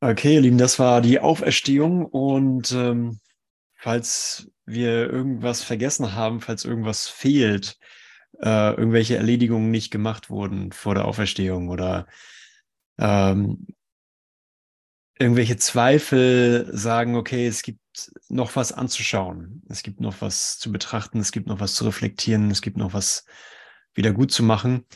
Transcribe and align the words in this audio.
Okay, 0.00 0.34
ihr 0.34 0.40
Lieben, 0.40 0.58
das 0.58 0.78
war 0.78 1.00
die 1.00 1.18
Auferstehung 1.18 2.06
und 2.06 2.72
ähm, 2.72 3.18
falls 3.74 4.50
wir 4.64 5.10
irgendwas 5.10 5.62
vergessen 5.62 6.14
haben, 6.14 6.40
falls 6.40 6.64
irgendwas 6.64 7.08
fehlt, 7.08 7.78
äh, 8.40 8.70
irgendwelche 8.74 9.16
Erledigungen 9.16 9.70
nicht 9.70 9.90
gemacht 9.90 10.30
wurden 10.30 10.72
vor 10.72 10.94
der 10.94 11.04
Auferstehung 11.04 11.68
oder 11.68 12.06
ähm, 12.98 13.66
irgendwelche 15.18 15.56
Zweifel 15.56 16.68
sagen, 16.72 17.16
okay, 17.16 17.46
es 17.46 17.62
gibt 17.62 17.80
noch 18.28 18.54
was 18.54 18.72
anzuschauen, 18.72 19.62
es 19.68 19.82
gibt 19.82 20.00
noch 20.00 20.20
was 20.20 20.58
zu 20.58 20.70
betrachten, 20.70 21.18
es 21.18 21.32
gibt 21.32 21.48
noch 21.48 21.60
was 21.60 21.74
zu 21.74 21.84
reflektieren, 21.84 22.50
es 22.50 22.62
gibt 22.62 22.76
noch 22.76 22.92
was 22.92 23.24
wieder 23.94 24.12
gut 24.12 24.30
zu 24.30 24.44
machen, 24.44 24.86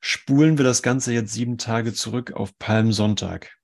spulen 0.00 0.58
wir 0.58 0.64
das 0.64 0.82
Ganze 0.82 1.12
jetzt 1.12 1.32
sieben 1.32 1.58
Tage 1.58 1.92
zurück 1.92 2.32
auf 2.32 2.58
Palmsonntag. 2.58 3.59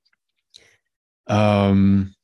Ähm, 1.28 2.14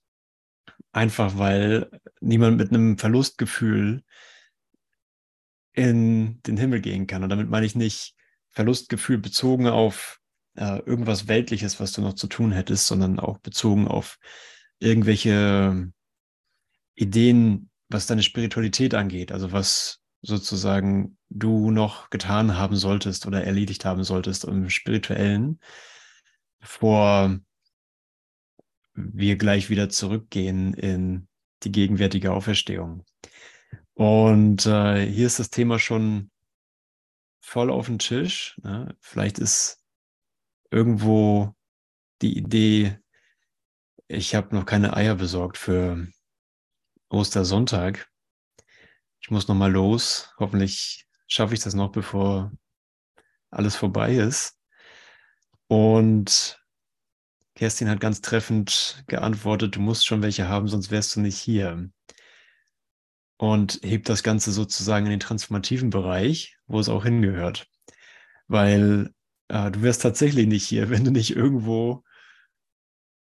einfach 0.92 1.38
weil 1.38 1.90
niemand 2.20 2.58
mit 2.58 2.70
einem 2.70 2.98
Verlustgefühl 2.98 4.02
in 5.72 6.42
den 6.42 6.56
Himmel 6.56 6.80
gehen 6.80 7.06
kann. 7.06 7.22
Und 7.22 7.30
damit 7.30 7.48
meine 7.48 7.66
ich 7.66 7.74
nicht 7.74 8.14
Verlustgefühl 8.50 9.18
bezogen 9.18 9.66
auf 9.66 10.20
äh, 10.54 10.78
irgendwas 10.80 11.28
Weltliches, 11.28 11.80
was 11.80 11.92
du 11.92 12.02
noch 12.02 12.14
zu 12.14 12.26
tun 12.26 12.52
hättest, 12.52 12.86
sondern 12.86 13.18
auch 13.18 13.38
bezogen 13.38 13.88
auf 13.88 14.18
irgendwelche 14.78 15.90
Ideen, 16.94 17.70
was 17.88 18.06
deine 18.06 18.22
Spiritualität 18.22 18.94
angeht, 18.94 19.32
also 19.32 19.52
was 19.52 20.00
sozusagen 20.20 21.16
du 21.30 21.70
noch 21.70 22.10
getan 22.10 22.56
haben 22.56 22.76
solltest 22.76 23.26
oder 23.26 23.44
erledigt 23.44 23.84
haben 23.84 24.04
solltest 24.04 24.44
im 24.44 24.68
spirituellen, 24.70 25.58
bevor 26.60 27.40
wir 28.94 29.36
gleich 29.36 29.70
wieder 29.70 29.88
zurückgehen 29.88 30.74
in 30.74 31.28
die 31.62 31.72
gegenwärtige 31.72 32.32
Auferstehung. 32.32 33.04
Und 33.94 34.66
äh, 34.66 35.06
hier 35.06 35.26
ist 35.26 35.38
das 35.38 35.50
Thema 35.50 35.78
schon 35.78 36.30
voll 37.40 37.70
auf 37.70 37.86
dem 37.86 37.98
Tisch. 37.98 38.58
Ne? 38.62 38.96
Vielleicht 39.00 39.38
ist 39.38 39.82
irgendwo 40.70 41.54
die 42.22 42.36
Idee, 42.36 42.98
ich 44.08 44.34
habe 44.34 44.54
noch 44.54 44.66
keine 44.66 44.96
Eier 44.96 45.14
besorgt 45.14 45.58
für 45.58 46.06
Ostersonntag. 47.08 48.08
Ich 49.20 49.30
muss 49.30 49.48
noch 49.48 49.54
mal 49.54 49.70
los. 49.70 50.32
Hoffentlich 50.38 51.06
schaffe 51.26 51.54
ich 51.54 51.60
das 51.60 51.74
noch, 51.74 51.92
bevor 51.92 52.52
alles 53.50 53.76
vorbei 53.76 54.14
ist. 54.14 54.58
Und 55.66 56.61
Kerstin 57.54 57.88
hat 57.88 58.00
ganz 58.00 58.20
treffend 58.20 59.04
geantwortet, 59.06 59.76
du 59.76 59.80
musst 59.80 60.06
schon 60.06 60.22
welche 60.22 60.48
haben, 60.48 60.68
sonst 60.68 60.90
wärst 60.90 61.16
du 61.16 61.20
nicht 61.20 61.38
hier. 61.38 61.90
Und 63.36 63.80
hebt 63.82 64.08
das 64.08 64.22
Ganze 64.22 64.52
sozusagen 64.52 65.06
in 65.06 65.10
den 65.10 65.20
transformativen 65.20 65.90
Bereich, 65.90 66.56
wo 66.66 66.78
es 66.78 66.88
auch 66.88 67.04
hingehört. 67.04 67.68
Weil 68.46 69.12
äh, 69.48 69.70
du 69.70 69.82
wärst 69.82 70.02
tatsächlich 70.02 70.46
nicht 70.46 70.66
hier, 70.66 70.90
wenn 70.90 71.04
du 71.04 71.10
nicht 71.10 71.36
irgendwo 71.36 72.04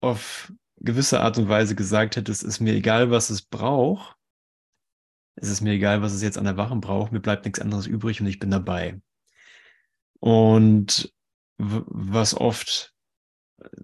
auf 0.01 0.53
gewisse 0.77 1.21
Art 1.21 1.39
und 1.39 1.49
Weise 1.49 1.75
gesagt 1.75 2.17
hättest, 2.17 2.43
ist 2.43 2.61
mir 2.61 2.75
egal, 2.75 3.11
was 3.11 3.31
es 3.31 3.43
braucht. 3.43 4.17
Es 5.37 5.49
ist 5.49 5.63
mir 5.63 5.73
egal, 5.73 6.03
was 6.03 6.13
es 6.13 6.23
jetzt 6.23 6.39
an 6.39 6.45
der 6.45 6.57
Wachen 6.57 6.81
braucht. 6.81 7.11
Mir 7.11 7.21
bleibt 7.21 7.45
nichts 7.45 7.59
anderes 7.59 7.87
übrig 7.87 8.21
und 8.21 8.27
ich 8.27 8.39
bin 8.39 8.51
dabei. 8.51 9.01
Und 10.21 11.13
was 11.57 12.35
oft 12.35 12.94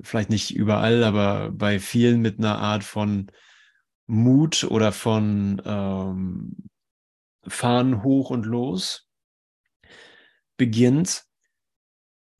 vielleicht 0.02 0.30
nicht 0.30 0.54
überall, 0.54 1.04
aber 1.04 1.50
bei 1.50 1.78
vielen 1.78 2.20
mit 2.20 2.38
einer 2.38 2.58
Art 2.58 2.84
von 2.84 3.30
Mut 4.06 4.64
oder 4.64 4.92
von 4.92 5.62
ähm, 5.64 6.56
Fahren 7.46 8.02
hoch 8.02 8.30
und 8.30 8.44
los 8.44 9.08
beginnt, 10.56 11.24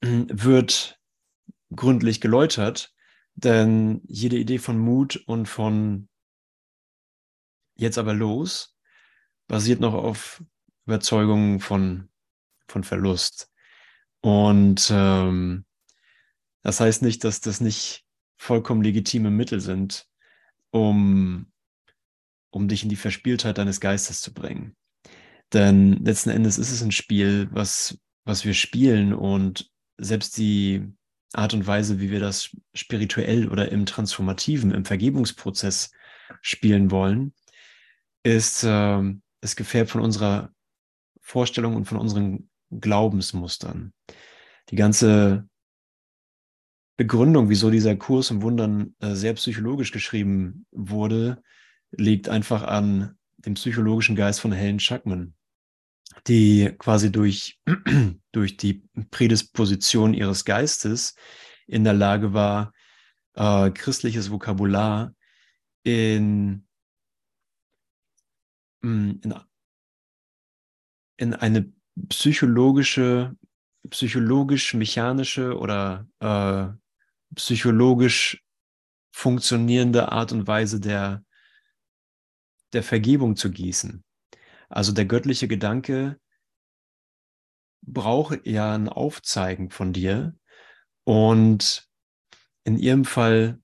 wird 0.02 0.98
gründlich 1.74 2.20
geläutert, 2.20 2.94
denn 3.34 4.02
jede 4.06 4.36
Idee 4.36 4.58
von 4.58 4.78
Mut 4.78 5.16
und 5.26 5.46
von 5.46 6.08
jetzt 7.76 7.98
aber 7.98 8.14
los 8.14 8.76
basiert 9.46 9.80
noch 9.80 9.94
auf 9.94 10.42
Überzeugungen 10.86 11.60
von, 11.60 12.10
von 12.68 12.84
Verlust. 12.84 13.50
Und 14.20 14.90
ähm, 14.92 15.64
das 16.62 16.80
heißt 16.80 17.02
nicht, 17.02 17.24
dass 17.24 17.40
das 17.40 17.60
nicht 17.60 18.04
vollkommen 18.36 18.82
legitime 18.82 19.30
Mittel 19.30 19.60
sind, 19.60 20.06
um, 20.70 21.50
um 22.50 22.68
dich 22.68 22.82
in 22.82 22.88
die 22.88 22.96
Verspieltheit 22.96 23.58
deines 23.58 23.80
Geistes 23.80 24.20
zu 24.20 24.32
bringen. 24.32 24.76
Denn 25.52 26.04
letzten 26.04 26.30
Endes 26.30 26.58
ist 26.58 26.70
es 26.70 26.82
ein 26.82 26.92
Spiel, 26.92 27.48
was, 27.50 27.98
was 28.24 28.44
wir 28.44 28.54
spielen 28.54 29.12
und 29.12 29.70
selbst 29.98 30.36
die 30.36 30.86
Art 31.32 31.54
und 31.54 31.66
Weise, 31.66 32.00
wie 32.00 32.10
wir 32.10 32.20
das 32.20 32.56
spirituell 32.74 33.48
oder 33.48 33.70
im 33.70 33.86
transformativen, 33.86 34.72
im 34.72 34.84
Vergebungsprozess 34.84 35.90
spielen 36.40 36.90
wollen, 36.90 37.34
ist, 38.22 38.64
äh, 38.64 39.02
ist 39.40 39.56
gefärbt 39.56 39.90
von 39.90 40.00
unserer 40.00 40.52
Vorstellung 41.20 41.76
und 41.76 41.84
von 41.84 41.98
unseren 41.98 42.48
Glaubensmustern. 42.70 43.92
Die 44.70 44.76
ganze 44.76 45.48
Begründung, 47.00 47.48
wieso 47.48 47.70
dieser 47.70 47.96
Kurs 47.96 48.30
im 48.30 48.42
Wundern 48.42 48.94
äh, 48.98 49.14
sehr 49.14 49.32
psychologisch 49.32 49.90
geschrieben 49.90 50.66
wurde, 50.70 51.42
liegt 51.92 52.28
einfach 52.28 52.62
an 52.62 53.16
dem 53.38 53.54
psychologischen 53.54 54.16
Geist 54.16 54.38
von 54.38 54.52
Helen 54.52 54.78
Schuckman, 54.78 55.32
die 56.26 56.74
quasi 56.78 57.10
durch, 57.10 57.58
durch 58.32 58.58
die 58.58 58.86
Prädisposition 59.10 60.12
ihres 60.12 60.44
Geistes 60.44 61.14
in 61.66 61.84
der 61.84 61.94
Lage 61.94 62.34
war, 62.34 62.74
äh, 63.32 63.70
christliches 63.70 64.30
Vokabular 64.30 65.14
in, 65.84 66.66
mm, 68.82 69.12
in, 69.22 69.34
in 71.16 71.32
eine 71.32 71.72
psychologische, 72.10 73.34
psychologisch-mechanische 73.88 75.56
oder 75.56 76.06
äh, 76.20 76.78
psychologisch 77.34 78.42
funktionierende 79.12 80.12
Art 80.12 80.32
und 80.32 80.46
Weise 80.46 80.80
der, 80.80 81.24
der 82.72 82.82
Vergebung 82.82 83.36
zu 83.36 83.50
gießen. 83.50 84.04
Also 84.68 84.92
der 84.92 85.04
göttliche 85.04 85.48
Gedanke 85.48 86.18
braucht 87.82 88.46
ja 88.46 88.74
ein 88.74 88.88
Aufzeigen 88.88 89.70
von 89.70 89.92
dir. 89.92 90.36
Und 91.04 91.88
in 92.64 92.78
ihrem 92.78 93.04
Fall 93.04 93.60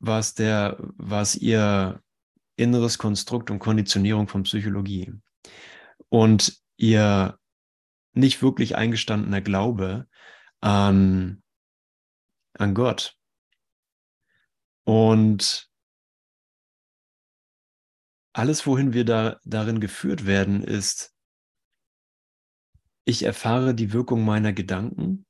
war 0.00 0.18
es 0.18 0.34
der, 0.34 0.76
war 0.96 1.22
es 1.22 1.36
ihr 1.36 2.02
inneres 2.56 2.98
Konstrukt 2.98 3.50
und 3.50 3.60
Konditionierung 3.60 4.26
von 4.26 4.42
Psychologie. 4.42 5.12
Und 6.08 6.58
ihr 6.76 7.38
nicht 8.14 8.42
wirklich 8.42 8.76
eingestandener 8.76 9.40
Glaube 9.40 10.08
an 10.60 11.42
an 12.54 12.74
Gott. 12.74 13.16
Und 14.84 15.70
alles, 18.32 18.66
wohin 18.66 18.92
wir 18.92 19.04
da, 19.04 19.40
darin 19.44 19.80
geführt 19.80 20.24
werden, 20.24 20.62
ist, 20.62 21.14
ich 23.04 23.22
erfahre 23.22 23.74
die 23.74 23.92
Wirkung 23.92 24.24
meiner 24.24 24.52
Gedanken, 24.52 25.26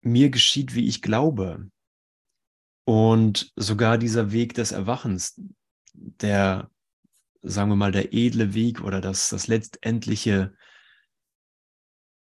mir 0.00 0.30
geschieht, 0.30 0.74
wie 0.74 0.86
ich 0.86 1.00
glaube. 1.00 1.70
Und 2.84 3.52
sogar 3.56 3.98
dieser 3.98 4.32
Weg 4.32 4.54
des 4.54 4.72
Erwachens, 4.72 5.40
der, 5.94 6.70
sagen 7.40 7.70
wir 7.70 7.76
mal, 7.76 7.92
der 7.92 8.12
edle 8.12 8.52
Weg 8.52 8.82
oder 8.82 9.00
das, 9.00 9.30
das 9.30 9.46
letztendliche 9.46 10.54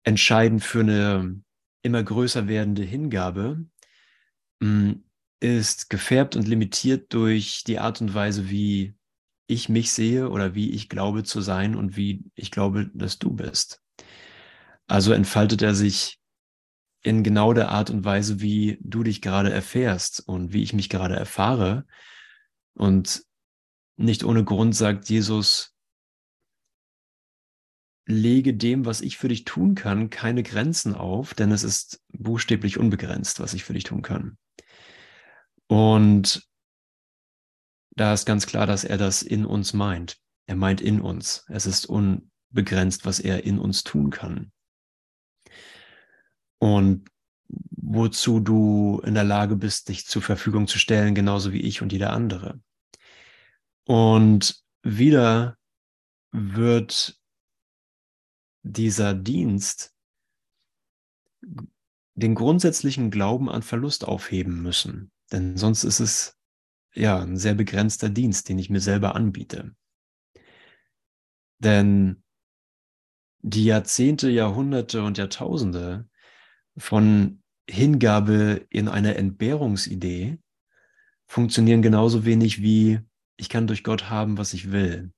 Entscheiden 0.03 0.59
für 0.59 0.81
eine 0.81 1.41
immer 1.81 2.03
größer 2.03 2.47
werdende 2.47 2.83
Hingabe 2.83 3.65
mm, 4.59 4.91
ist 5.39 5.89
gefärbt 5.89 6.35
und 6.35 6.47
limitiert 6.47 7.13
durch 7.13 7.63
die 7.65 7.79
Art 7.79 8.01
und 8.01 8.13
Weise, 8.13 8.49
wie 8.49 8.95
ich 9.47 9.69
mich 9.69 9.91
sehe 9.91 10.29
oder 10.29 10.55
wie 10.55 10.71
ich 10.71 10.87
glaube 10.87 11.23
zu 11.23 11.41
sein 11.41 11.75
und 11.75 11.97
wie 11.97 12.23
ich 12.35 12.51
glaube, 12.51 12.89
dass 12.93 13.19
du 13.19 13.31
bist. 13.31 13.81
Also 14.87 15.13
entfaltet 15.13 15.61
er 15.61 15.75
sich 15.75 16.19
in 17.03 17.23
genau 17.23 17.53
der 17.53 17.69
Art 17.69 17.89
und 17.89 18.05
Weise, 18.05 18.41
wie 18.41 18.77
du 18.81 19.03
dich 19.03 19.21
gerade 19.21 19.51
erfährst 19.51 20.27
und 20.27 20.53
wie 20.53 20.61
ich 20.61 20.73
mich 20.73 20.89
gerade 20.89 21.15
erfahre. 21.15 21.85
Und 22.75 23.23
nicht 23.97 24.23
ohne 24.23 24.43
Grund 24.43 24.75
sagt 24.75 25.09
Jesus, 25.09 25.70
lege 28.05 28.53
dem, 28.53 28.85
was 28.85 29.01
ich 29.01 29.17
für 29.17 29.27
dich 29.27 29.45
tun 29.45 29.75
kann, 29.75 30.09
keine 30.09 30.43
Grenzen 30.43 30.95
auf, 30.95 31.33
denn 31.33 31.51
es 31.51 31.63
ist 31.63 32.01
buchstäblich 32.11 32.77
unbegrenzt, 32.77 33.39
was 33.39 33.53
ich 33.53 33.63
für 33.63 33.73
dich 33.73 33.83
tun 33.83 34.01
kann. 34.01 34.37
Und 35.67 36.47
da 37.95 38.13
ist 38.13 38.25
ganz 38.25 38.45
klar, 38.47 38.65
dass 38.65 38.83
er 38.83 38.97
das 38.97 39.21
in 39.21 39.45
uns 39.45 39.73
meint. 39.73 40.17
Er 40.47 40.55
meint 40.55 40.81
in 40.81 41.01
uns. 41.01 41.45
Es 41.47 41.65
ist 41.65 41.85
unbegrenzt, 41.85 43.05
was 43.05 43.19
er 43.19 43.43
in 43.43 43.59
uns 43.59 43.83
tun 43.83 44.09
kann. 44.09 44.51
Und 46.59 47.09
wozu 47.47 48.39
du 48.39 49.01
in 49.05 49.13
der 49.13 49.23
Lage 49.23 49.55
bist, 49.55 49.89
dich 49.89 50.05
zur 50.05 50.21
Verfügung 50.21 50.67
zu 50.67 50.79
stellen, 50.79 51.15
genauso 51.15 51.51
wie 51.51 51.61
ich 51.61 51.81
und 51.81 51.91
jeder 51.91 52.13
andere. 52.13 52.61
Und 53.85 54.61
wieder 54.83 55.57
wird 56.31 57.20
dieser 58.63 59.13
Dienst 59.13 59.93
den 62.15 62.35
grundsätzlichen 62.35 63.09
Glauben 63.09 63.49
an 63.49 63.63
Verlust 63.63 64.05
aufheben 64.07 64.61
müssen. 64.61 65.11
Denn 65.31 65.57
sonst 65.57 65.83
ist 65.83 65.99
es 65.99 66.37
ja 66.93 67.19
ein 67.19 67.37
sehr 67.37 67.55
begrenzter 67.55 68.09
Dienst, 68.09 68.49
den 68.49 68.59
ich 68.59 68.69
mir 68.69 68.81
selber 68.81 69.15
anbiete. 69.15 69.75
Denn 71.59 72.23
die 73.39 73.65
Jahrzehnte, 73.65 74.29
Jahrhunderte 74.29 75.03
und 75.03 75.17
Jahrtausende 75.17 76.07
von 76.77 77.41
Hingabe 77.69 78.65
in 78.69 78.87
eine 78.87 79.15
Entbehrungsidee 79.15 80.39
funktionieren 81.27 81.81
genauso 81.81 82.25
wenig 82.25 82.61
wie 82.61 82.99
ich 83.37 83.49
kann 83.49 83.67
durch 83.67 83.83
Gott 83.83 84.09
haben, 84.09 84.37
was 84.37 84.53
ich 84.53 84.71
will. 84.71 85.11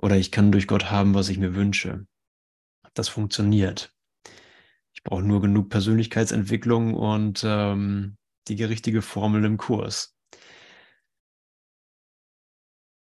Oder 0.00 0.16
ich 0.16 0.30
kann 0.30 0.52
durch 0.52 0.66
Gott 0.66 0.90
haben, 0.90 1.14
was 1.14 1.28
ich 1.28 1.38
mir 1.38 1.54
wünsche. 1.54 2.06
Das 2.94 3.08
funktioniert. 3.08 3.92
Ich 4.94 5.02
brauche 5.02 5.22
nur 5.22 5.40
genug 5.40 5.68
Persönlichkeitsentwicklung 5.68 6.94
und 6.94 7.42
ähm, 7.44 8.16
die 8.48 8.62
richtige 8.64 9.02
Formel 9.02 9.44
im 9.44 9.56
Kurs. 9.56 10.16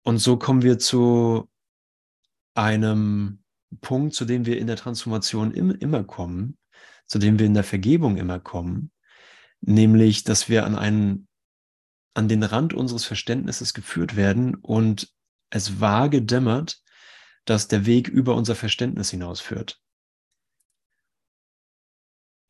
Und 0.03 0.19
so 0.19 0.38
kommen 0.38 0.61
wir 0.61 0.79
zu 0.79 1.49
einem 2.55 3.44
Punkt, 3.81 4.13
zu 4.13 4.25
dem 4.25 4.45
wir 4.45 4.57
in 4.57 4.67
der 4.67 4.77
Transformation 4.77 5.51
im, 5.51 5.71
immer 5.71 6.03
kommen, 6.03 6.57
zu 7.05 7.19
dem 7.19 7.39
wir 7.39 7.45
in 7.45 7.53
der 7.53 7.63
Vergebung 7.63 8.17
immer 8.17 8.39
kommen, 8.39 8.91
nämlich, 9.61 10.23
dass 10.23 10.49
wir 10.49 10.65
an 10.65 10.75
einen, 10.75 11.27
an 12.13 12.27
den 12.27 12.44
Rand 12.44 12.73
unseres 12.73 13.05
Verständnisses 13.05 13.73
geführt 13.73 14.15
werden 14.15 14.55
und 14.55 15.13
es 15.49 15.79
vage 15.79 16.21
dämmert, 16.21 16.81
dass 17.47 17.69
der 17.69 17.85
Weg 17.85 18.09
über 18.09 18.35
unser 18.35 18.55
Verständnis 18.55 19.09
hinausführt. 19.09 19.81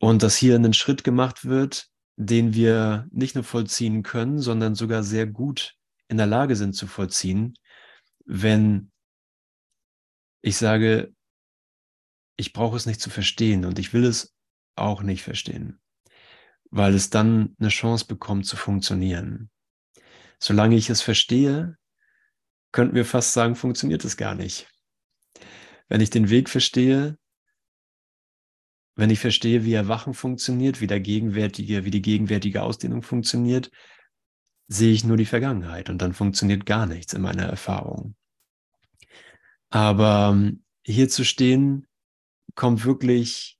Und 0.00 0.22
dass 0.22 0.36
hier 0.36 0.56
ein 0.56 0.74
Schritt 0.74 1.04
gemacht 1.04 1.44
wird, 1.44 1.88
den 2.16 2.52
wir 2.52 3.06
nicht 3.12 3.36
nur 3.36 3.44
vollziehen 3.44 4.02
können, 4.02 4.40
sondern 4.40 4.74
sogar 4.74 5.04
sehr 5.04 5.26
gut 5.26 5.76
in 6.08 6.16
der 6.16 6.26
Lage 6.26 6.56
sind 6.56 6.74
zu 6.74 6.86
vollziehen, 6.86 7.54
wenn 8.24 8.90
ich 10.42 10.56
sage, 10.56 11.14
ich 12.36 12.52
brauche 12.52 12.76
es 12.76 12.86
nicht 12.86 13.00
zu 13.00 13.10
verstehen 13.10 13.64
und 13.64 13.78
ich 13.78 13.92
will 13.92 14.04
es 14.04 14.34
auch 14.74 15.02
nicht 15.02 15.22
verstehen, 15.22 15.80
weil 16.70 16.94
es 16.94 17.10
dann 17.10 17.54
eine 17.60 17.68
Chance 17.68 18.06
bekommt 18.06 18.46
zu 18.46 18.56
funktionieren. 18.56 19.50
Solange 20.40 20.76
ich 20.76 20.90
es 20.90 21.02
verstehe, 21.02 21.76
könnten 22.72 22.94
wir 22.94 23.04
fast 23.04 23.32
sagen, 23.32 23.54
funktioniert 23.54 24.04
es 24.04 24.16
gar 24.16 24.34
nicht. 24.34 24.68
Wenn 25.88 26.00
ich 26.00 26.10
den 26.10 26.30
Weg 26.30 26.48
verstehe, 26.48 27.18
wenn 28.94 29.10
ich 29.10 29.20
verstehe, 29.20 29.64
wie 29.64 29.74
Erwachen 29.74 30.12
funktioniert, 30.12 30.80
wie 30.80 30.86
der 30.88 31.00
gegenwärtige, 31.00 31.84
wie 31.84 31.90
die 31.90 32.02
gegenwärtige 32.02 32.62
Ausdehnung 32.62 33.02
funktioniert, 33.02 33.70
sehe 34.66 34.92
ich 34.92 35.04
nur 35.04 35.16
die 35.16 35.24
Vergangenheit 35.24 35.88
und 35.88 36.02
dann 36.02 36.12
funktioniert 36.12 36.66
gar 36.66 36.86
nichts 36.86 37.12
in 37.14 37.22
meiner 37.22 37.44
Erfahrung. 37.44 38.16
Aber 39.70 40.30
ähm, 40.32 40.64
hier 40.84 41.08
zu 41.08 41.24
stehen, 41.24 41.86
kommt 42.54 42.84
wirklich, 42.84 43.58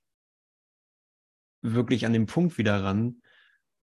wirklich 1.63 2.05
an 2.05 2.13
den 2.13 2.27
Punkt 2.27 2.59
wieder 2.59 2.83
ran, 2.83 3.23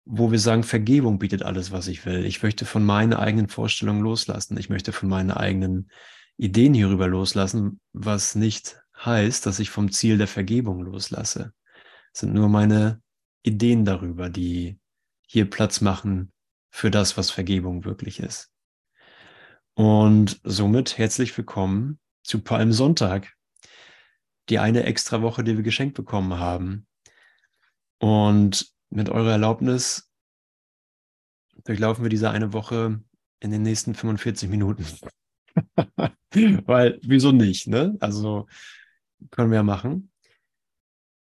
wo 0.05 0.31
wir 0.31 0.39
sagen, 0.39 0.63
Vergebung 0.63 1.19
bietet 1.19 1.43
alles, 1.43 1.71
was 1.71 1.87
ich 1.87 2.05
will. 2.05 2.25
Ich 2.25 2.43
möchte 2.43 2.65
von 2.65 2.85
meinen 2.85 3.13
eigenen 3.13 3.47
Vorstellungen 3.47 4.01
loslassen. 4.01 4.57
Ich 4.57 4.69
möchte 4.69 4.91
von 4.91 5.09
meinen 5.09 5.31
eigenen 5.31 5.89
Ideen 6.39 6.73
hierüber 6.73 7.07
loslassen, 7.07 7.81
was 7.91 8.33
nicht 8.33 8.81
heißt, 8.95 9.45
dass 9.45 9.59
ich 9.59 9.69
vom 9.69 9.91
Ziel 9.91 10.17
der 10.17 10.27
Vergebung 10.27 10.81
loslasse. 10.81 11.53
Es 12.13 12.21
sind 12.21 12.33
nur 12.33 12.47
meine 12.47 13.01
Ideen 13.43 13.83
darüber, 13.83 14.29
die 14.29 14.79
hier 15.27 15.49
Platz 15.49 15.81
machen 15.81 16.31
für 16.71 16.89
das, 16.91 17.17
was 17.17 17.29
Vergebung 17.29 17.83
wirklich 17.83 18.21
ist. 18.21 18.53
Und 19.73 20.39
somit 20.45 20.97
herzlich 20.97 21.37
willkommen 21.37 21.99
zu 22.23 22.41
Palmsonntag, 22.41 23.35
die 24.47 24.59
eine 24.59 24.83
extra 24.83 25.21
Woche, 25.21 25.43
die 25.43 25.57
wir 25.57 25.63
geschenkt 25.63 25.95
bekommen 25.95 26.39
haben. 26.39 26.87
Und 27.97 28.73
mit 28.89 29.09
eurer 29.09 29.31
Erlaubnis 29.31 30.09
durchlaufen 31.65 32.05
wir 32.05 32.09
diese 32.09 32.31
eine 32.31 32.53
Woche 32.53 33.03
in 33.41 33.51
den 33.51 33.63
nächsten 33.63 33.93
45 33.93 34.49
Minuten. 34.49 34.85
Weil, 36.65 36.99
wieso 37.03 37.31
nicht, 37.31 37.67
ne? 37.67 37.97
Also 37.99 38.47
können 39.31 39.51
wir 39.51 39.57
ja 39.57 39.63
machen. 39.63 40.11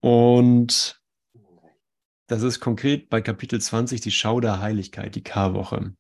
Und 0.02 1.02
das 2.28 2.44
ist 2.44 2.60
konkret 2.60 3.10
bei 3.10 3.22
Kapitel 3.22 3.60
20 3.60 4.02
die 4.02 4.12
Schau 4.12 4.40
der 4.40 4.60
Heiligkeit, 4.60 5.16
die 5.16 5.24
Karwoche. 5.24 5.96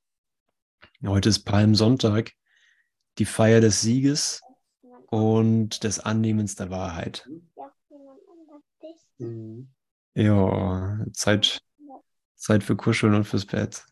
Heute 1.06 1.30
ist 1.30 1.46
Palmsonntag, 1.46 2.34
die 3.18 3.26
Feier 3.26 3.62
des 3.62 3.82
Sieges 3.82 4.42
und 5.10 5.84
des 5.84 6.00
Annehmens 6.00 6.56
der 6.56 6.70
Wahrheit. 6.70 7.28
Mhm. 9.18 9.70
Ja, 10.16 11.06
Zeit, 11.14 11.62
Zeit 12.36 12.64
für 12.64 12.76
Kuscheln 12.76 13.14
und 13.14 13.26
fürs 13.26 13.46
Bett. 13.46 13.86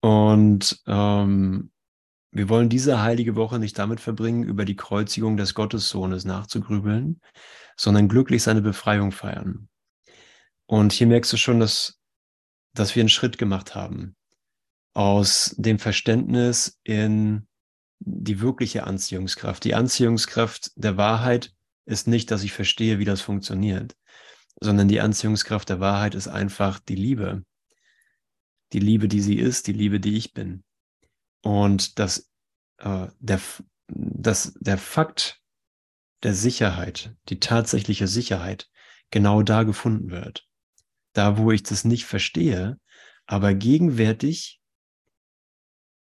Und 0.00 0.82
ähm, 0.86 1.70
wir 2.36 2.48
wollen 2.50 2.68
diese 2.68 3.00
heilige 3.00 3.34
Woche 3.34 3.58
nicht 3.58 3.78
damit 3.78 4.00
verbringen, 4.00 4.42
über 4.42 4.64
die 4.64 4.76
Kreuzigung 4.76 5.36
des 5.36 5.54
Gottessohnes 5.54 6.24
nachzugrübeln, 6.24 7.20
sondern 7.76 8.08
glücklich 8.08 8.42
seine 8.42 8.60
Befreiung 8.60 9.10
feiern. 9.10 9.68
Und 10.66 10.92
hier 10.92 11.06
merkst 11.06 11.32
du 11.32 11.36
schon, 11.38 11.60
dass, 11.60 11.98
dass 12.74 12.94
wir 12.94 13.00
einen 13.00 13.08
Schritt 13.08 13.38
gemacht 13.38 13.74
haben 13.74 14.16
aus 14.92 15.54
dem 15.56 15.78
Verständnis 15.78 16.78
in 16.84 17.46
die 18.00 18.40
wirkliche 18.40 18.84
Anziehungskraft. 18.84 19.64
Die 19.64 19.74
Anziehungskraft 19.74 20.72
der 20.74 20.96
Wahrheit 20.96 21.54
ist 21.86 22.06
nicht, 22.06 22.30
dass 22.30 22.42
ich 22.42 22.52
verstehe, 22.52 22.98
wie 22.98 23.04
das 23.04 23.22
funktioniert, 23.22 23.96
sondern 24.60 24.88
die 24.88 25.00
Anziehungskraft 25.00 25.68
der 25.68 25.80
Wahrheit 25.80 26.14
ist 26.14 26.28
einfach 26.28 26.80
die 26.80 26.96
Liebe. 26.96 27.44
Die 28.72 28.80
Liebe, 28.80 29.08
die 29.08 29.20
sie 29.20 29.36
ist, 29.36 29.68
die 29.68 29.72
Liebe, 29.72 30.00
die 30.00 30.16
ich 30.16 30.34
bin. 30.34 30.64
Und 31.46 31.98
dass, 31.98 32.30
äh, 32.78 33.06
der, 33.18 33.40
dass 33.88 34.54
der 34.60 34.78
Fakt 34.78 35.40
der 36.22 36.34
Sicherheit, 36.34 37.14
die 37.28 37.38
tatsächliche 37.38 38.08
Sicherheit, 38.08 38.68
genau 39.10 39.42
da 39.42 39.62
gefunden 39.62 40.10
wird 40.10 40.46
da 41.16 41.38
wo 41.38 41.50
ich 41.50 41.62
das 41.62 41.84
nicht 41.84 42.04
verstehe, 42.04 42.78
aber 43.26 43.54
gegenwärtig, 43.54 44.60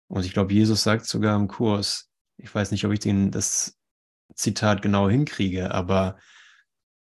und 0.08 0.24
ich 0.24 0.32
glaube, 0.32 0.52
Jesus 0.52 0.82
sagt 0.82 1.06
sogar 1.06 1.36
im 1.36 1.48
Kurs, 1.48 2.10
ich 2.36 2.54
weiß 2.54 2.70
nicht, 2.70 2.84
ob 2.84 2.92
ich 2.92 3.00
den, 3.00 3.30
das 3.30 3.78
Zitat 4.34 4.82
genau 4.82 5.08
hinkriege, 5.08 5.72
aber 5.72 6.18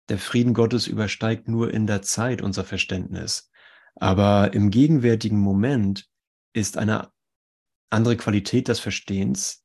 der 0.09 0.17
Frieden 0.17 0.53
Gottes 0.53 0.87
übersteigt 0.87 1.47
nur 1.47 1.73
in 1.73 1.87
der 1.87 2.01
Zeit 2.01 2.41
unser 2.41 2.63
Verständnis. 2.63 3.49
Aber 3.95 4.53
im 4.53 4.69
gegenwärtigen 4.71 5.39
Moment 5.39 6.07
ist 6.53 6.77
eine 6.77 7.11
andere 7.91 8.17
Qualität 8.17 8.67
des 8.67 8.79
Verstehens 8.79 9.63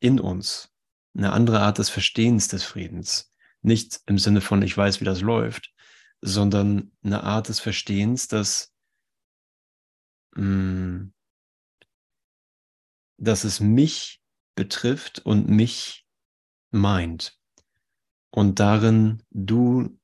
in 0.00 0.20
uns, 0.20 0.72
eine 1.16 1.32
andere 1.32 1.60
Art 1.60 1.78
des 1.78 1.90
Verstehens 1.90 2.48
des 2.48 2.64
Friedens. 2.64 3.32
Nicht 3.62 4.00
im 4.06 4.18
Sinne 4.18 4.40
von, 4.40 4.62
ich 4.62 4.76
weiß, 4.76 5.00
wie 5.00 5.04
das 5.04 5.20
läuft, 5.20 5.72
sondern 6.20 6.92
eine 7.02 7.22
Art 7.22 7.48
des 7.48 7.60
Verstehens, 7.60 8.28
dass, 8.28 8.74
mh, 10.36 10.44
mm, 10.44 11.14
dass 13.18 13.44
es 13.44 13.60
mich 13.60 14.20
betrifft 14.54 15.20
und 15.20 15.48
mich 15.48 16.06
meint 16.70 17.38
und 18.30 18.58
darin 18.58 19.22
du 19.30 19.98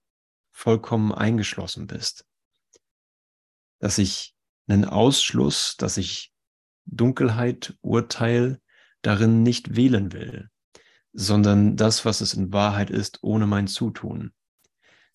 vollkommen 0.52 1.12
eingeschlossen 1.12 1.86
bist. 1.86 2.26
Dass 3.80 3.98
ich 3.98 4.36
einen 4.68 4.84
Ausschluss, 4.84 5.76
dass 5.76 5.96
ich 5.96 6.29
Dunkelheit, 6.90 7.76
Urteil 7.80 8.60
darin 9.02 9.42
nicht 9.42 9.76
wählen 9.76 10.12
will, 10.12 10.50
sondern 11.12 11.76
das, 11.76 12.04
was 12.04 12.20
es 12.20 12.34
in 12.34 12.52
Wahrheit 12.52 12.90
ist, 12.90 13.18
ohne 13.22 13.46
mein 13.46 13.66
Zutun 13.66 14.32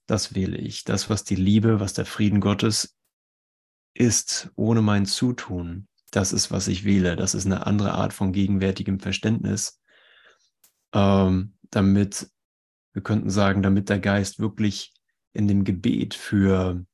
das 0.05 0.35
wähle 0.35 0.57
ich. 0.57 0.83
Das, 0.83 1.09
was 1.09 1.23
die 1.23 1.35
Liebe, 1.35 1.79
was 1.79 1.93
der 1.93 2.05
Frieden 2.05 2.41
Gottes 2.41 2.95
ist 3.93 4.51
ohne 4.55 4.81
mein 4.81 5.05
Zutun, 5.05 5.87
das 6.11 6.33
ist, 6.33 6.51
was 6.51 6.67
ich 6.67 6.83
wähle. 6.83 7.15
Das 7.15 7.33
ist 7.33 7.45
eine 7.45 7.65
andere 7.65 7.93
Art 7.93 8.13
von 8.13 8.33
gegenwärtigem 8.33 8.99
Verständnis, 8.99 9.81
ähm, 10.93 11.55
damit, 11.71 12.29
wir 12.93 13.01
könnten 13.01 13.29
sagen, 13.29 13.63
damit 13.63 13.89
der 13.89 13.99
Geist 13.99 14.39
wirklich 14.39 14.93
in 15.33 15.47
dem 15.47 15.63
Gebet 15.63 16.13
für 16.13 16.85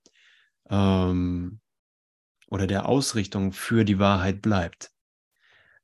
ähm, 0.69 1.59
oder 2.51 2.67
der 2.67 2.88
Ausrichtung 2.88 3.53
für 3.53 3.86
die 3.86 3.98
Wahrheit 3.98 4.41
bleibt. 4.41 4.91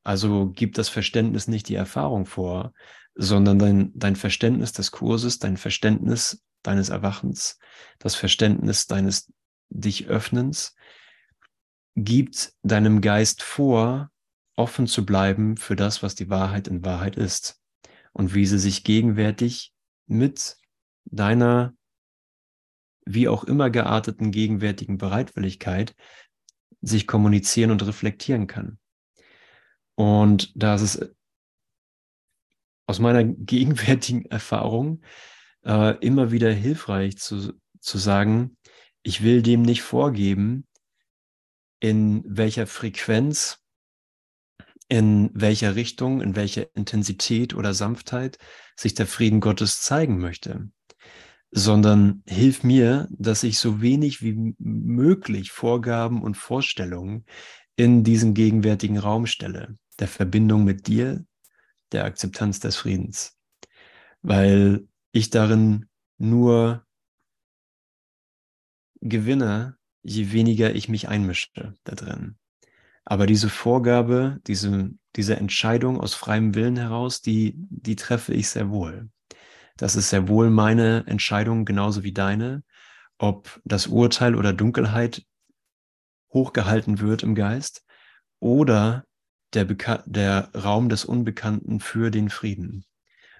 Also 0.03 0.49
gibt 0.49 0.77
das 0.77 0.89
Verständnis 0.89 1.47
nicht 1.47 1.69
die 1.69 1.75
Erfahrung 1.75 2.25
vor, 2.25 2.73
sondern 3.15 3.57
dein, 3.57 3.91
dein 3.95 4.15
Verständnis 4.15 4.73
des 4.73 4.91
Kurses, 4.91 5.39
dein 5.39 5.57
Verständnis 5.57 6.43
deines 6.61 6.89
Erwachens, 6.89 7.57
das 7.99 8.15
Verständnis 8.15 8.85
deines 8.85 9.31
dich 9.69 10.07
Öffnens, 10.07 10.75
gibt 11.95 12.53
deinem 12.61 13.01
Geist 13.01 13.41
vor, 13.41 14.11
offen 14.55 14.87
zu 14.87 15.05
bleiben 15.05 15.55
für 15.55 15.75
das, 15.75 16.03
was 16.03 16.15
die 16.15 16.29
Wahrheit 16.29 16.67
in 16.67 16.83
Wahrheit 16.83 17.15
ist 17.15 17.61
und 18.11 18.33
wie 18.33 18.45
sie 18.45 18.59
sich 18.59 18.83
gegenwärtig 18.83 19.73
mit 20.05 20.57
deiner 21.05 21.73
wie 23.05 23.29
auch 23.29 23.45
immer 23.45 23.69
gearteten 23.69 24.31
gegenwärtigen 24.31 24.97
Bereitwilligkeit 24.97 25.95
sich 26.81 27.07
kommunizieren 27.07 27.71
und 27.71 27.85
reflektieren 27.85 28.47
kann. 28.47 28.79
Und 29.95 30.51
da 30.55 30.75
ist 30.75 30.81
es 30.81 31.15
aus 32.85 32.99
meiner 32.99 33.23
gegenwärtigen 33.23 34.25
Erfahrung 34.25 35.01
äh, 35.65 35.97
immer 35.99 36.31
wieder 36.31 36.51
hilfreich 36.51 37.17
zu, 37.17 37.53
zu 37.79 37.97
sagen, 37.97 38.57
ich 39.03 39.23
will 39.23 39.41
dem 39.41 39.61
nicht 39.61 39.81
vorgeben, 39.81 40.67
in 41.79 42.23
welcher 42.25 42.67
Frequenz, 42.67 43.59
in 44.89 45.29
welcher 45.33 45.75
Richtung, 45.75 46.21
in 46.21 46.35
welcher 46.35 46.73
Intensität 46.75 47.53
oder 47.53 47.73
Sanftheit 47.73 48.37
sich 48.75 48.93
der 48.93 49.05
Frieden 49.05 49.41
Gottes 49.41 49.81
zeigen 49.81 50.17
möchte, 50.19 50.69
sondern 51.57 52.21
hilf 52.27 52.63
mir, 52.63 53.07
dass 53.09 53.41
ich 53.41 53.57
so 53.57 53.81
wenig 53.81 54.21
wie 54.21 54.53
möglich 54.59 55.51
Vorgaben 55.51 56.21
und 56.21 56.37
Vorstellungen 56.37 57.25
in 57.75 58.03
diesen 58.03 58.35
gegenwärtigen 58.35 58.99
Raum 58.99 59.25
stelle, 59.25 59.75
der 59.99 60.07
Verbindung 60.07 60.63
mit 60.63 60.85
dir, 60.85 61.25
der 61.91 62.05
Akzeptanz 62.05 62.59
des 62.59 62.75
Friedens, 62.75 63.35
weil 64.21 64.87
ich 65.11 65.31
darin 65.31 65.87
nur 66.19 66.85
gewinne, 69.01 69.77
je 70.03 70.31
weniger 70.31 70.75
ich 70.75 70.89
mich 70.89 71.07
einmische 71.07 71.75
da 71.83 71.95
drin. 71.95 72.37
Aber 73.03 73.25
diese 73.25 73.49
Vorgabe, 73.49 74.39
diese, 74.45 74.91
diese 75.15 75.37
Entscheidung 75.37 75.99
aus 75.99 76.13
freiem 76.13 76.53
Willen 76.53 76.77
heraus, 76.77 77.21
die, 77.21 77.53
die 77.55 77.95
treffe 77.95 78.33
ich 78.35 78.47
sehr 78.49 78.69
wohl. 78.69 79.09
Das 79.77 79.95
ist 79.95 80.09
sehr 80.09 80.27
wohl 80.27 80.49
meine 80.49 81.05
Entscheidung, 81.07 81.63
genauso 81.63 82.03
wie 82.03 82.11
deine, 82.11 82.63
ob 83.17 83.61
das 83.63 83.87
Urteil 83.87 84.35
oder 84.35 84.53
Dunkelheit 84.53 85.23
hochgehalten 86.33 86.99
wird 86.99 87.23
im 87.23 87.35
Geist 87.35 87.85
oder 88.39 89.05
der, 89.53 89.65
Beka 89.65 90.03
der 90.05 90.49
Raum 90.53 90.89
des 90.89 91.05
Unbekannten 91.05 91.79
für 91.79 92.11
den 92.11 92.29
Frieden. 92.29 92.85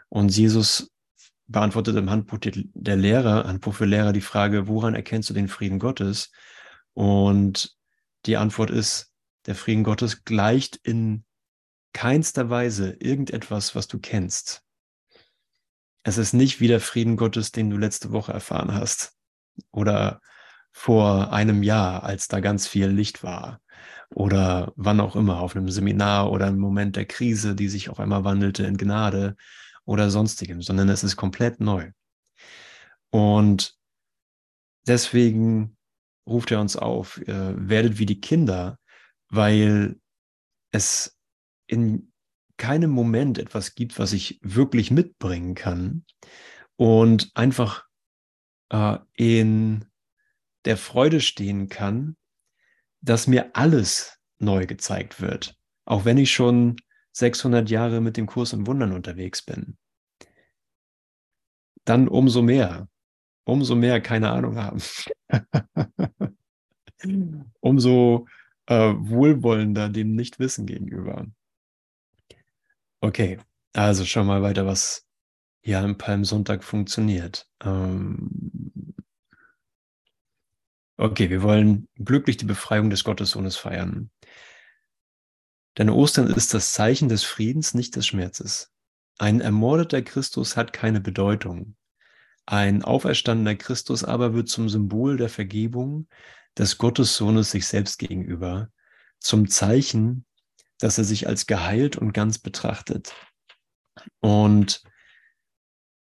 Und 0.10 0.36
Jesus 0.36 0.91
beantwortet 1.48 1.96
im 1.96 2.10
Handbuch 2.10 2.39
der 2.39 2.96
Lehrer, 2.96 3.46
Handbuch 3.46 3.74
für 3.74 3.86
Lehrer 3.86 4.13
die 4.13 4.22
Frage, 4.22 4.67
woran 4.67 4.96
erkennst 4.96 5.29
du 5.29 5.34
den 5.34 5.48
Frieden 5.48 5.79
Gottes? 5.79 6.32
Und 6.94 7.75
die 8.25 8.38
Antwort 8.38 8.70
ist, 8.70 9.12
der 9.46 9.56
Frieden 9.56 9.84
Gottes 9.84 10.24
gleicht 10.24 10.77
in 10.77 11.24
keinster 11.94 12.50
Weise 12.50 12.96
irgendetwas, 13.00 13.75
was 13.75 13.88
du 13.88 14.00
kennst. 14.00 14.63
Es 16.07 16.17
ist 16.17 16.31
nicht 16.31 16.61
wie 16.61 16.69
der 16.69 16.79
Frieden 16.79 17.17
Gottes, 17.17 17.51
den 17.51 17.69
du 17.69 17.75
letzte 17.75 18.13
Woche 18.13 18.31
erfahren 18.31 18.73
hast 18.73 19.17
oder 19.71 20.21
vor 20.71 21.33
einem 21.33 21.63
Jahr, 21.63 22.03
als 22.03 22.29
da 22.29 22.39
ganz 22.39 22.65
viel 22.65 22.87
Licht 22.87 23.23
war 23.23 23.59
oder 24.15 24.71
wann 24.77 25.01
auch 25.01 25.17
immer, 25.17 25.41
auf 25.41 25.53
einem 25.53 25.67
Seminar 25.67 26.31
oder 26.31 26.47
im 26.47 26.59
Moment 26.59 26.95
der 26.95 27.03
Krise, 27.03 27.55
die 27.55 27.67
sich 27.67 27.89
auf 27.89 27.99
einmal 27.99 28.23
wandelte 28.23 28.65
in 28.65 28.77
Gnade 28.77 29.35
oder 29.83 30.09
sonstigem, 30.09 30.61
sondern 30.61 30.87
es 30.87 31.03
ist 31.03 31.17
komplett 31.17 31.59
neu. 31.59 31.91
Und 33.09 33.75
deswegen 34.87 35.75
ruft 36.25 36.51
er 36.51 36.61
uns 36.61 36.77
auf, 36.77 37.17
äh, 37.17 37.69
werdet 37.69 37.99
wie 37.99 38.05
die 38.05 38.21
Kinder, 38.21 38.79
weil 39.27 39.99
es 40.71 41.17
in 41.67 42.13
keinem 42.57 42.91
Moment 42.91 43.37
etwas 43.37 43.75
gibt, 43.75 43.99
was 43.99 44.13
ich 44.13 44.39
wirklich 44.41 44.91
mitbringen 44.91 45.55
kann 45.55 46.05
und 46.75 47.31
einfach 47.35 47.85
äh, 48.69 48.97
in 49.13 49.85
der 50.65 50.77
Freude 50.77 51.21
stehen 51.21 51.69
kann, 51.69 52.17
dass 53.01 53.27
mir 53.27 53.55
alles 53.55 54.19
neu 54.39 54.65
gezeigt 54.65 55.21
wird, 55.21 55.55
auch 55.85 56.05
wenn 56.05 56.17
ich 56.17 56.31
schon 56.31 56.75
600 57.13 57.69
Jahre 57.69 58.01
mit 58.01 58.17
dem 58.17 58.27
Kurs 58.27 58.53
im 58.53 58.67
Wundern 58.67 58.91
unterwegs 58.91 59.41
bin, 59.41 59.77
dann 61.85 62.07
umso 62.07 62.41
mehr, 62.41 62.89
umso 63.45 63.75
mehr 63.75 64.01
keine 64.01 64.29
Ahnung 64.31 64.57
haben. 64.57 64.81
umso 67.59 68.27
äh, 68.65 68.93
wohlwollender 68.97 69.89
dem 69.89 70.15
Nichtwissen 70.15 70.65
gegenüber. 70.65 71.25
Okay, 73.01 73.39
also 73.73 74.05
schon 74.05 74.25
mal 74.25 74.41
weiter, 74.41 74.65
was 74.65 75.05
hier 75.61 75.79
am 75.79 75.97
Palmsonntag 75.97 76.63
funktioniert. 76.63 77.47
Ähm 77.61 78.95
okay, 80.97 81.29
wir 81.29 81.43
wollen 81.43 81.87
glücklich 81.95 82.37
die 82.37 82.45
Befreiung 82.45 82.89
des 82.89 83.03
Gottessohnes 83.03 83.55
feiern. 83.57 84.09
Denn 85.77 85.89
Ostern 85.89 86.27
ist 86.27 86.55
das 86.55 86.73
Zeichen 86.73 87.07
des 87.07 87.23
Friedens, 87.23 87.75
nicht 87.75 87.95
des 87.95 88.07
Schmerzes. 88.07 88.71
Ein 89.19 89.41
ermordeter 89.41 90.01
Christus 90.01 90.57
hat 90.57 90.73
keine 90.73 90.99
Bedeutung. 90.99 91.75
Ein 92.47 92.83
auferstandener 92.83 93.55
Christus 93.55 94.03
aber 94.03 94.33
wird 94.33 94.49
zum 94.49 94.69
Symbol 94.69 95.17
der 95.17 95.29
Vergebung 95.29 96.07
des 96.57 96.77
Gottessohnes 96.77 97.51
sich 97.51 97.67
selbst 97.67 97.99
gegenüber, 97.99 98.71
zum 99.19 99.49
Zeichen, 99.49 100.25
dass 100.79 100.98
er 100.98 101.03
sich 101.03 101.27
als 101.27 101.48
geheilt 101.48 101.98
und 101.98 102.13
ganz 102.13 102.39
betrachtet. 102.39 103.13
Und 104.19 104.84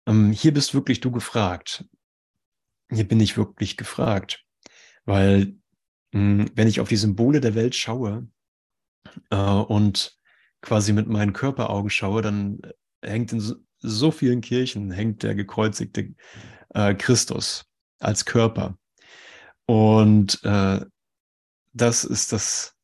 ähm, 0.06 0.32
hier 0.32 0.52
bist 0.52 0.74
wirklich 0.74 1.00
du 1.00 1.10
gefragt. 1.10 1.84
Hier 2.90 3.06
bin 3.06 3.20
ich 3.20 3.36
wirklich 3.36 3.76
gefragt, 3.76 4.44
weil 5.04 5.56
mh, 6.12 6.44
hm, 6.44 6.50
wenn 6.54 6.68
ich 6.68 6.80
auf 6.80 6.88
die 6.88 6.96
Symbole 6.96 7.40
der 7.40 7.54
Welt 7.54 7.74
schaue, 7.74 8.28
äh, 9.30 9.36
und 9.36 10.16
quasi 10.62 10.92
mit 10.92 11.06
meinen 11.08 11.32
Körperaugen 11.32 11.90
schaue, 11.90 12.22
dann 12.22 12.60
hängt 13.02 13.32
in 13.32 13.40
so, 13.40 13.56
so 13.78 14.10
vielen 14.10 14.40
Kirchen 14.40 14.90
hängt 14.90 15.22
der 15.22 15.34
gekreuzigte 15.34 16.14
äh, 16.70 16.94
Christus 16.94 17.66
als 18.00 18.24
Körper. 18.24 18.78
Und 19.66 20.42
äh, 20.44 20.84
das 21.72 22.04
ist 22.04 22.32
das, 22.32 22.74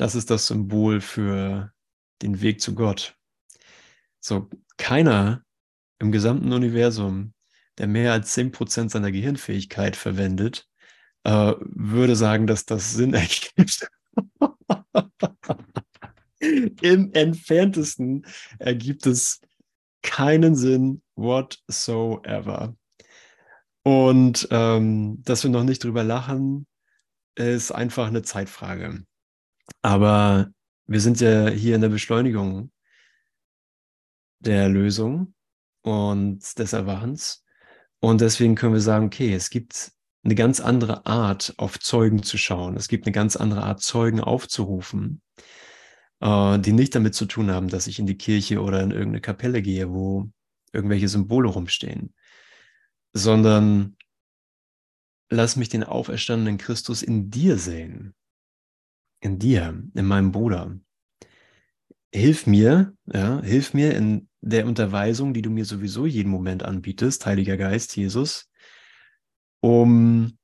das 0.00 0.14
ist 0.14 0.30
das 0.30 0.46
Symbol 0.46 1.02
für 1.02 1.74
den 2.22 2.40
Weg 2.40 2.62
zu 2.62 2.74
Gott. 2.74 3.18
So, 4.18 4.48
keiner 4.78 5.44
im 5.98 6.10
gesamten 6.10 6.54
Universum, 6.54 7.34
der 7.76 7.86
mehr 7.86 8.14
als 8.14 8.34
10% 8.34 8.88
seiner 8.88 9.12
Gehirnfähigkeit 9.12 9.96
verwendet, 9.96 10.66
äh, 11.24 11.52
würde 11.58 12.16
sagen, 12.16 12.46
dass 12.46 12.64
das 12.64 12.94
Sinn 12.94 13.12
ergibt. 13.12 13.90
Im 16.40 17.12
entferntesten 17.12 18.24
ergibt 18.58 19.04
es 19.04 19.42
keinen 20.00 20.56
Sinn 20.56 21.02
whatsoever. 21.14 22.74
Und 23.82 24.48
ähm, 24.50 25.22
dass 25.24 25.42
wir 25.42 25.50
noch 25.50 25.64
nicht 25.64 25.84
drüber 25.84 26.04
lachen, 26.04 26.66
ist 27.34 27.70
einfach 27.70 28.06
eine 28.06 28.22
Zeitfrage. 28.22 29.04
Aber 29.82 30.50
wir 30.86 31.00
sind 31.00 31.20
ja 31.20 31.48
hier 31.48 31.74
in 31.74 31.80
der 31.80 31.88
Beschleunigung 31.88 32.70
der 34.40 34.68
Lösung 34.68 35.34
und 35.82 36.58
des 36.58 36.72
Erwachens. 36.72 37.44
Und 38.00 38.20
deswegen 38.20 38.54
können 38.54 38.72
wir 38.72 38.80
sagen, 38.80 39.06
okay, 39.06 39.34
es 39.34 39.50
gibt 39.50 39.92
eine 40.24 40.34
ganz 40.34 40.60
andere 40.60 41.06
Art, 41.06 41.54
auf 41.56 41.78
Zeugen 41.78 42.22
zu 42.22 42.38
schauen. 42.38 42.76
Es 42.76 42.88
gibt 42.88 43.06
eine 43.06 43.12
ganz 43.12 43.36
andere 43.36 43.62
Art, 43.62 43.80
Zeugen 43.80 44.20
aufzurufen, 44.20 45.22
äh, 46.20 46.58
die 46.58 46.72
nicht 46.72 46.94
damit 46.94 47.14
zu 47.14 47.26
tun 47.26 47.50
haben, 47.50 47.68
dass 47.68 47.86
ich 47.86 47.98
in 47.98 48.06
die 48.06 48.18
Kirche 48.18 48.60
oder 48.60 48.82
in 48.82 48.90
irgendeine 48.90 49.20
Kapelle 49.20 49.62
gehe, 49.62 49.90
wo 49.90 50.30
irgendwelche 50.72 51.08
Symbole 51.08 51.48
rumstehen, 51.48 52.14
sondern 53.12 53.96
lass 55.30 55.56
mich 55.56 55.68
den 55.68 55.84
auferstandenen 55.84 56.58
Christus 56.58 57.02
in 57.02 57.30
dir 57.30 57.56
sehen. 57.56 58.14
In 59.20 59.38
dir, 59.38 59.82
in 59.94 60.06
meinem 60.06 60.32
Bruder. 60.32 60.78
Hilf 62.12 62.46
mir, 62.46 62.94
ja, 63.06 63.40
hilf 63.42 63.74
mir 63.74 63.94
in 63.94 64.28
der 64.40 64.66
Unterweisung, 64.66 65.34
die 65.34 65.42
du 65.42 65.50
mir 65.50 65.64
sowieso 65.64 66.06
jeden 66.06 66.30
Moment 66.30 66.62
anbietest, 66.62 67.26
Heiliger 67.26 67.56
Geist, 67.56 67.96
Jesus, 67.96 68.50
um 69.60 70.38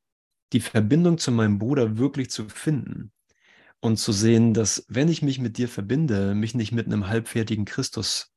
die 0.52 0.61
Verbindung 0.61 1.18
zu 1.18 1.33
meinem 1.33 1.59
Bruder 1.59 1.97
wirklich 1.99 2.30
zu 2.30 2.49
finden 2.49 3.12
und 3.80 3.99
zu 3.99 4.12
sehen, 4.12 4.54
dass 4.54 4.85
wenn 4.88 5.09
ich 5.09 5.23
mich 5.23 5.40
mit 5.40 5.59
dir 5.59 5.68
verbinde, 5.68 6.35
mich 6.35 6.54
nicht 6.54 6.73
mit 6.73 6.87
einem 6.87 7.09
halbfertigen 7.09 7.64
Christus 7.64 8.33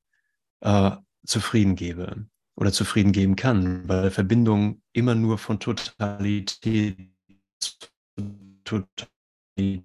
äh, 0.62 0.92
zufrieden 1.26 1.76
gebe 1.76 2.28
oder 2.56 2.72
zufrieden 2.72 3.12
geben 3.12 3.36
kann, 3.36 3.88
weil 3.88 4.12
Verbindung 4.12 4.82
immer 4.94 5.16
nur 5.16 5.38
von 5.38 5.60
Totalität 5.60 7.12
zu 7.60 7.72
Totalität 8.64 9.84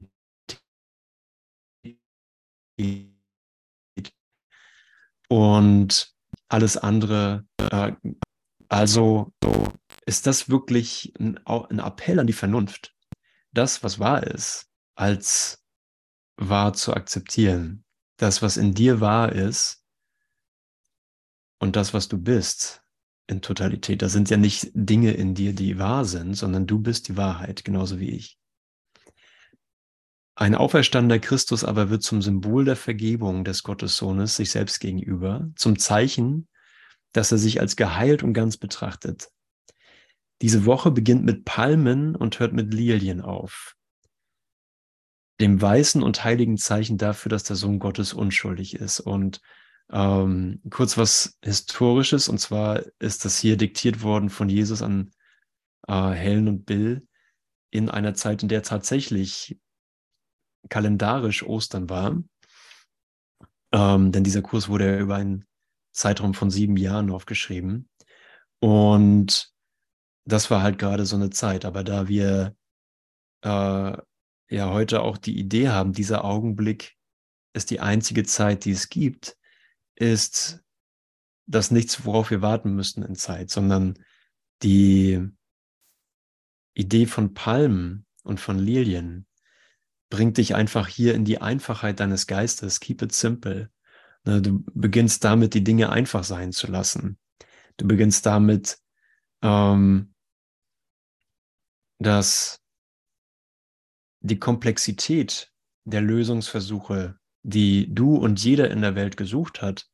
und 5.29 6.15
alles 6.49 6.77
andere. 6.77 7.47
Äh, 7.59 7.93
also 8.69 9.33
ist 10.07 10.27
das 10.27 10.49
wirklich 10.49 11.13
ein, 11.19 11.39
ein 11.47 11.79
Appell 11.79 12.19
an 12.19 12.27
die 12.27 12.33
Vernunft, 12.33 12.95
das, 13.53 13.83
was 13.83 13.99
wahr 13.99 14.23
ist, 14.25 14.69
als 14.95 15.63
wahr 16.37 16.73
zu 16.73 16.95
akzeptieren. 16.95 17.85
Das, 18.17 18.43
was 18.43 18.57
in 18.57 18.75
dir 18.75 19.01
wahr 19.01 19.33
ist 19.33 19.85
und 21.59 21.77
das, 21.77 21.95
was 21.95 22.09
du 22.09 22.19
bist 22.19 22.83
in 23.27 23.43
Totalität. 23.43 24.03
Das 24.03 24.13
sind 24.13 24.31
ja 24.31 24.37
nicht 24.37 24.71
Dinge 24.75 25.13
in 25.13 25.35
dir, 25.35 25.53
die 25.53 25.79
wahr 25.79 26.05
sind, 26.05 26.35
sondern 26.35 26.67
du 26.67 26.79
bist 26.79 27.09
die 27.09 27.17
Wahrheit, 27.17 27.65
genauso 27.65 27.99
wie 27.99 28.11
ich. 28.11 28.39
Ein 30.37 30.57
auferstandener 30.57 31.21
Christus 31.21 31.65
aber 31.65 31.91
wird 31.91 32.03
zum 32.03 32.21
Symbol 32.21 32.65
der 32.65 32.77
Vergebung 32.77 33.45
des 33.45 33.63
Gottessohnes 33.63 34.37
sich 34.37 34.51
selbst 34.51 34.81
gegenüber, 34.81 35.49
zum 35.55 35.79
Zeichen, 35.79 36.49
dass 37.13 37.31
er 37.31 37.39
sich 37.39 37.61
als 37.61 37.77
geheilt 37.77 38.25
und 38.25 38.33
ganz 38.33 38.57
betrachtet. 38.57 39.29
Diese 40.43 40.67
Woche 40.67 40.91
beginnt 40.91 41.25
mit 41.25 41.45
Palmen 41.45 42.17
und 42.17 42.41
hört 42.41 42.53
mit 42.53 42.75
Lilien 42.75 43.21
auf, 43.21 43.77
dem 45.41 45.63
weißen 45.63 46.03
und 46.03 46.25
heiligen 46.25 46.59
Zeichen 46.59 46.99
dafür, 46.99 47.31
dass 47.31 47.45
der 47.45 47.57
Sohn 47.57 47.79
Gottes 47.79 48.13
unschuldig 48.13 48.75
ist. 48.75 48.99
Und 48.99 49.41
ähm, 49.93 50.61
kurz 50.71 50.99
was 50.99 51.39
Historisches, 51.43 52.29
und 52.29 52.39
zwar 52.39 52.83
ist 52.99 53.25
das 53.25 53.39
hier 53.39 53.57
diktiert 53.57 54.03
worden 54.03 54.31
von 54.31 54.49
Jesus 54.49 54.83
an 54.83 55.13
äh, 55.87 56.11
Helen 56.11 56.49
und 56.49 56.67
Bill 56.67 57.07
in 57.71 57.89
einer 57.89 58.15
Zeit, 58.15 58.43
in 58.43 58.49
der 58.49 58.63
tatsächlich 58.63 59.59
kalendarisch 60.69 61.43
Ostern 61.43 61.89
war. 61.89 62.23
Ähm, 63.73 64.13
denn 64.13 64.25
dieser 64.25 64.43
Kurs 64.43 64.69
wurde 64.69 64.87
ja 64.87 64.99
über 64.99 65.17
einen 65.17 65.47
Zeitraum 65.93 66.35
von 66.35 66.51
sieben 66.51 66.77
Jahren 66.77 67.11
aufgeschrieben. 67.11 67.89
Und 68.61 69.53
das 70.25 70.51
war 70.51 70.63
halt 70.63 70.79
gerade 70.79 71.07
so 71.07 71.17
eine 71.17 71.31
Zeit. 71.31 71.65
Aber 71.65 71.85
da 71.85 72.09
wir 72.09 72.57
äh, 73.43 73.97
ja 74.49 74.71
heute 74.71 75.03
auch 75.03 75.19
die 75.19 75.39
Idee 75.39 75.69
haben, 75.69 75.93
dieser 75.93 76.25
Augenblick 76.25 76.97
ist 77.53 77.71
die 77.71 77.81
einzige 77.81 78.25
Zeit, 78.25 78.65
die 78.65 78.73
es 78.73 78.89
gibt, 78.89 79.37
ist 79.97 80.61
das 81.47 81.71
nichts, 81.71 82.05
worauf 82.05 82.31
wir 82.31 82.43
warten 82.43 82.75
müssten 82.75 83.03
in 83.03 83.15
Zeit, 83.15 83.51
sondern 83.51 83.99
die 84.63 85.29
Idee 86.75 87.07
von 87.07 87.35
Palmen 87.35 88.07
und 88.23 88.41
von 88.41 88.59
Lilien 88.59 89.27
bringt 90.15 90.39
dich 90.39 90.55
einfach 90.55 90.87
hier 90.87 91.13
in 91.13 91.25
die 91.25 91.41
Einfachheit 91.41 91.99
deines 91.99 92.29
Geistes. 92.29 92.79
Keep 92.79 93.03
it 93.03 93.13
simple. 93.13 93.69
Ne, 94.25 94.41
du 94.41 94.65
beginnst 94.73 95.25
damit, 95.25 95.55
die 95.55 95.65
Dinge 95.65 95.91
einfach 95.91 96.23
sein 96.23 96.53
zu 96.53 96.69
lassen. 96.69 97.19
Du 97.79 97.89
beginnst 97.89 98.25
damit, 98.25 98.79
ähm, 99.43 100.15
dass 101.99 102.61
die 104.21 104.39
Komplexität 104.39 105.53
der 105.85 106.01
Lösungsversuche, 106.01 107.19
die 107.43 107.93
du 107.93 108.15
und 108.15 108.43
jeder 108.43 108.71
in 108.71 108.83
der 108.83 108.95
Welt 108.95 109.17
gesucht 109.17 109.63
hat, 109.63 109.89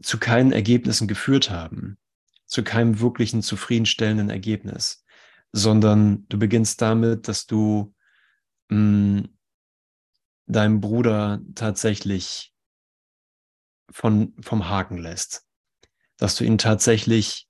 zu 0.00 0.20
keinen 0.20 0.52
Ergebnissen 0.52 1.08
geführt 1.08 1.50
haben, 1.50 1.98
zu 2.46 2.62
keinem 2.62 3.00
wirklichen 3.00 3.42
zufriedenstellenden 3.42 4.30
Ergebnis, 4.30 5.04
sondern 5.50 6.24
du 6.28 6.38
beginnst 6.38 6.80
damit, 6.80 7.26
dass 7.26 7.46
du 7.48 7.92
mh, 8.70 9.28
deinem 10.46 10.80
Bruder 10.80 11.40
tatsächlich 11.54 12.54
von, 13.90 14.34
vom 14.40 14.68
Haken 14.68 14.98
lässt, 14.98 15.46
dass 16.16 16.36
du 16.36 16.44
ihn 16.44 16.58
tatsächlich 16.58 17.48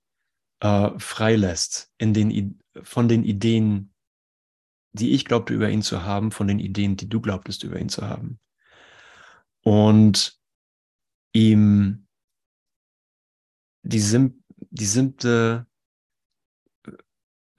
äh, 0.59 0.89
freilässt 0.97 1.91
in 1.97 2.13
den, 2.13 2.59
von 2.83 3.07
den 3.07 3.23
Ideen, 3.23 3.93
die 4.93 5.11
ich 5.11 5.25
glaubte 5.25 5.53
über 5.53 5.69
ihn 5.69 5.81
zu 5.81 6.03
haben, 6.03 6.31
von 6.31 6.47
den 6.47 6.59
Ideen, 6.59 6.97
die 6.97 7.07
du 7.07 7.21
glaubtest 7.21 7.63
über 7.63 7.79
ihn 7.79 7.89
zu 7.89 8.07
haben. 8.07 8.39
Und 9.63 10.39
ihm 11.33 12.07
die, 13.83 13.99
sim 13.99 14.43
die 14.69 14.85
simple 14.85 15.67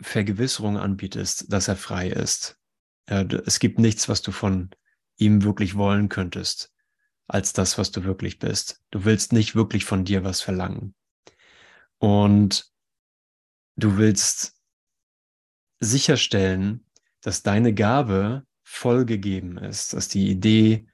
Vergewisserung 0.00 0.78
anbietest, 0.78 1.52
dass 1.52 1.68
er 1.68 1.76
frei 1.76 2.08
ist, 2.08 2.58
es 3.20 3.58
gibt 3.58 3.78
nichts, 3.78 4.08
was 4.08 4.22
du 4.22 4.32
von 4.32 4.70
ihm 5.16 5.44
wirklich 5.44 5.76
wollen 5.76 6.08
könntest, 6.08 6.72
als 7.26 7.52
das, 7.52 7.78
was 7.78 7.90
du 7.90 8.04
wirklich 8.04 8.38
bist. 8.38 8.80
Du 8.90 9.04
willst 9.04 9.32
nicht 9.32 9.54
wirklich 9.54 9.84
von 9.84 10.04
dir 10.04 10.24
was 10.24 10.40
verlangen. 10.40 10.94
Und 11.98 12.70
du 13.76 13.96
willst 13.96 14.54
sicherstellen, 15.80 16.86
dass 17.20 17.42
deine 17.42 17.74
Gabe 17.74 18.44
vollgegeben 18.62 19.58
ist, 19.58 19.92
dass 19.92 20.08
die 20.08 20.28
Idee 20.30 20.86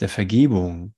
der 0.00 0.08
Vergebung 0.08 0.94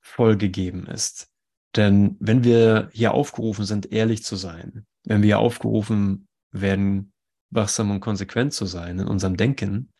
vollgegeben 0.00 0.86
ist. 0.86 1.28
Denn 1.76 2.16
wenn 2.20 2.44
wir 2.44 2.88
hier 2.92 3.14
aufgerufen 3.14 3.64
sind, 3.64 3.92
ehrlich 3.92 4.24
zu 4.24 4.36
sein, 4.36 4.86
wenn 5.04 5.22
wir 5.22 5.38
aufgerufen 5.38 6.28
werden, 6.50 7.13
wachsam 7.54 7.90
und 7.90 8.00
konsequent 8.00 8.52
zu 8.52 8.66
sein 8.66 8.98
in 8.98 9.06
unserem 9.06 9.36
Denken. 9.36 9.92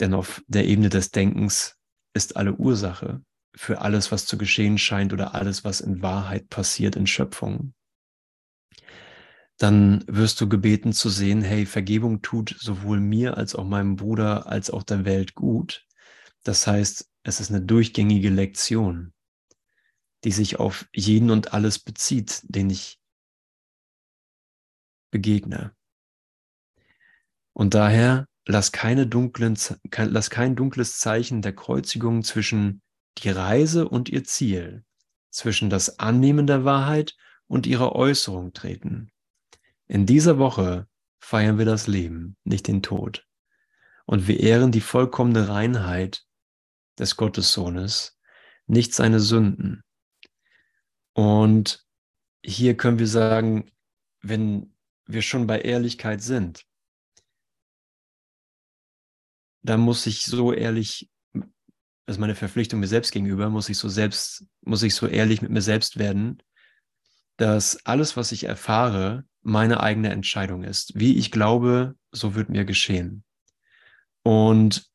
Denn 0.00 0.14
auf 0.14 0.42
der 0.46 0.66
Ebene 0.66 0.88
des 0.88 1.10
Denkens 1.10 1.76
ist 2.14 2.36
alle 2.36 2.54
Ursache 2.54 3.22
für 3.54 3.80
alles, 3.80 4.12
was 4.12 4.26
zu 4.26 4.38
geschehen 4.38 4.78
scheint 4.78 5.12
oder 5.12 5.34
alles, 5.34 5.64
was 5.64 5.80
in 5.80 6.02
Wahrheit 6.02 6.48
passiert 6.48 6.96
in 6.96 7.06
Schöpfung. 7.06 7.74
Dann 9.58 10.04
wirst 10.06 10.40
du 10.40 10.48
gebeten 10.48 10.92
zu 10.92 11.10
sehen, 11.10 11.42
hey, 11.42 11.66
Vergebung 11.66 12.22
tut 12.22 12.56
sowohl 12.58 12.98
mir 12.98 13.36
als 13.36 13.54
auch 13.54 13.64
meinem 13.64 13.96
Bruder 13.96 14.46
als 14.46 14.70
auch 14.70 14.82
der 14.82 15.04
Welt 15.04 15.34
gut. 15.34 15.86
Das 16.44 16.66
heißt, 16.66 17.10
es 17.24 17.40
ist 17.40 17.50
eine 17.50 17.60
durchgängige 17.60 18.30
Lektion, 18.30 19.12
die 20.24 20.32
sich 20.32 20.58
auf 20.58 20.88
jeden 20.94 21.30
und 21.30 21.52
alles 21.52 21.78
bezieht, 21.78 22.40
den 22.44 22.70
ich 22.70 22.99
begegne. 25.10 25.74
Und 27.52 27.74
daher 27.74 28.26
lass, 28.46 28.72
keine 28.72 29.06
dunklen, 29.06 29.58
lass 29.96 30.30
kein 30.30 30.56
dunkles 30.56 30.98
Zeichen 30.98 31.42
der 31.42 31.54
Kreuzigung 31.54 32.22
zwischen 32.22 32.82
die 33.18 33.30
Reise 33.30 33.88
und 33.88 34.08
ihr 34.08 34.24
Ziel, 34.24 34.84
zwischen 35.30 35.70
das 35.70 35.98
Annehmen 35.98 36.46
der 36.46 36.64
Wahrheit 36.64 37.16
und 37.46 37.66
ihrer 37.66 37.94
Äußerung 37.94 38.52
treten. 38.52 39.10
In 39.86 40.06
dieser 40.06 40.38
Woche 40.38 40.86
feiern 41.18 41.58
wir 41.58 41.64
das 41.64 41.86
Leben, 41.86 42.36
nicht 42.44 42.68
den 42.68 42.82
Tod. 42.82 43.26
Und 44.06 44.26
wir 44.26 44.40
ehren 44.40 44.72
die 44.72 44.80
vollkommene 44.80 45.48
Reinheit 45.48 46.24
des 46.98 47.16
Gottessohnes, 47.16 48.18
nicht 48.66 48.94
seine 48.94 49.20
Sünden. 49.20 49.82
Und 51.12 51.84
hier 52.44 52.76
können 52.76 52.98
wir 52.98 53.06
sagen, 53.06 53.70
wenn 54.22 54.74
wir 55.12 55.22
schon 55.22 55.46
bei 55.46 55.60
Ehrlichkeit 55.60 56.22
sind, 56.22 56.64
dann 59.62 59.80
muss 59.80 60.06
ich 60.06 60.22
so 60.22 60.52
ehrlich, 60.52 61.10
ist 62.06 62.18
meine 62.18 62.34
Verpflichtung 62.34 62.80
mir 62.80 62.88
selbst 62.88 63.12
gegenüber, 63.12 63.50
muss 63.50 63.68
ich 63.68 63.78
so 63.78 63.88
selbst, 63.88 64.46
muss 64.62 64.82
ich 64.82 64.94
so 64.94 65.06
ehrlich 65.06 65.42
mit 65.42 65.50
mir 65.50 65.62
selbst 65.62 65.98
werden, 65.98 66.42
dass 67.36 67.84
alles, 67.86 68.16
was 68.16 68.32
ich 68.32 68.44
erfahre, 68.44 69.24
meine 69.42 69.80
eigene 69.80 70.10
Entscheidung 70.10 70.64
ist. 70.64 70.98
Wie 70.98 71.16
ich 71.16 71.30
glaube, 71.30 71.96
so 72.12 72.34
wird 72.34 72.48
mir 72.48 72.64
geschehen. 72.64 73.24
Und 74.22 74.90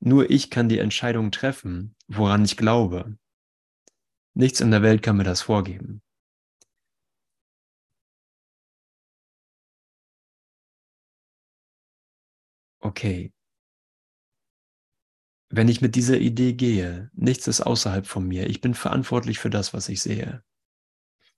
nur 0.00 0.30
ich 0.30 0.50
kann 0.50 0.68
die 0.68 0.78
Entscheidung 0.78 1.30
treffen, 1.30 1.94
woran 2.06 2.44
ich 2.44 2.56
glaube. 2.56 3.18
Nichts 4.34 4.60
in 4.60 4.70
der 4.70 4.82
Welt 4.82 5.02
kann 5.02 5.16
mir 5.16 5.24
das 5.24 5.42
vorgeben. 5.42 6.02
Okay, 12.86 13.32
wenn 15.48 15.68
ich 15.68 15.80
mit 15.80 15.94
dieser 15.94 16.18
Idee 16.18 16.54
gehe, 16.54 17.10
nichts 17.14 17.46
ist 17.46 17.60
außerhalb 17.60 18.06
von 18.06 18.26
mir, 18.26 18.48
ich 18.48 18.60
bin 18.60 18.74
verantwortlich 18.74 19.38
für 19.38 19.50
das, 19.50 19.74
was 19.74 19.88
ich 19.88 20.00
sehe. 20.00 20.42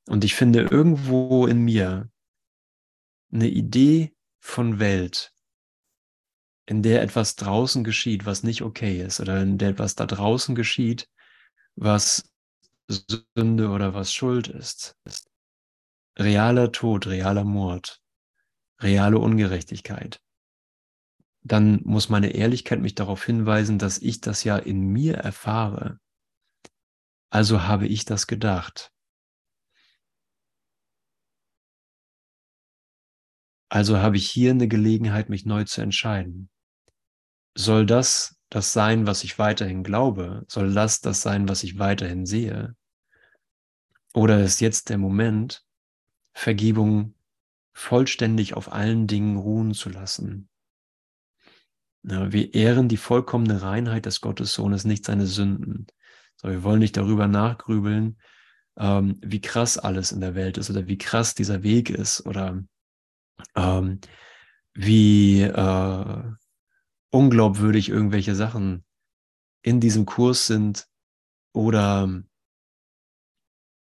Und 0.07 0.25
ich 0.25 0.35
finde 0.35 0.63
irgendwo 0.63 1.47
in 1.47 1.61
mir 1.61 2.11
eine 3.31 3.49
Idee 3.49 4.17
von 4.41 4.79
Welt, 4.79 5.35
in 6.67 6.83
der 6.83 7.03
etwas 7.03 7.37
draußen 7.37 7.85
geschieht, 7.85 8.25
was 8.25 8.43
nicht 8.43 8.63
okay 8.63 9.03
ist, 9.03 9.21
oder 9.21 9.43
in 9.43 9.59
der 9.59 9.71
etwas 9.71 9.95
da 9.95 10.07
draußen 10.07 10.55
geschieht, 10.55 11.09
was 11.77 12.33
Sünde 12.89 13.69
oder 13.69 13.93
was 13.93 14.13
Schuld 14.13 14.49
ist. 14.49 14.97
Realer 16.19 16.73
Tod, 16.73 17.07
realer 17.07 17.45
Mord, 17.45 18.01
reale 18.81 19.19
Ungerechtigkeit. 19.19 20.21
Dann 21.49 21.81
muss 21.85 22.09
meine 22.09 22.31
Ehrlichkeit 22.35 22.81
mich 22.81 22.95
darauf 22.95 23.25
hinweisen, 23.25 23.79
dass 23.79 23.99
ich 23.99 24.21
das 24.21 24.45
ja 24.45 24.57
in 24.57 24.81
mir 24.81 25.15
erfahre. 25.15 25.99
Also 27.31 27.65
habe 27.65 27.87
ich 27.87 28.05
das 28.05 28.27
gedacht. 28.27 28.93
Also 33.71 33.99
habe 33.99 34.17
ich 34.17 34.31
hier 34.31 34.53
eine 34.53 34.69
Gelegenheit, 34.69 35.29
mich 35.29 35.45
neu 35.45 35.65
zu 35.65 35.83
entscheiden 35.83 36.49
soll 37.59 37.87
das 37.87 38.37
das 38.51 38.73
sein, 38.73 39.07
was 39.07 39.25
ich 39.25 39.39
weiterhin 39.39 39.83
glaube? 39.83 40.47
Soll 40.49 40.73
das 40.73 41.01
das 41.01 41.21
sein, 41.21 41.49
was 41.49 41.65
ich 41.65 41.79
weiterhin 41.79 42.25
sehe? 42.25 42.75
Oder 44.15 44.43
ist 44.43 44.61
jetzt 44.61 44.89
der 44.89 44.97
Moment, 44.97 45.65
Vergebung 46.33 47.15
vollständig 47.75 48.55
auf 48.55 48.73
allen 48.73 49.07
Dingen 49.07 49.37
ruhen 49.37 49.75
zu 49.75 49.91
lassen? 49.91 50.48
Wir 52.11 52.55
ehren 52.55 52.89
die 52.89 52.97
vollkommene 52.97 53.63
Reinheit 53.63 54.07
des 54.07 54.21
Gottessohnes, 54.21 54.85
nicht 54.85 55.05
seine 55.05 55.27
Sünden. 55.27 55.87
So, 56.37 56.49
wir 56.49 56.63
wollen 56.63 56.79
nicht 56.79 56.97
darüber 56.97 57.29
nachgrübeln, 57.29 58.19
ähm, 58.79 59.19
wie 59.23 59.41
krass 59.41 59.77
alles 59.77 60.13
in 60.13 60.21
der 60.21 60.35
Welt 60.35 60.57
ist 60.57 60.71
oder 60.71 60.87
wie 60.87 60.99
krass 60.99 61.35
dieser 61.35 61.63
Weg 61.63 61.91
ist 61.91 62.25
oder 62.25 62.63
ähm, 63.55 64.01
wie, 64.75 65.43
äh, 65.43 66.23
unglaubwürdig 67.11 67.89
irgendwelche 67.89 68.35
Sachen 68.35 68.85
in 69.63 69.81
diesem 69.81 70.07
Kurs 70.07 70.47
sind 70.47 70.87
oder 71.53 72.23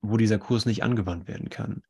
wo 0.02 0.18
dieser 0.18 0.38
Kurs 0.38 0.66
nicht 0.66 0.84
angewandt 0.84 1.28
werden 1.28 1.50
kann. 1.50 1.84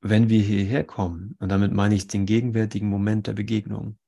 Wenn 0.00 0.28
wir 0.28 0.40
hierher 0.40 0.84
kommen, 0.84 1.36
und 1.40 1.48
damit 1.48 1.72
meine 1.72 1.96
ich 1.96 2.06
den 2.06 2.24
gegenwärtigen 2.24 2.88
Moment 2.88 3.26
der 3.26 3.32
Begegnung, 3.32 3.98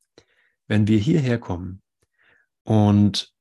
wenn 0.71 0.87
wir 0.87 0.99
hierher 0.99 1.41
kommen 1.41 1.83
und 2.63 3.35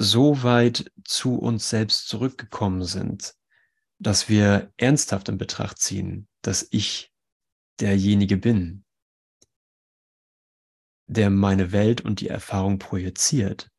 so 0.00 0.44
weit 0.44 0.92
zu 1.04 1.34
uns 1.34 1.68
selbst 1.68 2.06
zurückgekommen 2.06 2.84
sind, 2.84 3.34
dass 3.98 4.28
wir 4.28 4.72
ernsthaft 4.76 5.28
in 5.28 5.36
Betracht 5.36 5.80
ziehen, 5.80 6.28
dass 6.40 6.68
ich 6.70 7.12
derjenige 7.80 8.36
bin, 8.36 8.84
der 11.08 11.30
meine 11.30 11.72
Welt 11.72 12.00
und 12.00 12.20
die 12.20 12.28
Erfahrung 12.28 12.78
projiziert, 12.78 13.72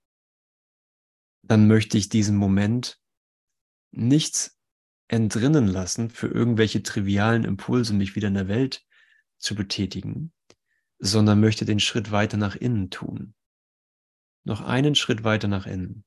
dann 1.43 1.67
möchte 1.67 1.97
ich 1.97 2.09
diesen 2.09 2.35
Moment 2.35 2.99
nicht 3.91 4.51
entrinnen 5.07 5.67
lassen, 5.67 6.09
für 6.09 6.27
irgendwelche 6.27 6.83
trivialen 6.83 7.45
Impulse 7.45 7.93
mich 7.93 8.17
wieder 8.17 8.27
in 8.27 8.33
der 8.33 8.49
Welt 8.49 8.85
zu 9.37 9.55
betätigen, 9.55 10.33
sondern 10.99 11.39
möchte 11.39 11.65
den 11.65 11.79
Schritt 11.79 12.11
weiter 12.11 12.37
nach 12.37 12.55
innen 12.55 12.89
tun. 12.89 13.33
Noch 14.43 14.61
einen 14.61 14.95
Schritt 14.95 15.23
weiter 15.23 15.47
nach 15.47 15.65
innen, 15.65 16.03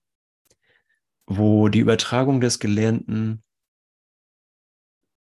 wo 1.27 1.69
die 1.69 1.81
Übertragung 1.81 2.41
des 2.41 2.59
Gelernten 2.59 3.43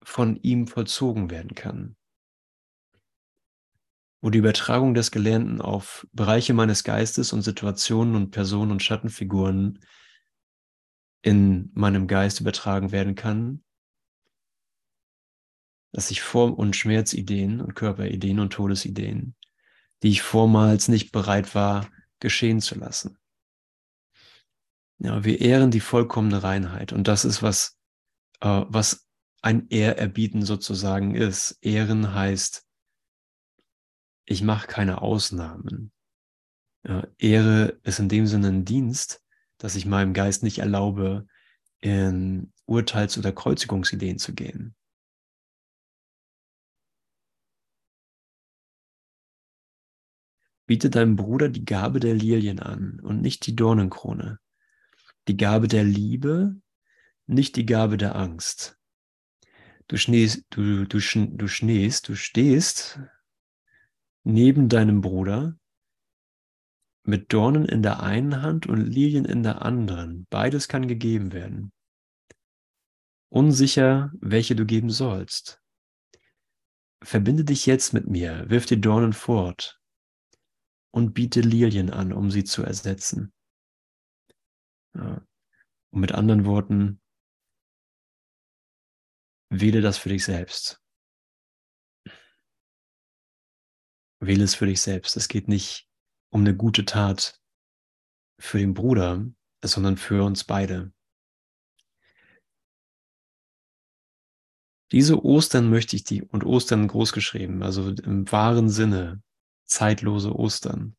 von 0.03 0.37
ihm 0.41 0.67
vollzogen 0.67 1.29
werden 1.29 1.55
kann. 1.55 1.95
Wo 4.21 4.29
die 4.29 4.39
Übertragung 4.39 4.93
des 4.93 5.11
Gelernten 5.11 5.61
auf 5.61 6.07
Bereiche 6.13 6.53
meines 6.53 6.83
Geistes 6.83 7.33
und 7.33 7.41
Situationen 7.41 8.15
und 8.15 8.31
Personen 8.31 8.71
und 8.71 8.81
Schattenfiguren 8.81 9.79
in 11.21 11.71
meinem 11.73 12.07
Geist 12.07 12.39
übertragen 12.39 12.91
werden 12.91 13.15
kann, 13.15 13.63
dass 15.91 16.09
ich 16.09 16.21
Form- 16.21 16.53
und 16.53 16.75
Schmerzideen 16.75 17.61
und 17.61 17.75
Körperideen 17.75 18.39
und 18.39 18.51
Todesideen, 18.51 19.35
die 20.03 20.09
ich 20.09 20.21
vormals 20.21 20.87
nicht 20.87 21.11
bereit 21.11 21.55
war, 21.55 21.89
geschehen 22.19 22.61
zu 22.61 22.75
lassen. 22.75 23.17
Ja, 24.99 25.23
wir 25.23 25.41
ehren 25.41 25.71
die 25.71 25.79
vollkommene 25.79 26.43
Reinheit 26.43 26.93
und 26.93 27.07
das 27.07 27.25
ist 27.25 27.41
was, 27.41 27.77
äh, 28.41 28.63
was 28.67 29.07
ein 29.41 29.67
Ehrerbieten 29.69 30.43
sozusagen 30.43 31.15
ist. 31.15 31.57
Ehren 31.61 32.13
heißt 32.13 32.65
ich 34.25 34.41
mache 34.41 34.67
keine 34.67 35.01
Ausnahmen. 35.01 35.91
Ja, 36.87 37.07
Ehre 37.17 37.79
ist 37.83 37.99
in 37.99 38.09
dem 38.09 38.27
Sinne 38.27 38.49
ein 38.49 38.65
Dienst, 38.65 39.21
dass 39.57 39.75
ich 39.75 39.85
meinem 39.85 40.13
Geist 40.13 40.43
nicht 40.43 40.59
erlaube, 40.59 41.27
in 41.79 42.53
Urteils- 42.65 43.17
oder 43.17 43.31
Kreuzigungsideen 43.31 44.19
zu 44.19 44.33
gehen. 44.33 44.75
Biete 50.65 50.89
deinem 50.89 51.15
Bruder 51.17 51.49
die 51.49 51.65
Gabe 51.65 51.99
der 51.99 52.15
Lilien 52.15 52.59
an 52.59 52.99
und 53.01 53.21
nicht 53.21 53.45
die 53.47 53.55
Dornenkrone. 53.55 54.39
Die 55.27 55.35
Gabe 55.35 55.67
der 55.67 55.83
Liebe, 55.83 56.55
nicht 57.27 57.55
die 57.55 57.65
Gabe 57.65 57.97
der 57.97 58.15
Angst. 58.15 58.79
Du, 59.87 59.97
schneest, 59.97 60.45
du, 60.49 60.85
du, 60.85 60.99
du, 60.99 61.47
schneest, 61.47 62.07
du 62.07 62.15
stehst 62.15 62.99
neben 64.23 64.69
deinem 64.69 65.01
Bruder 65.01 65.57
mit 67.03 67.33
Dornen 67.33 67.65
in 67.65 67.83
der 67.83 68.01
einen 68.01 68.41
Hand 68.41 68.65
und 68.65 68.85
Lilien 68.85 69.25
in 69.25 69.43
der 69.43 69.61
anderen. 69.61 70.25
Beides 70.29 70.69
kann 70.69 70.87
gegeben 70.87 71.33
werden. 71.33 71.73
Unsicher, 73.27 74.13
welche 74.21 74.55
du 74.55 74.65
geben 74.65 74.89
sollst. 74.89 75.61
Verbinde 77.01 77.43
dich 77.43 77.65
jetzt 77.65 77.93
mit 77.93 78.07
mir, 78.07 78.49
wirf 78.49 78.65
die 78.65 78.79
Dornen 78.79 79.11
fort 79.11 79.82
und 80.93 81.13
biete 81.13 81.41
Lilien 81.41 81.89
an, 81.89 82.13
um 82.13 82.29
sie 82.29 82.43
zu 82.43 82.63
ersetzen. 82.63 83.33
Ja. 84.93 85.25
Und 85.91 85.99
mit 85.99 86.11
anderen 86.11 86.45
Worten, 86.45 87.01
wähle 89.49 89.81
das 89.81 89.97
für 89.97 90.09
dich 90.09 90.23
selbst. 90.23 90.81
Wähle 94.19 94.43
es 94.43 94.55
für 94.55 94.67
dich 94.67 94.81
selbst. 94.81 95.17
Es 95.17 95.27
geht 95.27 95.47
nicht 95.47 95.89
um 96.31 96.41
eine 96.41 96.55
gute 96.55 96.85
Tat 96.85 97.39
für 98.39 98.59
den 98.59 98.73
Bruder, 98.73 99.25
sondern 99.63 99.97
für 99.97 100.23
uns 100.23 100.43
beide. 100.43 100.93
Diese 104.91 105.23
Ostern 105.23 105.69
möchte 105.71 105.95
ich 105.95 106.03
die, 106.03 106.21
und 106.21 106.43
Ostern 106.43 106.87
großgeschrieben, 106.87 107.63
also 107.63 107.89
im 107.89 108.31
wahren 108.31 108.69
Sinne, 108.69 109.23
zeitlose 109.73 110.35
Ostern, 110.35 110.95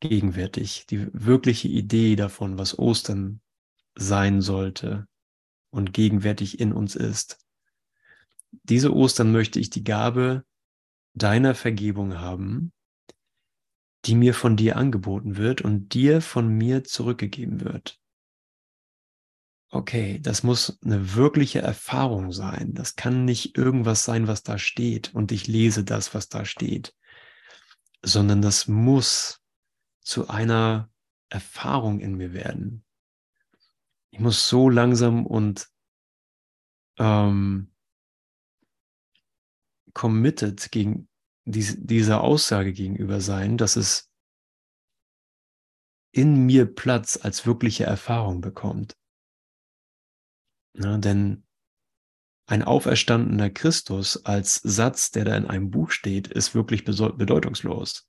gegenwärtig, 0.00 0.86
die 0.86 1.08
wirkliche 1.12 1.68
Idee 1.68 2.16
davon, 2.16 2.58
was 2.58 2.78
Ostern 2.78 3.40
sein 3.94 4.40
sollte 4.40 5.06
und 5.70 5.92
gegenwärtig 5.92 6.60
in 6.60 6.72
uns 6.72 6.94
ist. 6.94 7.38
Diese 8.62 8.94
Ostern 8.94 9.32
möchte 9.32 9.58
ich 9.58 9.70
die 9.70 9.84
Gabe 9.84 10.44
deiner 11.14 11.54
Vergebung 11.54 12.18
haben, 12.18 12.72
die 14.04 14.14
mir 14.14 14.34
von 14.34 14.56
dir 14.56 14.76
angeboten 14.76 15.36
wird 15.36 15.62
und 15.62 15.94
dir 15.94 16.20
von 16.20 16.48
mir 16.48 16.84
zurückgegeben 16.84 17.60
wird. 17.60 17.98
Okay, 19.70 20.20
das 20.20 20.44
muss 20.44 20.78
eine 20.84 21.14
wirkliche 21.14 21.60
Erfahrung 21.60 22.30
sein. 22.30 22.74
Das 22.74 22.94
kann 22.94 23.24
nicht 23.24 23.58
irgendwas 23.58 24.04
sein, 24.04 24.28
was 24.28 24.44
da 24.44 24.56
steht 24.56 25.12
und 25.14 25.32
ich 25.32 25.48
lese 25.48 25.82
das, 25.82 26.14
was 26.14 26.28
da 26.28 26.44
steht, 26.44 26.94
sondern 28.04 28.42
das 28.42 28.68
muss 28.68 29.42
zu 30.00 30.28
einer 30.28 30.90
Erfahrung 31.30 32.00
in 32.00 32.16
mir 32.16 32.32
werden. 32.32 32.84
Ich 34.10 34.20
muss 34.20 34.48
so 34.48 34.68
langsam 34.68 35.26
und 35.26 35.68
ähm, 36.98 37.72
committed 39.92 40.70
gegen 40.70 41.08
dies, 41.44 41.76
dieser 41.78 42.22
Aussage 42.22 42.72
gegenüber 42.72 43.20
sein, 43.20 43.56
dass 43.56 43.76
es 43.76 44.10
in 46.12 46.46
mir 46.46 46.72
Platz 46.72 47.18
als 47.20 47.46
wirkliche 47.46 47.84
Erfahrung 47.84 48.40
bekommt. 48.40 48.96
Ja, 50.74 50.98
denn 50.98 51.44
Ein 52.46 52.62
auferstandener 52.62 53.48
Christus 53.48 54.24
als 54.26 54.56
Satz, 54.56 55.10
der 55.10 55.24
da 55.24 55.36
in 55.36 55.46
einem 55.46 55.70
Buch 55.70 55.90
steht, 55.90 56.28
ist 56.28 56.54
wirklich 56.54 56.84
bedeutungslos. 56.84 58.08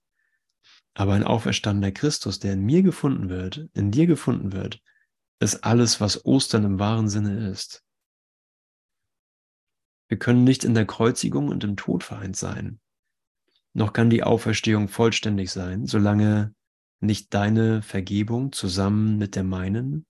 Aber 0.94 1.14
ein 1.14 1.24
auferstandener 1.24 1.92
Christus, 1.92 2.40
der 2.40 2.54
in 2.54 2.62
mir 2.62 2.84
gefunden 2.84 3.30
wird, 3.30 3.70
in 3.74 3.92
dir 3.92 4.08
gefunden 4.08 4.52
wird, 4.52 4.82
ist 5.40 5.64
alles, 5.64 6.02
was 6.02 6.26
Ostern 6.26 6.66
im 6.66 6.80
wahren 6.80 7.10
Sinne 7.10 7.50
ist. 7.50 7.84
Wir 10.08 10.20
können 10.20 10.44
nicht 10.44 10.64
in 10.64 10.74
der 10.74 10.86
Kreuzigung 10.86 11.50
und 11.50 11.64
im 11.64 11.78
Tod 11.78 12.04
vereint 12.04 12.36
sein. 12.36 12.80
Noch 13.74 13.92
kann 13.92 14.10
die 14.10 14.24
Auferstehung 14.24 14.88
vollständig 14.88 15.52
sein, 15.52 15.86
solange 15.86 16.54
nicht 17.00 17.34
deine 17.34 17.82
Vergebung 17.82 18.52
zusammen 18.52 19.18
mit 19.18 19.36
der 19.36 19.44
meinen 19.44 20.06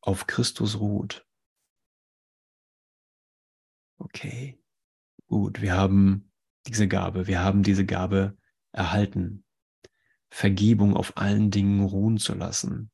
auf 0.00 0.26
Christus 0.26 0.78
ruht. 0.78 1.26
Okay, 4.04 4.60
gut, 5.28 5.62
wir 5.62 5.74
haben 5.74 6.32
diese 6.66 6.88
Gabe, 6.88 7.28
wir 7.28 7.40
haben 7.40 7.62
diese 7.62 7.86
Gabe 7.86 8.36
erhalten, 8.72 9.44
Vergebung 10.28 10.96
auf 10.96 11.16
allen 11.16 11.52
Dingen 11.52 11.84
ruhen 11.84 12.18
zu 12.18 12.34
lassen, 12.34 12.90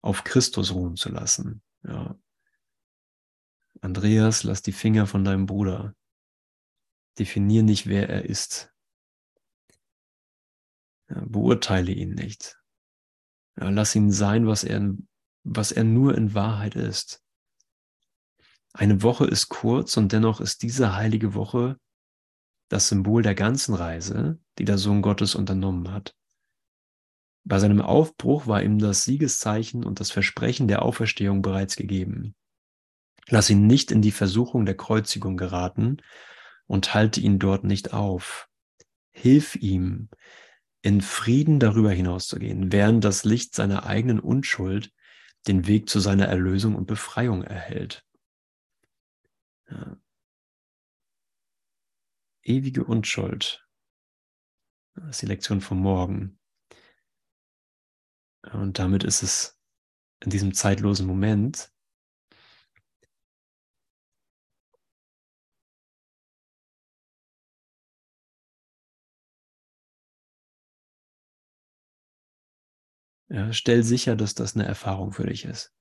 auf 0.00 0.24
Christus 0.24 0.72
ruhen 0.72 0.96
zu 0.96 1.10
lassen. 1.10 1.62
Ja. 1.82 2.18
Andreas, 3.82 4.44
lass 4.44 4.62
die 4.62 4.72
Finger 4.72 5.06
von 5.06 5.24
deinem 5.24 5.44
Bruder. 5.44 5.94
Definier 7.18 7.62
nicht, 7.62 7.86
wer 7.86 8.08
er 8.08 8.24
ist. 8.24 8.72
Ja, 11.10 11.22
beurteile 11.26 11.92
ihn 11.92 12.14
nicht. 12.14 12.58
Ja, 13.58 13.68
lass 13.68 13.94
ihn 13.94 14.10
sein, 14.10 14.46
was 14.46 14.64
er, 14.64 14.94
was 15.44 15.70
er 15.70 15.84
nur 15.84 16.16
in 16.16 16.32
Wahrheit 16.32 16.76
ist. 16.76 17.25
Eine 18.78 19.02
Woche 19.02 19.24
ist 19.24 19.48
kurz 19.48 19.96
und 19.96 20.12
dennoch 20.12 20.38
ist 20.38 20.62
diese 20.62 20.94
heilige 20.94 21.32
Woche 21.32 21.78
das 22.68 22.88
Symbol 22.88 23.22
der 23.22 23.34
ganzen 23.34 23.74
Reise, 23.74 24.38
die 24.58 24.66
der 24.66 24.76
Sohn 24.76 25.00
Gottes 25.00 25.34
unternommen 25.34 25.90
hat. 25.92 26.14
Bei 27.44 27.58
seinem 27.58 27.80
Aufbruch 27.80 28.46
war 28.46 28.62
ihm 28.62 28.78
das 28.78 29.04
Siegeszeichen 29.04 29.82
und 29.82 29.98
das 29.98 30.10
Versprechen 30.10 30.68
der 30.68 30.82
Auferstehung 30.82 31.40
bereits 31.40 31.76
gegeben. 31.76 32.34
Lass 33.28 33.48
ihn 33.48 33.66
nicht 33.66 33.90
in 33.90 34.02
die 34.02 34.12
Versuchung 34.12 34.66
der 34.66 34.76
Kreuzigung 34.76 35.38
geraten 35.38 35.96
und 36.66 36.92
halte 36.92 37.20
ihn 37.20 37.38
dort 37.38 37.64
nicht 37.64 37.94
auf. 37.94 38.46
Hilf 39.10 39.56
ihm, 39.56 40.10
in 40.82 41.00
Frieden 41.00 41.60
darüber 41.60 41.92
hinauszugehen, 41.92 42.72
während 42.72 43.04
das 43.04 43.24
Licht 43.24 43.54
seiner 43.54 43.86
eigenen 43.86 44.20
Unschuld 44.20 44.92
den 45.46 45.66
Weg 45.66 45.88
zu 45.88 45.98
seiner 45.98 46.26
Erlösung 46.26 46.74
und 46.74 46.86
Befreiung 46.86 47.42
erhält. 47.42 48.05
Ja. 49.70 49.96
Ewige 52.42 52.84
Unschuld. 52.84 53.66
Das 54.94 55.10
ist 55.10 55.22
die 55.22 55.26
Lektion 55.26 55.60
vom 55.60 55.80
Morgen. 55.80 56.38
Und 58.52 58.78
damit 58.78 59.02
ist 59.04 59.22
es 59.22 59.58
in 60.20 60.30
diesem 60.30 60.54
zeitlosen 60.54 61.06
Moment 61.06 61.70
Ja, 73.28 73.52
stell 73.52 73.82
sicher, 73.82 74.14
dass 74.14 74.34
das 74.34 74.54
eine 74.54 74.64
Erfahrung 74.64 75.12
für 75.12 75.26
dich 75.26 75.44
ist. 75.44 75.72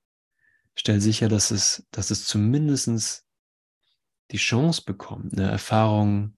Stell 0.76 1.00
sicher, 1.00 1.30
dass 1.30 1.52
es, 1.52 1.88
dass 1.91 2.10
es 2.10 2.26
zumindest 2.26 3.25
die 4.32 4.38
Chance 4.38 4.84
bekommt, 4.86 5.34
eine 5.34 5.50
Erfahrung 5.50 6.36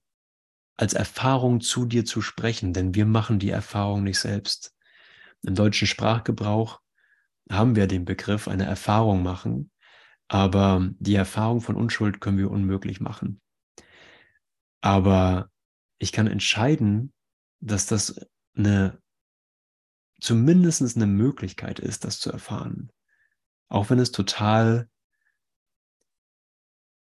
als 0.76 0.94
Erfahrung 0.94 1.60
zu 1.60 1.86
dir 1.86 2.04
zu 2.04 2.22
sprechen, 2.22 2.72
denn 2.72 2.94
wir 2.94 3.04
machen 3.04 3.40
die 3.40 3.50
Erfahrung 3.50 4.04
nicht 4.04 4.20
selbst. 4.20 4.76
Im 5.42 5.54
deutschen 5.54 5.88
Sprachgebrauch 5.88 6.80
haben 7.50 7.74
wir 7.74 7.88
den 7.88 8.04
Begriff 8.04 8.46
eine 8.46 8.64
Erfahrung 8.64 9.22
machen, 9.22 9.70
aber 10.28 10.88
die 10.98 11.16
Erfahrung 11.16 11.60
von 11.60 11.74
Unschuld 11.74 12.20
können 12.20 12.38
wir 12.38 12.50
unmöglich 12.50 13.00
machen. 13.00 13.40
Aber 14.80 15.50
ich 15.98 16.12
kann 16.12 16.28
entscheiden, 16.28 17.12
dass 17.60 17.86
das 17.86 18.20
eine 18.56 19.02
zumindest 20.20 20.96
eine 20.96 21.06
Möglichkeit 21.06 21.80
ist, 21.80 22.04
das 22.04 22.20
zu 22.20 22.30
erfahren. 22.30 22.92
Auch 23.68 23.90
wenn 23.90 23.98
es 23.98 24.12
total 24.12 24.88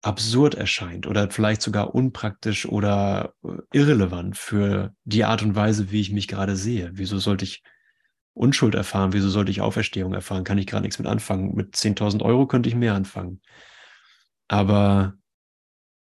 absurd 0.02 0.56
erscheint 0.56 1.08
oder 1.08 1.30
vielleicht 1.30 1.62
sogar 1.62 1.96
unpraktisch 1.96 2.66
oder 2.66 3.34
äh, 3.44 3.58
irrelevant 3.72 4.38
für 4.38 4.94
die 5.04 5.26
Art 5.26 5.42
und 5.42 5.56
Weise, 5.56 5.92
wie 5.92 6.02
ich 6.02 6.12
mich 6.12 6.28
gerade 6.28 6.56
sehe. 6.56 6.92
Wieso 6.94 7.18
sollte 7.20 7.46
ich 7.46 7.64
Unschuld 8.34 8.76
erfahren? 8.76 9.14
Wieso 9.14 9.30
sollte 9.30 9.52
ich 9.52 9.62
Auferstehung 9.62 10.14
erfahren? 10.14 10.44
Kann 10.44 10.60
ich 10.60 10.68
gerade 10.68 10.84
nichts 10.84 11.00
mit 11.00 11.08
anfangen. 11.08 11.56
Mit 11.56 11.76
10.000 11.76 12.22
Euro 12.22 12.46
könnte 12.48 12.70
ich 12.70 12.76
mehr 12.76 12.94
anfangen. 12.94 13.42
Aber 14.48 15.16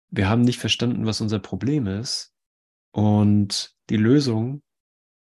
wir 0.09 0.29
haben 0.29 0.41
nicht 0.41 0.59
verstanden, 0.59 1.05
was 1.05 1.21
unser 1.21 1.39
Problem 1.39 1.87
ist. 1.87 2.33
Und 2.91 3.73
die 3.89 3.97
Lösung 3.97 4.61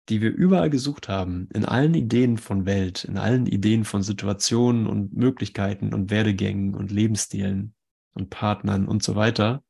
die 0.08 0.20
wir 0.20 0.32
überall 0.32 0.70
gesucht 0.70 1.08
haben, 1.08 1.48
in 1.54 1.64
allen 1.64 1.94
Ideen 1.94 2.36
von 2.36 2.66
Welt, 2.66 3.04
in 3.04 3.16
allen 3.16 3.46
Ideen 3.46 3.84
von 3.84 4.02
Situationen 4.02 4.86
und 4.86 5.14
Möglichkeiten 5.14 5.94
und 5.94 6.10
Werdegängen 6.10 6.74
und 6.74 6.90
Lebensstilen 6.90 7.74
und 8.14 8.30
Partnern 8.30 8.88
und 8.88 9.02
so 9.02 9.14
weiter, 9.16 9.62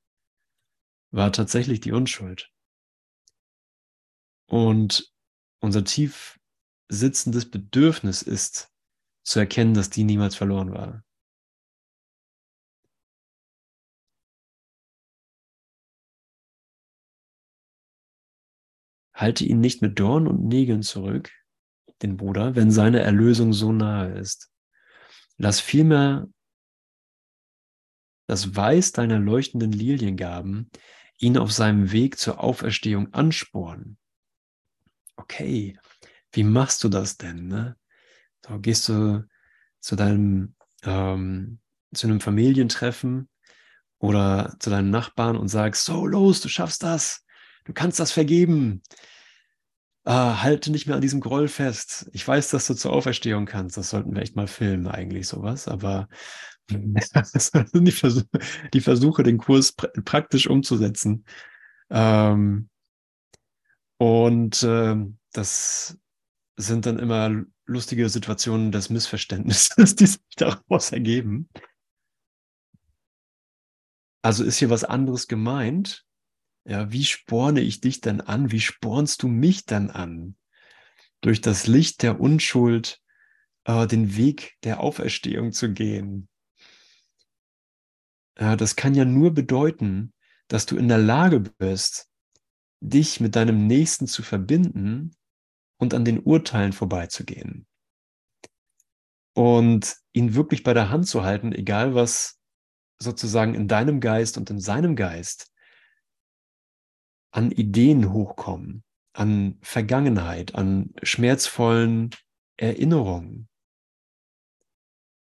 war 1.11 1.33
tatsächlich 1.33 1.81
die 1.81 1.93
Unschuld. 1.93 2.51
Und 4.47 5.13
unser 5.61 5.85
tief 5.85 6.39
sitzendes 6.89 7.51
Bedürfnis 7.51 8.23
ist, 8.23 8.71
zu 9.25 9.41
erkennen, 9.41 9.75
dass 9.75 9.91
die 9.91 10.05
niemals 10.05 10.35
verloren 10.35 10.73
war. 10.73 11.03
Halte 19.15 19.45
ihn 19.45 19.61
nicht 19.61 19.81
mit 19.81 19.99
Dorn 19.99 20.27
und 20.27 20.45
Nägeln 20.45 20.83
zurück, 20.83 21.31
den 22.03 22.17
Bruder, 22.17 22.57
wenn 22.57 22.71
seine 22.71 23.01
Erlösung 23.01 23.53
so 23.53 23.73
nahe 23.73 24.19
ist. 24.19 24.51
Lass 25.39 25.61
vielmehr 25.61 26.29
das 28.27 28.55
Weiß 28.57 28.93
deiner 28.93 29.19
leuchtenden 29.19 29.73
Liliengaben 29.73 30.71
ihn 31.19 31.39
auf 31.39 31.53
seinem 31.53 31.93
Weg 31.93 32.19
zur 32.19 32.43
Auferstehung 32.43 33.13
anspornen. 33.15 33.99
Okay, 35.17 35.79
wie 36.33 36.43
machst 36.43 36.83
du 36.85 36.89
das 36.89 37.17
denn? 37.17 37.47
Ne? 37.47 37.77
So, 38.47 38.59
gehst 38.59 38.89
du 38.89 39.27
zu 39.81 39.97
deinem 39.97 40.55
ähm, 40.83 41.61
zu 41.95 42.09
einem 42.09 42.21
Familientreffen 42.21 43.29
oder 43.99 44.57
zu 44.59 44.71
deinem 44.71 44.91
Nachbarn 44.91 45.37
und 45.37 45.49
sagst, 45.49 45.85
so 45.85 46.07
los, 46.07 46.41
du 46.41 46.49
schaffst 46.49 46.83
das 46.83 47.25
du 47.65 47.73
kannst 47.73 47.99
das 48.01 48.13
vergeben. 48.13 48.83
Ah, 50.05 50.43
halte 50.43 50.71
nicht 50.71 50.87
mehr 50.87 50.97
an 50.97 51.03
diesem 51.03 51.21
Groll 51.21 51.49
fest. 51.49 52.11
Ich 52.13 52.29
weiß, 52.29 52.51
dass 52.51 52.67
du 52.67 52.75
zur 52.75 52.93
Auferstehung 52.93 53.47
kannst. 53.47 53.79
Das 53.79 53.89
sollten 53.89 54.15
wir 54.15 54.21
echt 54.21 54.37
mal 54.37 54.47
filmen, 54.47 54.87
eigentlich 54.87 55.27
sowas. 55.27 55.67
Aber 55.67 56.09
das 56.69 57.47
sind 57.53 57.87
die, 57.87 57.93
Versuche, 57.93 58.29
die 58.73 58.81
Versuche, 58.81 59.23
den 59.23 59.39
Kurs 59.39 59.73
pr 59.73 59.89
praktisch 60.05 60.47
umzusetzen. 60.47 61.25
Ähm, 61.91 62.69
und 63.99 64.63
äh, 64.63 64.97
das 65.33 65.99
sind 66.57 66.87
dann 66.87 66.99
immer 66.99 67.45
lustige 67.67 68.09
Situationen 68.09 68.73
des 68.73 68.91
Missverständnisses, 68.91 69.95
die 69.97 70.07
sich 70.07 70.21
daraus 70.37 70.93
ergeben. 70.93 71.49
Also 74.23 74.45
ist 74.45 74.59
hier 74.59 74.71
was 74.71 74.85
anderes 74.85 75.29
gemeint, 75.29 76.07
ja, 76.67 76.91
wie 76.91 77.05
sporne 77.05 77.61
ich 77.61 77.83
dich 77.83 78.01
dann 78.01 78.23
an? 78.23 78.51
Wie 78.51 78.61
spornst 78.61 79.23
du 79.23 79.29
mich 79.29 79.67
dann 79.67 79.91
an? 79.91 80.37
Durch 81.21 81.43
das 81.43 81.67
Licht 81.67 82.03
der 82.03 82.21
Unschuld 82.21 83.03
äh, 83.65 83.87
den 83.87 84.17
Weg 84.17 84.57
der 84.65 84.81
Auferstehung 84.81 85.53
zu 85.53 85.73
gehen. 85.73 86.29
Ja, 88.39 88.57
das 88.57 88.77
kann 88.77 88.95
ja 88.95 89.05
nur 89.05 89.33
bedeuten, 89.33 90.13
dass 90.49 90.67
du 90.67 90.77
in 90.77 90.89
der 90.89 90.99
Lage 90.99 91.41
bist, 91.41 92.09
dich 92.81 93.21
mit 93.21 93.37
deinem 93.37 93.67
Nächsten 93.67 94.07
zu 94.07 94.23
verbinden 94.23 95.17
und 95.79 95.95
an 95.95 96.05
den 96.05 96.21
Urteilen 96.21 96.73
vorbeizugehen. 96.73 97.67
Und 99.35 99.97
ihn 100.13 100.35
wirklich 100.35 100.63
bei 100.63 100.75
der 100.75 100.91
Hand 100.91 101.09
zu 101.09 101.25
halten, 101.25 101.53
egal 101.53 101.95
was 101.95 102.39
sozusagen 102.99 103.55
in 103.55 103.69
deinem 103.69 104.01
Geist 104.01 104.39
und 104.39 104.51
in 104.51 104.61
seinem 104.61 104.97
Geist 104.97 105.53
an 107.33 107.51
Ideen 107.51 108.13
hochkommen, 108.13 108.85
an 109.13 109.59
Vergangenheit, 109.61 110.55
an 110.55 110.95
schmerzvollen 111.03 112.11
Erinnerungen. 112.57 113.49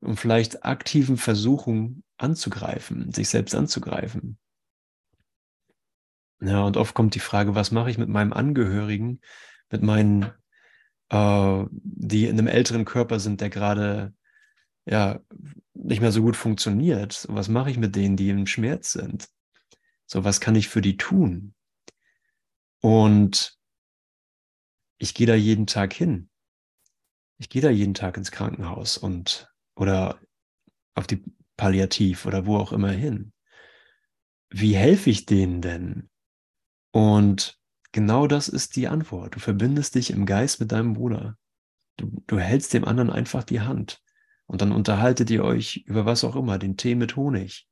Und 0.00 0.18
vielleicht 0.18 0.64
aktiven 0.64 1.16
Versuchungen 1.16 2.04
anzugreifen, 2.16 3.12
sich 3.12 3.28
selbst 3.28 3.54
anzugreifen. 3.54 4.38
Ja, 6.40 6.62
und 6.62 6.76
oft 6.76 6.94
kommt 6.94 7.14
die 7.14 7.20
Frage, 7.20 7.54
was 7.54 7.72
mache 7.72 7.90
ich 7.90 7.98
mit 7.98 8.08
meinem 8.08 8.32
Angehörigen, 8.32 9.20
mit 9.70 9.82
meinen, 9.82 10.30
äh, 11.10 11.64
die 11.70 12.26
in 12.26 12.38
einem 12.38 12.46
älteren 12.46 12.84
Körper 12.84 13.18
sind, 13.18 13.40
der 13.40 13.50
gerade 13.50 14.14
ja 14.86 15.20
nicht 15.74 16.00
mehr 16.00 16.12
so 16.12 16.22
gut 16.22 16.36
funktioniert. 16.36 17.26
Was 17.28 17.48
mache 17.48 17.70
ich 17.70 17.78
mit 17.78 17.96
denen, 17.96 18.16
die 18.16 18.30
im 18.30 18.46
Schmerz 18.46 18.92
sind? 18.92 19.28
So, 20.06 20.24
was 20.24 20.40
kann 20.40 20.54
ich 20.54 20.68
für 20.68 20.80
die 20.80 20.96
tun? 20.96 21.54
Und 22.80 23.58
ich 24.98 25.14
gehe 25.14 25.26
da 25.26 25.34
jeden 25.34 25.66
Tag 25.66 25.92
hin. 25.92 26.30
Ich 27.38 27.48
gehe 27.48 27.62
da 27.62 27.70
jeden 27.70 27.94
Tag 27.94 28.16
ins 28.16 28.30
Krankenhaus 28.30 28.96
und 28.96 29.52
oder 29.78 30.20
auf 30.94 31.06
die 31.06 31.22
Palliativ 31.56 32.26
oder 32.26 32.46
wo 32.46 32.56
auch 32.56 32.72
immer 32.72 32.90
hin. 32.90 33.32
Wie 34.50 34.74
helfe 34.74 35.10
ich 35.10 35.24
denen 35.24 35.62
denn? 35.62 36.10
Und 36.90 37.58
genau 37.92 38.26
das 38.26 38.48
ist 38.48 38.76
die 38.76 38.88
Antwort. 38.88 39.36
Du 39.36 39.38
verbindest 39.38 39.94
dich 39.94 40.10
im 40.10 40.26
Geist 40.26 40.60
mit 40.60 40.72
deinem 40.72 40.94
Bruder. 40.94 41.38
Du, 41.96 42.22
du 42.26 42.38
hältst 42.38 42.74
dem 42.74 42.84
anderen 42.84 43.10
einfach 43.10 43.44
die 43.44 43.60
Hand. 43.60 44.02
Und 44.46 44.62
dann 44.62 44.72
unterhaltet 44.72 45.30
ihr 45.30 45.44
euch 45.44 45.84
über 45.86 46.06
was 46.06 46.24
auch 46.24 46.34
immer, 46.34 46.58
den 46.58 46.76
Tee 46.76 46.94
mit 46.94 47.16
Honig. 47.16 47.68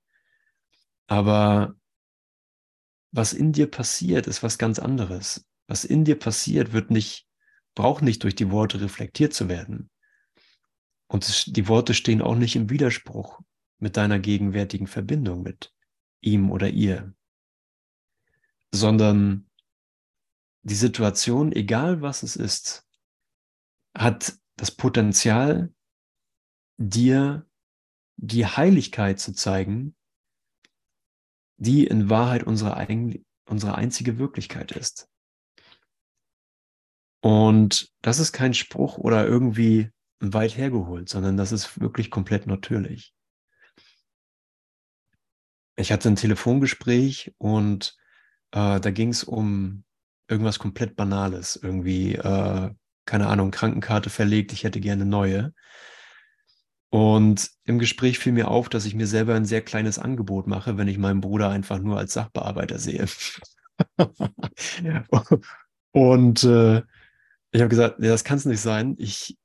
Aber 1.06 1.74
was 3.10 3.32
in 3.32 3.52
dir 3.52 3.70
passiert, 3.70 4.26
ist 4.26 4.42
was 4.42 4.58
ganz 4.58 4.78
anderes. 4.78 5.46
Was 5.66 5.84
in 5.84 6.04
dir 6.04 6.18
passiert, 6.18 6.72
wird 6.72 6.90
nicht, 6.90 7.26
braucht 7.74 8.02
nicht 8.02 8.22
durch 8.22 8.34
die 8.34 8.50
Worte 8.50 8.80
reflektiert 8.80 9.32
zu 9.32 9.48
werden. 9.48 9.90
Und 11.08 11.56
die 11.56 11.68
Worte 11.68 11.94
stehen 11.94 12.22
auch 12.22 12.34
nicht 12.34 12.56
im 12.56 12.70
Widerspruch 12.70 13.40
mit 13.78 13.96
deiner 13.96 14.18
gegenwärtigen 14.18 14.86
Verbindung 14.86 15.42
mit 15.42 15.72
ihm 16.20 16.50
oder 16.50 16.68
ihr, 16.70 17.14
sondern 18.72 19.48
die 20.62 20.74
Situation, 20.74 21.52
egal 21.52 22.00
was 22.02 22.22
es 22.22 22.34
ist, 22.34 22.86
hat 23.96 24.36
das 24.56 24.70
Potenzial, 24.70 25.72
dir 26.78 27.46
die 28.16 28.46
Heiligkeit 28.46 29.20
zu 29.20 29.32
zeigen, 29.32 29.94
die 31.56 31.86
in 31.86 32.10
Wahrheit 32.10 32.42
unsere, 32.42 32.76
eigen, 32.76 33.24
unsere 33.48 33.76
einzige 33.76 34.18
Wirklichkeit 34.18 34.72
ist. 34.72 35.08
Und 37.20 37.92
das 38.02 38.18
ist 38.18 38.32
kein 38.32 38.54
Spruch 38.54 38.98
oder 38.98 39.26
irgendwie 39.26 39.90
weit 40.20 40.56
hergeholt, 40.56 41.08
sondern 41.08 41.36
das 41.36 41.52
ist 41.52 41.80
wirklich 41.80 42.10
komplett 42.10 42.46
natürlich. 42.46 43.12
Ich 45.76 45.92
hatte 45.92 46.08
ein 46.08 46.16
Telefongespräch 46.16 47.34
und 47.38 47.96
äh, 48.52 48.80
da 48.80 48.90
ging 48.90 49.10
es 49.10 49.24
um 49.24 49.84
irgendwas 50.28 50.58
komplett 50.58 50.96
Banales, 50.96 51.56
irgendwie, 51.62 52.14
äh, 52.14 52.70
keine 53.04 53.26
Ahnung, 53.28 53.50
Krankenkarte 53.50 54.10
verlegt, 54.10 54.52
ich 54.52 54.64
hätte 54.64 54.80
gerne 54.80 55.04
neue. 55.04 55.52
Und 56.88 57.50
im 57.64 57.78
Gespräch 57.78 58.18
fiel 58.18 58.32
mir 58.32 58.48
auf, 58.48 58.68
dass 58.68 58.86
ich 58.86 58.94
mir 58.94 59.06
selber 59.06 59.34
ein 59.34 59.44
sehr 59.44 59.60
kleines 59.60 59.98
Angebot 59.98 60.46
mache, 60.46 60.78
wenn 60.78 60.88
ich 60.88 60.98
meinen 60.98 61.20
Bruder 61.20 61.50
einfach 61.50 61.78
nur 61.78 61.98
als 61.98 62.14
Sachbearbeiter 62.14 62.78
sehe. 62.78 63.06
und 65.92 66.44
äh, 66.44 66.82
ich 67.50 67.60
habe 67.60 67.68
gesagt, 67.68 67.98
nee, 67.98 68.08
das 68.08 68.24
kann 68.24 68.38
es 68.38 68.44
nicht 68.46 68.60
sein. 68.60 68.94
Ich 68.98 69.36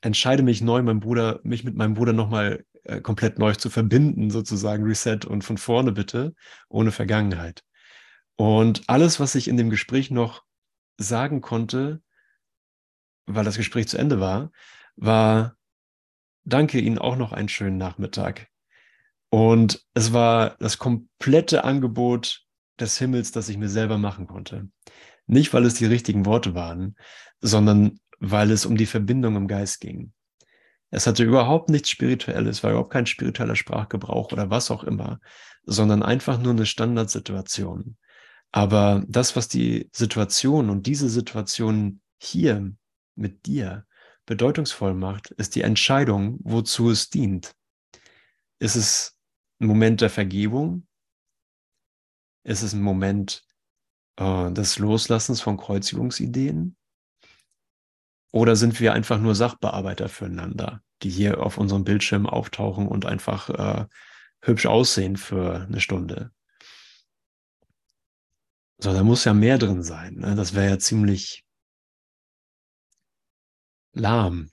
entscheide 0.00 0.42
mich 0.42 0.60
neu, 0.60 0.82
meinem 0.82 1.00
Bruder, 1.00 1.40
mich 1.42 1.64
mit 1.64 1.74
meinem 1.74 1.94
Bruder 1.94 2.12
nochmal 2.12 2.64
äh, 2.84 3.00
komplett 3.00 3.38
neu 3.38 3.54
zu 3.54 3.70
verbinden, 3.70 4.30
sozusagen 4.30 4.84
Reset 4.84 5.20
und 5.26 5.42
von 5.42 5.58
vorne 5.58 5.92
bitte, 5.92 6.34
ohne 6.68 6.92
Vergangenheit. 6.92 7.62
Und 8.36 8.88
alles, 8.88 9.18
was 9.20 9.34
ich 9.34 9.48
in 9.48 9.56
dem 9.56 9.70
Gespräch 9.70 10.10
noch 10.10 10.44
sagen 10.96 11.40
konnte, 11.40 12.00
weil 13.26 13.44
das 13.44 13.56
Gespräch 13.56 13.88
zu 13.88 13.98
Ende 13.98 14.20
war, 14.20 14.52
war, 14.96 15.56
danke 16.44 16.80
Ihnen 16.80 16.98
auch 16.98 17.16
noch 17.16 17.32
einen 17.32 17.48
schönen 17.48 17.76
Nachmittag. 17.76 18.48
Und 19.30 19.84
es 19.94 20.12
war 20.12 20.56
das 20.58 20.78
komplette 20.78 21.64
Angebot 21.64 22.46
des 22.80 22.96
Himmels, 22.98 23.32
das 23.32 23.48
ich 23.48 23.58
mir 23.58 23.68
selber 23.68 23.98
machen 23.98 24.26
konnte. 24.26 24.68
Nicht, 25.26 25.52
weil 25.52 25.66
es 25.66 25.74
die 25.74 25.84
richtigen 25.84 26.24
Worte 26.24 26.54
waren, 26.54 26.96
sondern 27.40 28.00
weil 28.18 28.50
es 28.50 28.66
um 28.66 28.76
die 28.76 28.86
Verbindung 28.86 29.36
im 29.36 29.48
Geist 29.48 29.80
ging. 29.80 30.12
Es 30.90 31.06
hatte 31.06 31.22
überhaupt 31.24 31.68
nichts 31.68 31.90
Spirituelles, 31.90 32.62
war 32.62 32.70
überhaupt 32.70 32.92
kein 32.92 33.06
spiritueller 33.06 33.56
Sprachgebrauch 33.56 34.32
oder 34.32 34.50
was 34.50 34.70
auch 34.70 34.84
immer, 34.84 35.20
sondern 35.64 36.02
einfach 36.02 36.38
nur 36.38 36.52
eine 36.52 36.66
Standardsituation. 36.66 37.96
Aber 38.52 39.04
das, 39.06 39.36
was 39.36 39.48
die 39.48 39.90
Situation 39.92 40.70
und 40.70 40.86
diese 40.86 41.10
Situation 41.10 42.00
hier 42.18 42.72
mit 43.14 43.44
dir 43.46 43.86
bedeutungsvoll 44.24 44.94
macht, 44.94 45.30
ist 45.32 45.56
die 45.56 45.62
Entscheidung, 45.62 46.38
wozu 46.42 46.90
es 46.90 47.10
dient. 47.10 47.54
Ist 48.58 48.76
es 48.76 49.18
ein 49.60 49.66
Moment 49.66 50.00
der 50.00 50.10
Vergebung? 50.10 50.86
Ist 52.44 52.62
es 52.62 52.72
ein 52.72 52.82
Moment 52.82 53.44
äh, 54.16 54.50
des 54.52 54.78
Loslassens 54.78 55.42
von 55.42 55.58
Kreuzigungsideen? 55.58 56.77
Oder 58.30 58.56
sind 58.56 58.78
wir 58.80 58.92
einfach 58.92 59.18
nur 59.18 59.34
Sachbearbeiter 59.34 60.08
füreinander, 60.08 60.82
die 61.02 61.10
hier 61.10 61.40
auf 61.42 61.58
unserem 61.58 61.84
Bildschirm 61.84 62.26
auftauchen 62.26 62.86
und 62.86 63.06
einfach 63.06 63.48
äh, 63.50 63.86
hübsch 64.42 64.66
aussehen 64.66 65.16
für 65.16 65.62
eine 65.62 65.80
Stunde? 65.80 66.30
So, 68.80 68.92
da 68.92 69.02
muss 69.02 69.24
ja 69.24 69.34
mehr 69.34 69.58
drin 69.58 69.82
sein. 69.82 70.14
Ne? 70.14 70.34
Das 70.36 70.54
wäre 70.54 70.68
ja 70.68 70.78
ziemlich 70.78 71.44
lahm, 73.92 74.50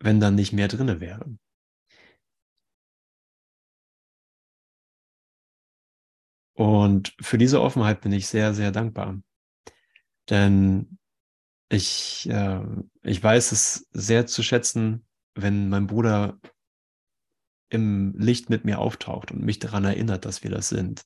wenn 0.00 0.20
dann 0.20 0.34
nicht 0.34 0.52
mehr 0.52 0.68
drinne 0.68 1.00
wäre. 1.00 1.38
Und 6.54 7.14
für 7.20 7.38
diese 7.38 7.60
Offenheit 7.60 8.00
bin 8.00 8.12
ich 8.12 8.26
sehr, 8.26 8.52
sehr 8.52 8.72
dankbar. 8.72 9.20
Denn 10.30 10.98
ich, 11.68 12.28
äh, 12.28 12.62
ich 13.02 13.22
weiß 13.22 13.52
es 13.52 13.88
sehr 13.92 14.26
zu 14.26 14.42
schätzen, 14.42 15.06
wenn 15.34 15.68
mein 15.68 15.86
Bruder 15.86 16.38
im 17.70 18.14
Licht 18.16 18.48
mit 18.50 18.64
mir 18.64 18.78
auftaucht 18.78 19.30
und 19.30 19.42
mich 19.42 19.58
daran 19.58 19.84
erinnert, 19.84 20.24
dass 20.24 20.42
wir 20.42 20.50
das 20.50 20.68
sind. 20.68 21.04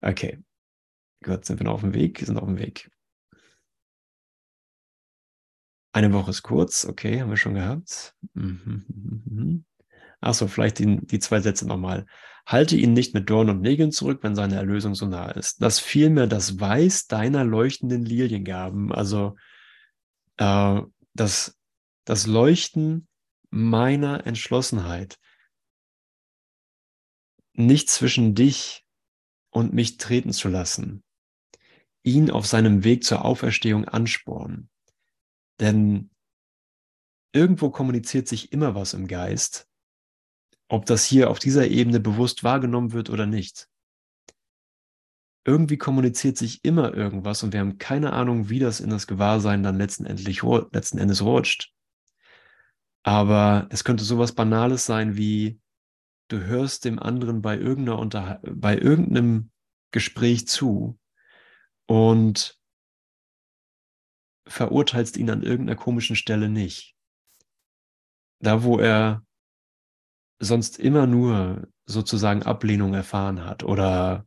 Okay. 0.00 0.42
Gut, 1.22 1.44
sind 1.44 1.58
wir 1.58 1.64
noch 1.64 1.74
auf 1.74 1.80
dem 1.80 1.94
Weg? 1.94 2.20
Sind 2.20 2.36
auf 2.36 2.46
dem 2.46 2.58
Weg. 2.58 2.90
Eine 5.92 6.12
Woche 6.12 6.30
ist 6.30 6.42
kurz, 6.42 6.84
okay, 6.84 7.20
haben 7.20 7.30
wir 7.30 7.36
schon 7.36 7.54
gehabt. 7.54 8.14
Mhm, 8.34 8.84
mhm, 8.88 9.22
mhm. 9.24 9.64
Achso, 10.20 10.48
vielleicht 10.48 10.78
die, 10.78 10.98
die 11.06 11.18
zwei 11.18 11.40
Sätze 11.40 11.66
nochmal. 11.66 12.06
Halte 12.46 12.76
ihn 12.76 12.92
nicht 12.92 13.14
mit 13.14 13.30
Dorn 13.30 13.48
und 13.48 13.62
Nägeln 13.62 13.90
zurück, 13.90 14.22
wenn 14.22 14.34
seine 14.34 14.56
Erlösung 14.56 14.94
so 14.94 15.06
nah 15.06 15.30
ist. 15.30 15.62
Das 15.62 15.80
vielmehr 15.80 16.26
das 16.26 16.60
Weiß 16.60 17.06
deiner 17.06 17.44
leuchtenden 17.44 18.04
Liliengaben, 18.04 18.92
also 18.92 19.36
äh, 20.36 20.80
das, 21.14 21.58
das 22.04 22.26
Leuchten 22.26 23.08
meiner 23.50 24.26
Entschlossenheit, 24.26 25.18
nicht 27.54 27.88
zwischen 27.88 28.34
dich 28.34 28.84
und 29.50 29.72
mich 29.72 29.96
treten 29.96 30.32
zu 30.32 30.48
lassen, 30.48 31.02
ihn 32.02 32.30
auf 32.30 32.46
seinem 32.46 32.84
Weg 32.84 33.04
zur 33.04 33.24
Auferstehung 33.24 33.86
anspornen. 33.86 34.68
Denn 35.60 36.10
irgendwo 37.32 37.70
kommuniziert 37.70 38.28
sich 38.28 38.52
immer 38.52 38.74
was 38.74 38.92
im 38.92 39.06
Geist, 39.06 39.68
ob 40.74 40.86
das 40.86 41.04
hier 41.04 41.30
auf 41.30 41.38
dieser 41.38 41.68
Ebene 41.68 42.00
bewusst 42.00 42.42
wahrgenommen 42.42 42.92
wird 42.92 43.08
oder 43.08 43.26
nicht. 43.26 43.68
Irgendwie 45.46 45.76
kommuniziert 45.76 46.36
sich 46.36 46.64
immer 46.64 46.94
irgendwas 46.94 47.42
und 47.42 47.52
wir 47.52 47.60
haben 47.60 47.78
keine 47.78 48.12
Ahnung, 48.12 48.48
wie 48.48 48.58
das 48.58 48.80
in 48.80 48.90
das 48.90 49.06
Gewahrsein 49.06 49.62
dann 49.62 49.78
letztendlich, 49.78 50.42
letzten 50.42 50.98
Endes 50.98 51.22
rutscht. 51.22 51.72
Aber 53.04 53.68
es 53.70 53.84
könnte 53.84 54.02
sowas 54.02 54.32
Banales 54.32 54.84
sein 54.84 55.16
wie, 55.16 55.60
du 56.28 56.40
hörst 56.40 56.86
dem 56.86 56.98
anderen 56.98 57.40
bei, 57.40 57.56
irgendeiner 57.56 57.98
Unter 57.98 58.40
bei 58.42 58.76
irgendeinem 58.76 59.50
Gespräch 59.92 60.48
zu 60.48 60.98
und 61.86 62.58
verurteilst 64.48 65.16
ihn 65.18 65.30
an 65.30 65.42
irgendeiner 65.42 65.76
komischen 65.76 66.16
Stelle 66.16 66.48
nicht. 66.48 66.96
Da, 68.40 68.64
wo 68.64 68.78
er 68.78 69.24
sonst 70.44 70.78
immer 70.78 71.06
nur 71.06 71.68
sozusagen 71.86 72.42
Ablehnung 72.42 72.94
erfahren 72.94 73.44
hat 73.44 73.64
oder 73.64 74.26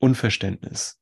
Unverständnis 0.00 0.98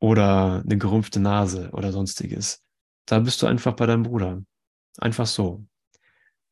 oder 0.00 0.62
eine 0.64 0.78
gerümpfte 0.78 1.20
Nase 1.20 1.70
oder 1.72 1.92
sonstiges, 1.92 2.62
Da 3.06 3.18
bist 3.18 3.42
du 3.42 3.46
einfach 3.46 3.74
bei 3.74 3.86
deinem 3.86 4.04
Bruder. 4.04 4.42
Einfach 4.98 5.26
so. 5.26 5.66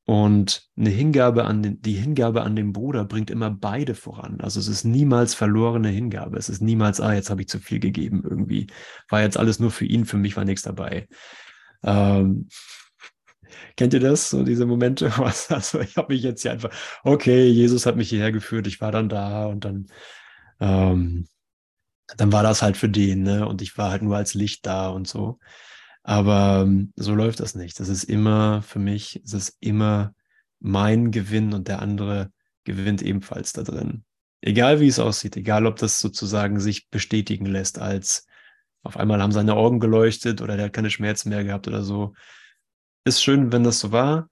Und 0.04 0.68
eine 0.76 0.90
Hingabe 0.90 1.44
an 1.44 1.62
den, 1.62 1.80
die 1.82 1.92
Hingabe 1.92 2.42
an 2.42 2.56
den 2.56 2.72
Bruder 2.72 3.04
bringt 3.04 3.30
immer 3.30 3.50
beide 3.50 3.94
voran. 3.94 4.40
Also 4.40 4.58
es 4.58 4.66
ist 4.66 4.84
niemals 4.84 5.34
verlorene 5.34 5.88
Hingabe. 5.88 6.36
Es 6.36 6.48
ist 6.48 6.60
niemals, 6.60 7.00
ah, 7.00 7.12
jetzt 7.12 7.30
habe 7.30 7.42
ich 7.42 7.48
zu 7.48 7.60
viel 7.60 7.78
gegeben 7.78 8.22
irgendwie. 8.24 8.66
War 9.08 9.22
jetzt 9.22 9.36
alles 9.36 9.60
nur 9.60 9.70
für 9.70 9.84
ihn, 9.84 10.06
für 10.06 10.16
mich 10.16 10.36
war 10.36 10.44
nichts 10.44 10.62
dabei. 10.62 11.06
Ähm, 11.84 12.48
kennt 13.76 13.94
ihr 13.94 14.00
das? 14.00 14.30
So 14.30 14.42
diese 14.44 14.66
Momente? 14.66 15.12
Also 15.50 15.80
ich 15.80 15.96
habe 15.96 16.12
mich 16.12 16.22
jetzt 16.22 16.42
hier 16.42 16.52
einfach, 16.52 16.70
okay, 17.04 17.48
Jesus 17.48 17.86
hat 17.86 17.96
mich 17.96 18.08
hierher 18.08 18.32
geführt, 18.32 18.66
ich 18.66 18.80
war 18.80 18.92
dann 18.92 19.08
da 19.08 19.46
und 19.46 19.64
dann, 19.64 19.86
ähm, 20.60 21.26
dann 22.16 22.32
war 22.32 22.42
das 22.42 22.62
halt 22.62 22.76
für 22.76 22.88
den, 22.88 23.22
ne? 23.22 23.46
Und 23.46 23.62
ich 23.62 23.76
war 23.78 23.90
halt 23.90 24.02
nur 24.02 24.16
als 24.16 24.34
Licht 24.34 24.66
da 24.66 24.88
und 24.88 25.06
so. 25.06 25.38
Aber 26.02 26.62
ähm, 26.66 26.92
so 26.96 27.14
läuft 27.14 27.40
das 27.40 27.54
nicht. 27.54 27.78
Das 27.80 27.88
ist 27.88 28.04
immer 28.04 28.62
für 28.62 28.78
mich, 28.78 29.20
es 29.24 29.34
ist 29.34 29.56
immer 29.60 30.14
mein 30.60 31.10
Gewinn 31.10 31.52
und 31.52 31.68
der 31.68 31.80
andere 31.82 32.32
gewinnt 32.64 33.02
ebenfalls 33.02 33.52
da 33.52 33.62
drin. 33.62 34.04
Egal 34.40 34.80
wie 34.80 34.88
es 34.88 34.98
aussieht, 34.98 35.36
egal 35.36 35.66
ob 35.66 35.76
das 35.76 36.00
sozusagen 36.00 36.60
sich 36.60 36.88
bestätigen 36.88 37.46
lässt 37.46 37.78
als 37.78 38.26
auf 38.82 38.96
einmal 38.96 39.20
haben 39.22 39.32
seine 39.32 39.54
Augen 39.54 39.80
geleuchtet 39.80 40.40
oder 40.40 40.56
der 40.56 40.66
hat 40.66 40.72
keine 40.72 40.90
Schmerzen 40.90 41.28
mehr 41.28 41.44
gehabt 41.44 41.68
oder 41.68 41.82
so. 41.82 42.14
Ist 43.04 43.22
schön, 43.22 43.52
wenn 43.52 43.64
das 43.64 43.80
so 43.80 43.92
war, 43.92 44.28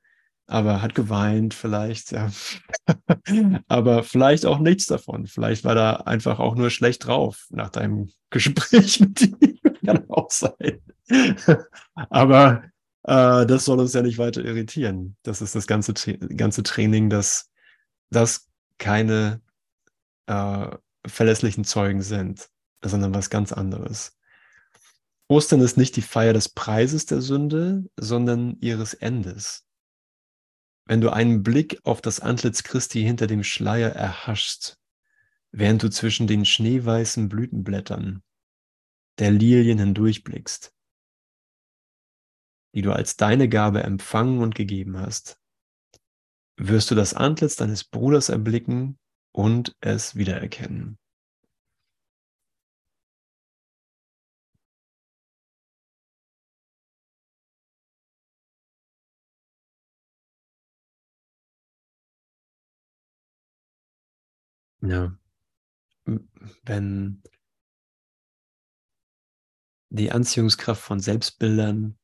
aber 0.46 0.82
hat 0.82 0.94
geweint 0.94 1.54
vielleicht, 1.54 2.12
ja. 2.12 2.30
aber 3.68 4.02
vielleicht 4.02 4.46
auch 4.46 4.58
nichts 4.58 4.86
davon. 4.86 5.26
Vielleicht 5.26 5.64
war 5.64 5.74
da 5.74 5.96
einfach 5.96 6.38
auch 6.38 6.54
nur 6.54 6.70
schlecht 6.70 7.06
drauf 7.06 7.46
nach 7.50 7.70
deinem 7.70 8.10
Gespräch 8.30 9.00
mit 9.00 9.20
ihm. 9.22 9.58
Kann 9.84 10.08
auch 10.10 10.30
sein. 10.30 10.82
Aber 12.10 12.64
äh, 13.04 13.46
das 13.46 13.64
soll 13.64 13.80
uns 13.80 13.94
ja 13.94 14.02
nicht 14.02 14.18
weiter 14.18 14.44
irritieren. 14.44 15.16
Das 15.22 15.40
ist 15.40 15.54
das 15.54 15.66
ganze, 15.66 15.94
ganze 15.94 16.62
Training, 16.62 17.08
dass 17.08 17.50
das 18.10 18.48
keine 18.76 19.40
äh, 20.26 20.68
verlässlichen 21.06 21.64
Zeugen 21.64 22.02
sind, 22.02 22.50
sondern 22.84 23.14
was 23.14 23.30
ganz 23.30 23.52
anderes. 23.52 24.17
Ostern 25.28 25.60
ist 25.60 25.76
nicht 25.76 25.94
die 25.96 26.02
Feier 26.02 26.32
des 26.32 26.48
Preises 26.48 27.04
der 27.04 27.20
Sünde, 27.20 27.84
sondern 27.96 28.58
ihres 28.60 28.94
Endes. 28.94 29.66
Wenn 30.86 31.02
du 31.02 31.10
einen 31.10 31.42
Blick 31.42 31.78
auf 31.84 32.00
das 32.00 32.20
Antlitz 32.20 32.62
Christi 32.62 33.02
hinter 33.02 33.26
dem 33.26 33.44
Schleier 33.44 33.90
erhaschst, 33.90 34.80
während 35.52 35.82
du 35.82 35.90
zwischen 35.90 36.26
den 36.26 36.46
schneeweißen 36.46 37.28
Blütenblättern 37.28 38.22
der 39.18 39.30
Lilien 39.30 39.78
hindurchblickst, 39.78 40.72
die 42.74 42.82
du 42.82 42.92
als 42.92 43.16
deine 43.16 43.50
Gabe 43.50 43.82
empfangen 43.82 44.40
und 44.40 44.54
gegeben 44.54 44.98
hast, 44.98 45.38
wirst 46.56 46.90
du 46.90 46.94
das 46.94 47.12
Antlitz 47.12 47.56
deines 47.56 47.84
Bruders 47.84 48.30
erblicken 48.30 48.98
und 49.32 49.76
es 49.80 50.16
wiedererkennen. 50.16 50.98
Ja. 64.88 65.14
Wenn 66.62 67.22
die 69.90 70.10
Anziehungskraft 70.10 70.82
von 70.82 70.98
Selbstbildern 70.98 71.98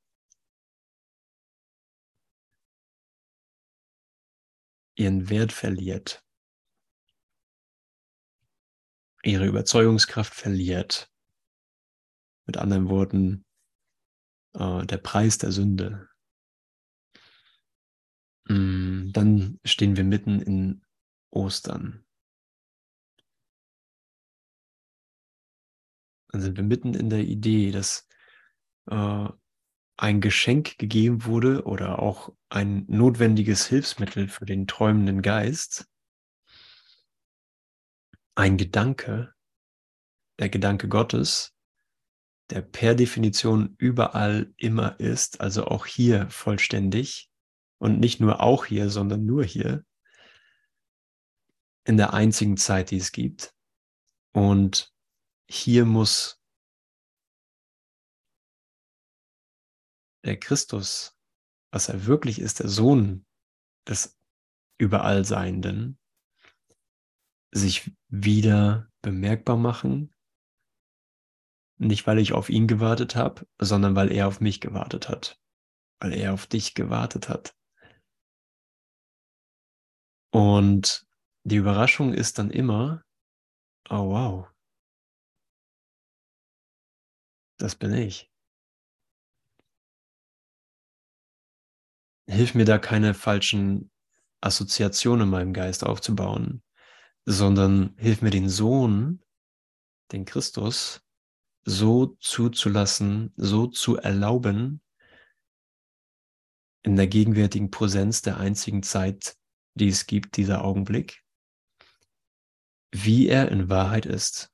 ihren 4.96 5.30
Wert 5.30 5.52
verliert, 5.52 6.22
ihre 9.22 9.46
Überzeugungskraft 9.46 10.34
verliert. 10.34 11.10
Mit 12.46 12.58
anderen 12.58 12.90
Worten, 12.90 13.46
äh, 14.52 14.84
der 14.84 14.98
Preis 14.98 15.38
der 15.38 15.52
Sünde. 15.52 16.10
Mm, 18.46 19.12
dann 19.12 19.58
stehen 19.64 19.96
wir 19.96 20.04
mitten 20.04 20.40
in 20.40 20.84
Ostern. 21.30 22.03
Dann 26.34 26.40
sind 26.40 26.56
wir 26.56 26.64
mitten 26.64 26.94
in 26.94 27.10
der 27.10 27.20
Idee, 27.20 27.70
dass 27.70 28.08
äh, 28.90 29.28
ein 29.96 30.20
Geschenk 30.20 30.78
gegeben 30.78 31.26
wurde 31.26 31.62
oder 31.62 32.00
auch 32.00 32.34
ein 32.48 32.86
notwendiges 32.88 33.66
Hilfsmittel 33.66 34.26
für 34.26 34.44
den 34.44 34.66
träumenden 34.66 35.22
Geist, 35.22 35.86
ein 38.34 38.56
Gedanke, 38.56 39.32
der 40.40 40.48
Gedanke 40.48 40.88
Gottes, 40.88 41.54
der 42.50 42.62
per 42.62 42.96
Definition 42.96 43.76
überall 43.78 44.52
immer 44.56 44.98
ist, 44.98 45.40
also 45.40 45.66
auch 45.66 45.86
hier 45.86 46.28
vollständig. 46.30 47.30
Und 47.78 48.00
nicht 48.00 48.18
nur 48.18 48.40
auch 48.40 48.64
hier, 48.64 48.90
sondern 48.90 49.24
nur 49.24 49.44
hier, 49.44 49.84
in 51.84 51.96
der 51.96 52.12
einzigen 52.12 52.56
Zeit, 52.56 52.90
die 52.90 52.96
es 52.96 53.12
gibt. 53.12 53.54
Und 54.32 54.93
hier 55.54 55.84
muss 55.84 56.40
der 60.24 60.38
Christus, 60.38 61.16
was 61.70 61.88
er 61.88 62.06
wirklich 62.06 62.40
ist, 62.40 62.60
der 62.60 62.68
Sohn 62.68 63.26
des 63.86 64.18
Überallseienden, 64.78 65.98
sich 67.52 67.92
wieder 68.08 68.90
bemerkbar 69.02 69.56
machen. 69.56 70.12
Nicht, 71.78 72.06
weil 72.06 72.18
ich 72.18 72.32
auf 72.32 72.48
ihn 72.48 72.66
gewartet 72.66 73.14
habe, 73.14 73.46
sondern 73.60 73.94
weil 73.94 74.10
er 74.10 74.26
auf 74.26 74.40
mich 74.40 74.60
gewartet 74.60 75.08
hat. 75.08 75.40
Weil 76.00 76.14
er 76.14 76.32
auf 76.34 76.46
dich 76.46 76.74
gewartet 76.74 77.28
hat. 77.28 77.56
Und 80.32 81.06
die 81.44 81.56
Überraschung 81.56 82.12
ist 82.12 82.38
dann 82.38 82.50
immer, 82.50 83.04
oh 83.88 84.08
wow, 84.08 84.53
das 87.56 87.74
bin 87.74 87.94
ich. 87.94 88.30
Hilf 92.26 92.54
mir 92.54 92.64
da 92.64 92.78
keine 92.78 93.14
falschen 93.14 93.90
Assoziationen 94.40 95.22
in 95.22 95.30
meinem 95.30 95.52
Geist 95.52 95.84
aufzubauen, 95.84 96.62
sondern 97.26 97.94
hilf 97.98 98.22
mir 98.22 98.30
den 98.30 98.48
Sohn, 98.48 99.22
den 100.12 100.24
Christus, 100.24 101.02
so 101.64 102.16
zuzulassen, 102.20 103.32
so 103.36 103.66
zu 103.66 103.96
erlauben, 103.96 104.82
in 106.82 106.96
der 106.96 107.06
gegenwärtigen 107.06 107.70
Präsenz 107.70 108.20
der 108.20 108.38
einzigen 108.38 108.82
Zeit, 108.82 109.36
die 109.74 109.88
es 109.88 110.06
gibt, 110.06 110.36
dieser 110.36 110.62
Augenblick, 110.64 111.22
wie 112.92 113.26
er 113.26 113.50
in 113.50 113.70
Wahrheit 113.70 114.04
ist 114.06 114.53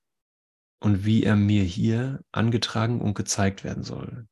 und 0.80 1.04
wie 1.04 1.22
er 1.24 1.36
mir 1.36 1.62
hier 1.64 2.24
angetragen 2.32 3.00
und 3.00 3.14
gezeigt 3.14 3.64
werden 3.64 3.84
soll. 3.84 4.26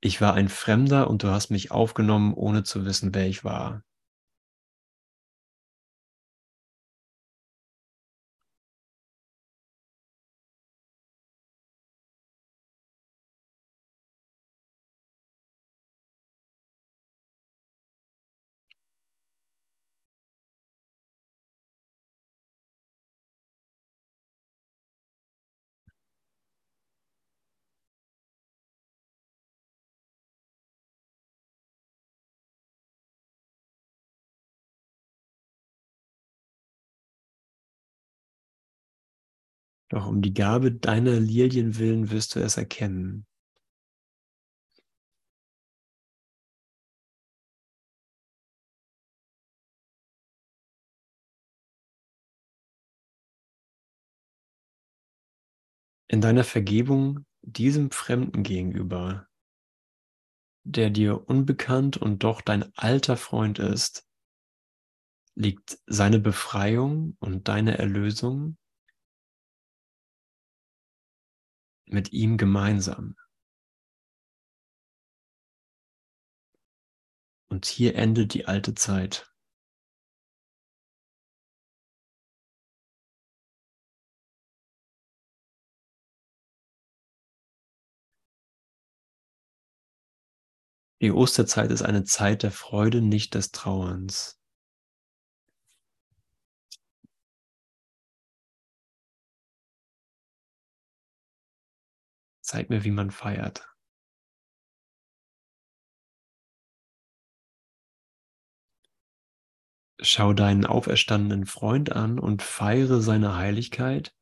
Ich 0.00 0.20
war 0.20 0.34
ein 0.34 0.48
Fremder 0.48 1.08
und 1.08 1.22
du 1.22 1.28
hast 1.28 1.50
mich 1.50 1.70
aufgenommen, 1.70 2.34
ohne 2.34 2.64
zu 2.64 2.84
wissen, 2.84 3.14
wer 3.14 3.28
ich 3.28 3.44
war. 3.44 3.84
Doch 39.88 40.06
um 40.06 40.20
die 40.20 40.34
Gabe 40.34 40.72
deiner 40.72 41.18
Lilien 41.18 41.78
willen 41.78 42.10
wirst 42.10 42.34
du 42.36 42.40
es 42.40 42.56
erkennen. 42.56 43.26
in 56.08 56.20
deiner 56.20 56.44
Vergebung 56.44 57.26
diesem 57.42 57.90
Fremden 57.90 58.42
gegenüber, 58.42 59.28
der 60.64 60.90
dir 60.90 61.28
unbekannt 61.28 61.96
und 61.96 62.24
doch 62.24 62.40
dein 62.40 62.74
alter 62.76 63.16
Freund 63.16 63.58
ist, 63.58 64.06
liegt 65.34 65.78
seine 65.86 66.18
Befreiung 66.18 67.16
und 67.20 67.48
deine 67.48 67.78
Erlösung 67.78 68.56
mit 71.92 72.12
ihm 72.12 72.36
gemeinsam. 72.36 73.16
Und 77.50 77.66
hier 77.66 77.94
endet 77.96 78.34
die 78.34 78.46
alte 78.46 78.74
Zeit. 78.74 79.26
Die 91.00 91.12
Osterzeit 91.12 91.70
ist 91.70 91.82
eine 91.82 92.04
Zeit 92.04 92.42
der 92.42 92.50
Freude, 92.50 93.00
nicht 93.00 93.34
des 93.34 93.52
Trauerns. 93.52 94.37
Zeig 102.48 102.70
mir, 102.70 102.82
wie 102.82 102.90
man 102.92 103.10
feiert. 103.10 103.68
Schau 110.00 110.32
deinen 110.32 110.64
auferstandenen 110.64 111.44
Freund 111.44 111.92
an 111.92 112.18
und 112.18 112.40
feiere 112.40 113.02
seine 113.02 113.36
Heiligkeit 113.36 114.16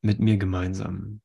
mit 0.00 0.20
mir 0.20 0.36
gemeinsam. 0.36 1.22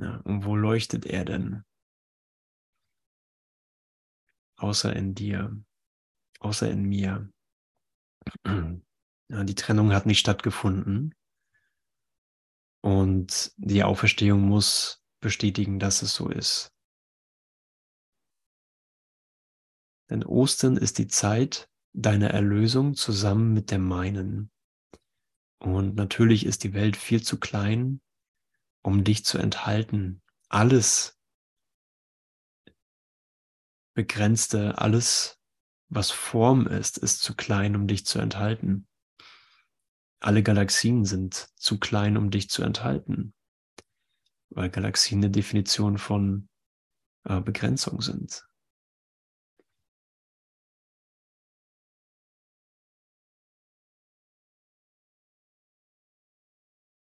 Ja, 0.00 0.16
und 0.24 0.44
wo 0.46 0.56
leuchtet 0.56 1.06
er 1.06 1.24
denn? 1.24 1.62
Außer 4.56 4.96
in 4.96 5.14
dir, 5.14 5.62
außer 6.40 6.68
in 6.68 6.82
mir. 6.82 7.32
Ja, 9.28 9.44
die 9.44 9.54
Trennung 9.54 9.92
hat 9.92 10.06
nicht 10.06 10.20
stattgefunden. 10.20 11.14
Und 12.82 13.52
die 13.56 13.82
Auferstehung 13.82 14.42
muss 14.42 15.02
bestätigen, 15.20 15.78
dass 15.78 16.02
es 16.02 16.14
so 16.14 16.28
ist. 16.28 16.72
Denn 20.08 20.24
Ostern 20.24 20.76
ist 20.76 20.98
die 20.98 21.08
Zeit 21.08 21.68
deiner 21.92 22.30
Erlösung 22.30 22.94
zusammen 22.94 23.52
mit 23.52 23.70
der 23.70 23.80
meinen. 23.80 24.52
Und 25.58 25.96
natürlich 25.96 26.46
ist 26.46 26.62
die 26.62 26.74
Welt 26.74 26.96
viel 26.96 27.22
zu 27.22 27.40
klein, 27.40 28.00
um 28.82 29.02
dich 29.02 29.24
zu 29.24 29.38
enthalten. 29.38 30.22
Alles 30.48 31.18
Begrenzte, 33.94 34.76
alles, 34.78 35.40
was 35.88 36.10
Form 36.10 36.66
ist, 36.66 36.98
ist 36.98 37.22
zu 37.22 37.34
klein, 37.34 37.74
um 37.74 37.88
dich 37.88 38.04
zu 38.04 38.18
enthalten. 38.18 38.86
Alle 40.20 40.42
Galaxien 40.42 41.04
sind 41.04 41.34
zu 41.56 41.78
klein, 41.78 42.16
um 42.16 42.30
dich 42.30 42.48
zu 42.48 42.62
enthalten, 42.62 43.34
weil 44.50 44.70
Galaxien 44.70 45.20
eine 45.20 45.30
Definition 45.30 45.98
von 45.98 46.48
äh, 47.24 47.40
Begrenzung 47.40 48.00
sind. 48.00 48.46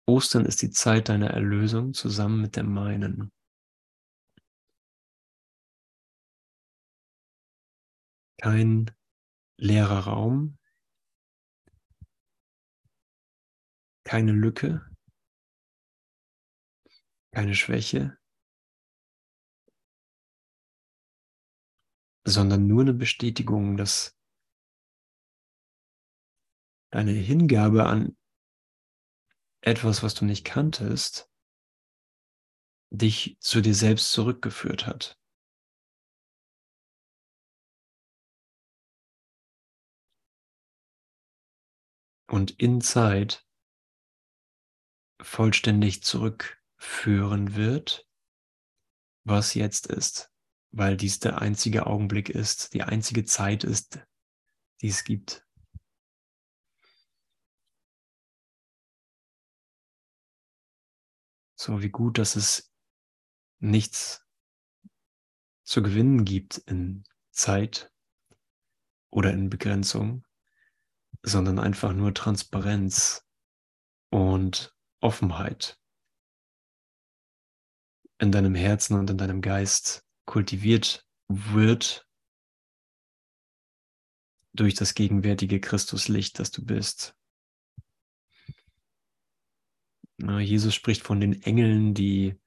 Ostern 0.09 0.45
ist 0.45 0.61
die 0.61 0.71
Zeit 0.71 1.09
deiner 1.09 1.31
Erlösung 1.31 1.93
zusammen 1.93 2.41
mit 2.41 2.55
der 2.55 2.63
meinen. 2.63 3.29
Kein 8.39 8.91
leerer 9.57 9.99
Raum, 10.07 10.57
keine 14.07 14.31
Lücke, 14.31 14.89
keine 17.33 17.55
Schwäche, 17.55 18.17
sondern 22.25 22.67
nur 22.67 22.83
eine 22.83 22.93
Bestätigung, 22.93 23.75
dass 23.75 24.17
deine 26.89 27.11
Hingabe 27.11 27.85
an 27.85 28.17
etwas, 29.59 30.03
was 30.03 30.13
du 30.13 30.23
nicht 30.23 30.45
kanntest, 30.45 31.29
dich 32.89 33.35
zu 33.41 33.59
dir 33.59 33.75
selbst 33.75 34.13
zurückgeführt 34.13 34.87
hat. 34.87 35.19
Und 42.29 42.51
in 42.51 42.79
Zeit 42.79 43.46
vollständig 45.27 46.03
zurückführen 46.03 47.55
wird, 47.55 48.07
was 49.25 49.53
jetzt 49.53 49.87
ist, 49.87 50.31
weil 50.71 50.95
dies 50.95 51.19
der 51.19 51.41
einzige 51.41 51.85
Augenblick 51.85 52.29
ist, 52.29 52.73
die 52.73 52.83
einzige 52.83 53.25
Zeit 53.25 53.65
ist, 53.65 53.99
die 54.81 54.87
es 54.87 55.03
gibt. 55.03 55.45
So 61.55 61.81
wie 61.81 61.89
gut, 61.89 62.17
dass 62.17 62.37
es 62.37 62.71
nichts 63.59 64.25
zu 65.63 65.83
gewinnen 65.83 66.23
gibt 66.23 66.57
in 66.59 67.03
Zeit 67.31 67.91
oder 69.09 69.33
in 69.33 69.49
Begrenzung, 69.49 70.25
sondern 71.21 71.59
einfach 71.59 71.91
nur 71.91 72.13
Transparenz 72.13 73.27
und 74.09 74.76
Offenheit 74.99 75.79
in 78.19 78.31
deinem 78.31 78.55
Herzen 78.55 78.97
und 78.97 79.09
in 79.09 79.17
deinem 79.17 79.41
Geist 79.41 80.05
kultiviert 80.25 81.07
wird 81.27 82.07
durch 84.53 84.73
das 84.73 84.95
gegenwärtige 84.95 85.59
Christuslicht, 85.59 86.39
das 86.39 86.51
du 86.51 86.65
bist. 86.65 87.15
Jesus 90.19 90.73
spricht 90.73 91.03
von 91.03 91.19
den 91.19 91.43
Engeln, 91.43 91.93
die 91.93 92.39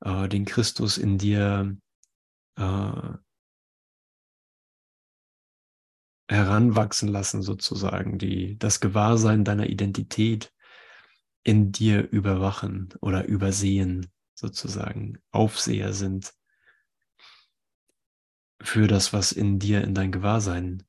äh, 0.00 0.28
den 0.28 0.44
Christus 0.44 0.98
in 0.98 1.18
dir 1.18 1.76
äh, 2.56 3.12
heranwachsen 6.28 7.08
lassen, 7.08 7.42
sozusagen, 7.42 8.18
die 8.18 8.56
das 8.58 8.80
Gewahrsein 8.80 9.44
deiner 9.44 9.68
Identität 9.68 10.52
in 11.48 11.72
dir 11.72 12.10
überwachen 12.10 12.90
oder 13.00 13.24
übersehen, 13.24 14.12
sozusagen, 14.34 15.18
Aufseher 15.30 15.94
sind 15.94 16.34
für 18.60 18.86
das, 18.86 19.14
was 19.14 19.32
in 19.32 19.58
dir 19.58 19.82
in 19.82 19.94
dein 19.94 20.12
Gewahrsein 20.12 20.86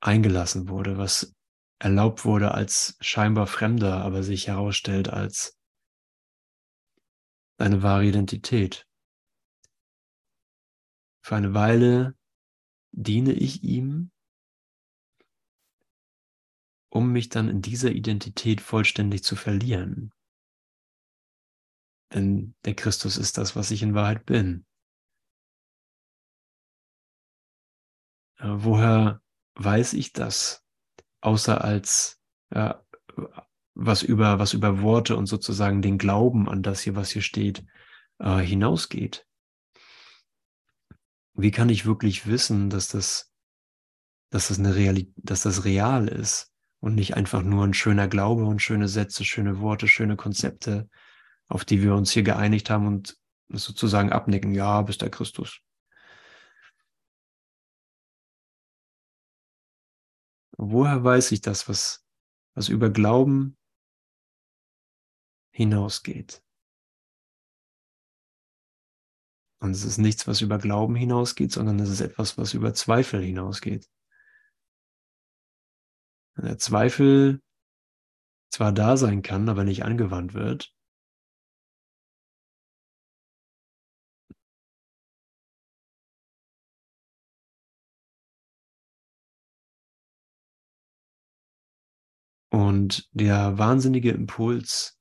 eingelassen 0.00 0.68
wurde, 0.68 0.98
was 0.98 1.32
erlaubt 1.78 2.24
wurde 2.24 2.54
als 2.54 2.96
scheinbar 2.98 3.46
Fremder, 3.46 4.02
aber 4.02 4.24
sich 4.24 4.48
herausstellt 4.48 5.10
als 5.10 5.56
deine 7.56 7.80
wahre 7.80 8.04
Identität. 8.04 8.84
Für 11.22 11.36
eine 11.36 11.54
Weile 11.54 12.16
diene 12.90 13.32
ich 13.32 13.62
ihm, 13.62 14.10
um 16.90 17.12
mich 17.12 17.28
dann 17.28 17.48
in 17.48 17.62
dieser 17.62 17.90
Identität 17.90 18.60
vollständig 18.60 19.22
zu 19.22 19.36
verlieren. 19.36 20.12
Denn 22.12 22.54
der 22.64 22.74
Christus 22.74 23.16
ist 23.16 23.36
das, 23.36 23.54
was 23.54 23.70
ich 23.70 23.82
in 23.82 23.94
Wahrheit 23.94 24.24
bin. 24.26 24.64
woher 28.40 29.20
weiß 29.56 29.94
ich 29.94 30.12
das? 30.12 30.64
außer 31.20 31.62
als 31.62 32.20
ja, 32.54 32.84
was 33.74 34.02
über 34.02 34.38
was 34.38 34.52
über 34.52 34.82
Worte 34.82 35.16
und 35.16 35.26
sozusagen 35.26 35.82
den 35.82 35.98
Glauben 35.98 36.48
an 36.48 36.62
das 36.62 36.80
hier, 36.80 36.96
was 36.96 37.10
hier 37.10 37.22
steht, 37.22 37.64
äh, 38.18 38.38
hinausgeht. 38.38 39.26
Wie 41.34 41.50
kann 41.50 41.68
ich 41.68 41.86
wirklich 41.86 42.26
wissen, 42.26 42.70
dass 42.70 42.88
das, 42.88 43.32
dass 44.30 44.48
das 44.48 44.58
eine 44.58 44.74
Realität, 44.74 45.14
dass 45.16 45.42
das 45.42 45.64
real 45.64 46.08
ist 46.08 46.52
und 46.80 46.94
nicht 46.94 47.16
einfach 47.16 47.42
nur 47.42 47.64
ein 47.64 47.74
schöner 47.74 48.08
Glaube 48.08 48.44
und 48.44 48.60
schöne 48.60 48.88
Sätze, 48.88 49.24
schöne 49.24 49.60
Worte, 49.60 49.88
schöne 49.88 50.16
Konzepte, 50.16 50.88
auf 51.48 51.64
die 51.64 51.82
wir 51.82 51.94
uns 51.94 52.10
hier 52.10 52.22
geeinigt 52.22 52.70
haben 52.70 52.86
und 52.86 53.16
sozusagen 53.48 54.12
abnicken, 54.12 54.52
ja, 54.52 54.82
bist 54.82 55.02
der 55.02 55.10
Christus. 55.10 55.60
Woher 60.56 61.02
weiß 61.04 61.32
ich 61.32 61.40
das, 61.40 61.68
was 61.68 62.04
was 62.58 62.68
über 62.68 62.90
Glauben 62.90 63.56
hinausgeht. 65.52 66.42
Und 69.60 69.70
es 69.70 69.84
ist 69.84 69.98
nichts, 69.98 70.26
was 70.26 70.40
über 70.40 70.58
Glauben 70.58 70.96
hinausgeht, 70.96 71.52
sondern 71.52 71.78
es 71.78 71.88
ist 71.88 72.00
etwas, 72.00 72.36
was 72.36 72.54
über 72.54 72.74
Zweifel 72.74 73.22
hinausgeht. 73.22 73.88
Der 76.38 76.56
Zweifel 76.56 77.42
zwar 78.50 78.72
da 78.72 78.96
sein 78.96 79.22
kann, 79.22 79.48
aber 79.48 79.64
nicht 79.64 79.84
angewandt 79.84 80.34
wird, 80.34 80.72
Und 92.50 93.08
der 93.12 93.58
wahnsinnige 93.58 94.10
Impuls 94.10 94.98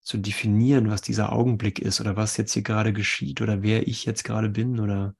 zu 0.00 0.18
definieren, 0.18 0.90
was 0.90 1.02
dieser 1.02 1.32
Augenblick 1.32 1.78
ist 1.78 2.00
oder 2.00 2.16
was 2.16 2.36
jetzt 2.36 2.52
hier 2.52 2.62
gerade 2.62 2.92
geschieht 2.92 3.40
oder 3.40 3.62
wer 3.62 3.88
ich 3.88 4.04
jetzt 4.04 4.24
gerade 4.24 4.48
bin 4.48 4.80
oder 4.80 5.14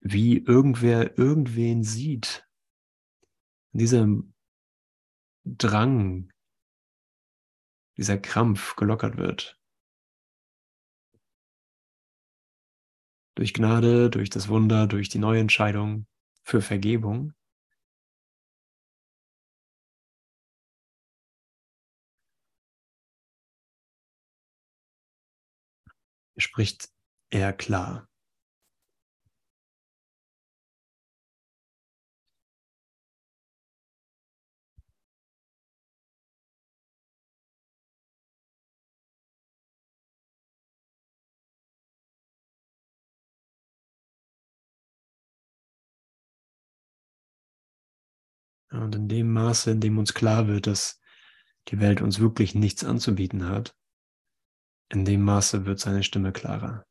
wie 0.00 0.38
irgendwer 0.38 1.18
irgendwen 1.18 1.82
sieht. 1.82 2.46
Dieser 3.74 4.06
Drang, 5.44 6.30
dieser 7.96 8.18
Krampf 8.18 8.76
gelockert 8.76 9.16
wird. 9.16 9.58
Durch 13.34 13.52
Gnade, 13.52 14.10
durch 14.10 14.30
das 14.30 14.48
Wunder, 14.48 14.86
durch 14.86 15.08
die 15.08 15.18
neue 15.18 15.40
Entscheidung 15.40 16.06
für 16.44 16.62
Vergebung. 16.62 17.34
spricht 26.36 26.88
er 27.30 27.52
klar. 27.52 28.08
Und 48.74 48.94
in 48.94 49.08
dem 49.08 49.32
Maße, 49.32 49.70
in 49.70 49.80
dem 49.80 49.98
uns 49.98 50.14
klar 50.14 50.48
wird, 50.48 50.66
dass 50.66 51.00
die 51.68 51.80
Welt 51.80 52.00
uns 52.02 52.20
wirklich 52.20 52.54
nichts 52.54 52.84
anzubieten 52.84 53.48
hat, 53.48 53.76
in 54.90 55.04
dem 55.04 55.22
Maße 55.22 55.64
wird 55.64 55.80
seine 55.80 56.02
Stimme 56.02 56.32
klarer. 56.32 56.86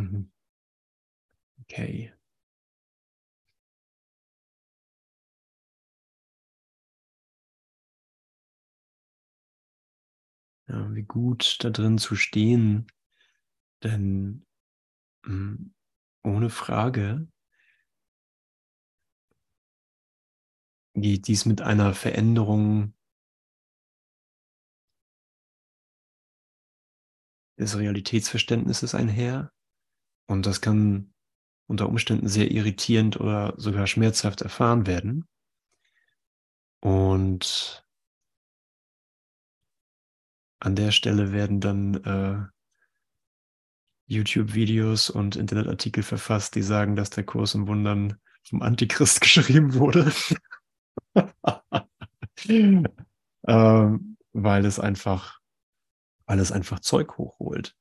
Mhm. 0.00 0.30
Okay. 1.62 2.12
Ja, 10.68 10.94
wie 10.94 11.02
gut 11.02 11.58
da 11.60 11.70
drin 11.70 11.98
zu 11.98 12.14
stehen, 12.16 12.86
denn 13.84 14.46
hm, 15.24 15.74
ohne 16.24 16.50
Frage 16.50 17.28
geht 20.94 21.26
dies 21.28 21.46
mit 21.46 21.62
einer 21.62 21.94
Veränderung 21.94 22.94
des 27.58 27.78
Realitätsverständnisses 27.78 28.94
einher. 28.96 29.52
Und 30.30 30.46
das 30.46 30.60
kann 30.60 31.12
unter 31.66 31.88
Umständen 31.88 32.28
sehr 32.28 32.52
irritierend 32.52 33.18
oder 33.18 33.52
sogar 33.56 33.88
schmerzhaft 33.88 34.42
erfahren 34.42 34.86
werden. 34.86 35.26
Und 36.78 37.84
an 40.60 40.76
der 40.76 40.92
Stelle 40.92 41.32
werden 41.32 41.58
dann 41.58 41.94
äh, 42.04 42.46
YouTube-Videos 44.06 45.10
und 45.10 45.34
Internetartikel 45.34 46.04
verfasst, 46.04 46.54
die 46.54 46.62
sagen, 46.62 46.94
dass 46.94 47.10
der 47.10 47.24
Kurs 47.24 47.56
im 47.56 47.66
Wundern 47.66 48.20
vom 48.48 48.62
Antichrist 48.62 49.20
geschrieben 49.22 49.74
wurde. 49.74 50.12
ähm, 53.48 54.16
weil 54.32 54.64
es 54.64 54.78
einfach, 54.78 55.40
weil 56.26 56.38
es 56.38 56.52
einfach 56.52 56.78
Zeug 56.78 57.18
hochholt. 57.18 57.74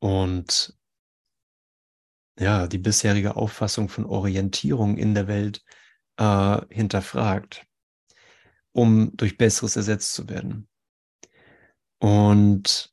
Und 0.00 0.76
ja, 2.38 2.66
die 2.66 2.78
bisherige 2.78 3.36
Auffassung 3.36 3.88
von 3.88 4.04
Orientierung 4.04 4.98
in 4.98 5.14
der 5.14 5.28
Welt 5.28 5.64
äh, 6.18 6.60
hinterfragt, 6.70 7.66
um 8.72 9.16
durch 9.16 9.38
Besseres 9.38 9.76
ersetzt 9.76 10.14
zu 10.14 10.28
werden. 10.28 10.68
Und 11.98 12.92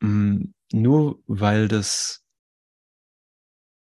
mh, 0.00 0.08
mm, 0.08 0.54
nur 0.74 1.22
weil 1.26 1.68
das, 1.68 2.24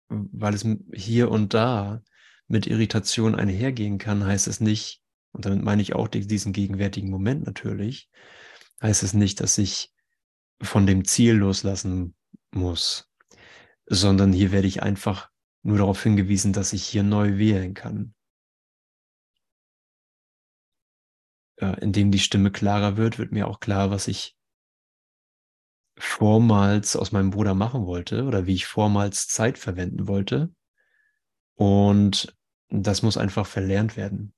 weil 0.10 0.54
es 0.54 0.66
hier 0.94 1.32
und 1.32 1.54
da 1.54 2.02
mit 2.48 2.68
Irritation 2.68 3.36
einhergehen 3.36 3.98
kann, 3.98 4.26
heißt 4.26 4.48
es 4.48 4.60
nicht, 4.60 5.02
und 5.32 5.46
damit 5.46 5.64
meine 5.64 5.82
ich 5.82 5.94
auch 5.96 6.08
diesen 6.08 6.54
gegenwärtigen 6.54 7.10
Moment 7.10 7.46
natürlich, 7.46 8.10
heißt 8.82 9.02
es 9.04 9.14
nicht, 9.14 9.40
dass 9.40 9.58
ich 9.58 9.92
von 10.62 10.86
dem 10.86 11.06
Ziel 11.06 11.36
loslassen 11.36 12.16
muss 12.52 13.13
sondern 13.86 14.34
hier 14.34 14.52
werde 14.52 14.68
ich 14.68 14.84
einfach 14.84 15.30
nur 15.64 15.78
darauf 15.78 16.02
hingewiesen, 16.04 16.54
dass 16.54 16.74
ich 16.74 16.86
hier 16.86 17.04
neu 17.04 17.38
wählen 17.38 17.74
kann. 17.74 18.14
Äh, 21.58 21.80
indem 21.82 22.12
die 22.12 22.20
Stimme 22.20 22.52
klarer 22.52 22.98
wird, 22.98 23.20
wird 23.20 23.32
mir 23.32 23.48
auch 23.48 23.60
klar, 23.60 23.92
was 23.92 24.08
ich 24.08 24.36
vormals 25.98 26.96
aus 26.96 27.12
meinem 27.12 27.30
Bruder 27.30 27.54
machen 27.54 27.86
wollte 27.86 28.24
oder 28.24 28.46
wie 28.48 28.56
ich 28.56 28.66
vormals 28.66 29.28
Zeit 29.28 29.58
verwenden 29.58 30.08
wollte. 30.08 30.54
Und 31.56 32.36
das 32.70 33.04
muss 33.04 33.18
einfach 33.18 33.46
verlernt 33.46 33.96
werden. 33.96 34.34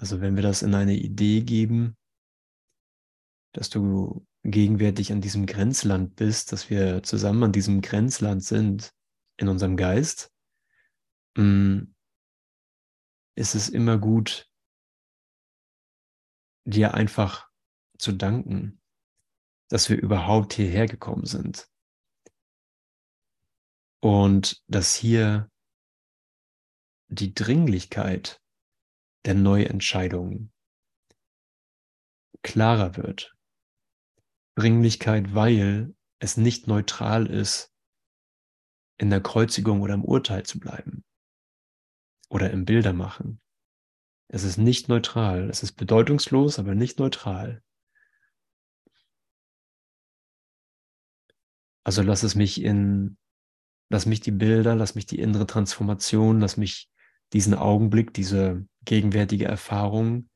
Also 0.00 0.22
wenn 0.22 0.34
wir 0.34 0.42
das 0.42 0.62
in 0.62 0.74
eine 0.74 0.94
Idee 0.94 1.42
geben, 1.42 1.94
dass 3.52 3.68
du 3.68 4.26
gegenwärtig 4.44 5.12
an 5.12 5.20
diesem 5.20 5.44
Grenzland 5.44 6.16
bist, 6.16 6.52
dass 6.52 6.70
wir 6.70 7.02
zusammen 7.02 7.42
an 7.42 7.52
diesem 7.52 7.82
Grenzland 7.82 8.42
sind 8.42 8.94
in 9.36 9.48
unserem 9.48 9.76
Geist, 9.76 10.32
mm, 11.36 11.80
ist 13.34 13.54
es 13.54 13.68
immer 13.68 13.98
gut, 13.98 14.48
dir 16.64 16.94
einfach 16.94 17.50
zu 17.98 18.12
danken, 18.12 18.80
dass 19.68 19.90
wir 19.90 20.00
überhaupt 20.00 20.54
hierher 20.54 20.86
gekommen 20.86 21.26
sind. 21.26 21.68
Und 24.02 24.62
dass 24.66 24.94
hier 24.94 25.50
die 27.08 27.34
Dringlichkeit 27.34 28.39
der 29.24 29.34
Neuentscheidungen 29.34 30.52
klarer 32.42 32.96
wird. 32.96 33.36
Dringlichkeit, 34.56 35.34
weil 35.34 35.94
es 36.18 36.36
nicht 36.36 36.66
neutral 36.66 37.26
ist, 37.26 37.72
in 38.98 39.10
der 39.10 39.22
Kreuzigung 39.22 39.80
oder 39.80 39.94
im 39.94 40.04
Urteil 40.04 40.44
zu 40.44 40.58
bleiben 40.58 41.04
oder 42.28 42.50
im 42.50 42.64
Bildermachen. 42.64 43.40
Es 44.28 44.44
ist 44.44 44.58
nicht 44.58 44.88
neutral, 44.88 45.48
es 45.48 45.62
ist 45.62 45.72
bedeutungslos, 45.72 46.58
aber 46.58 46.74
nicht 46.74 46.98
neutral. 46.98 47.62
Also 51.82 52.02
lass 52.02 52.22
es 52.22 52.34
mich 52.34 52.62
in 52.62 53.16
Lass 53.90 54.06
mich 54.06 54.20
die 54.20 54.30
Bilder, 54.30 54.76
lass 54.76 54.94
mich 54.94 55.04
die 55.04 55.18
innere 55.18 55.46
Transformation, 55.46 56.40
lass 56.40 56.56
mich 56.56 56.88
diesen 57.32 57.54
Augenblick, 57.54 58.14
diese 58.14 58.64
gegenwärtige 58.90 59.44
Erfahrung 59.44 60.28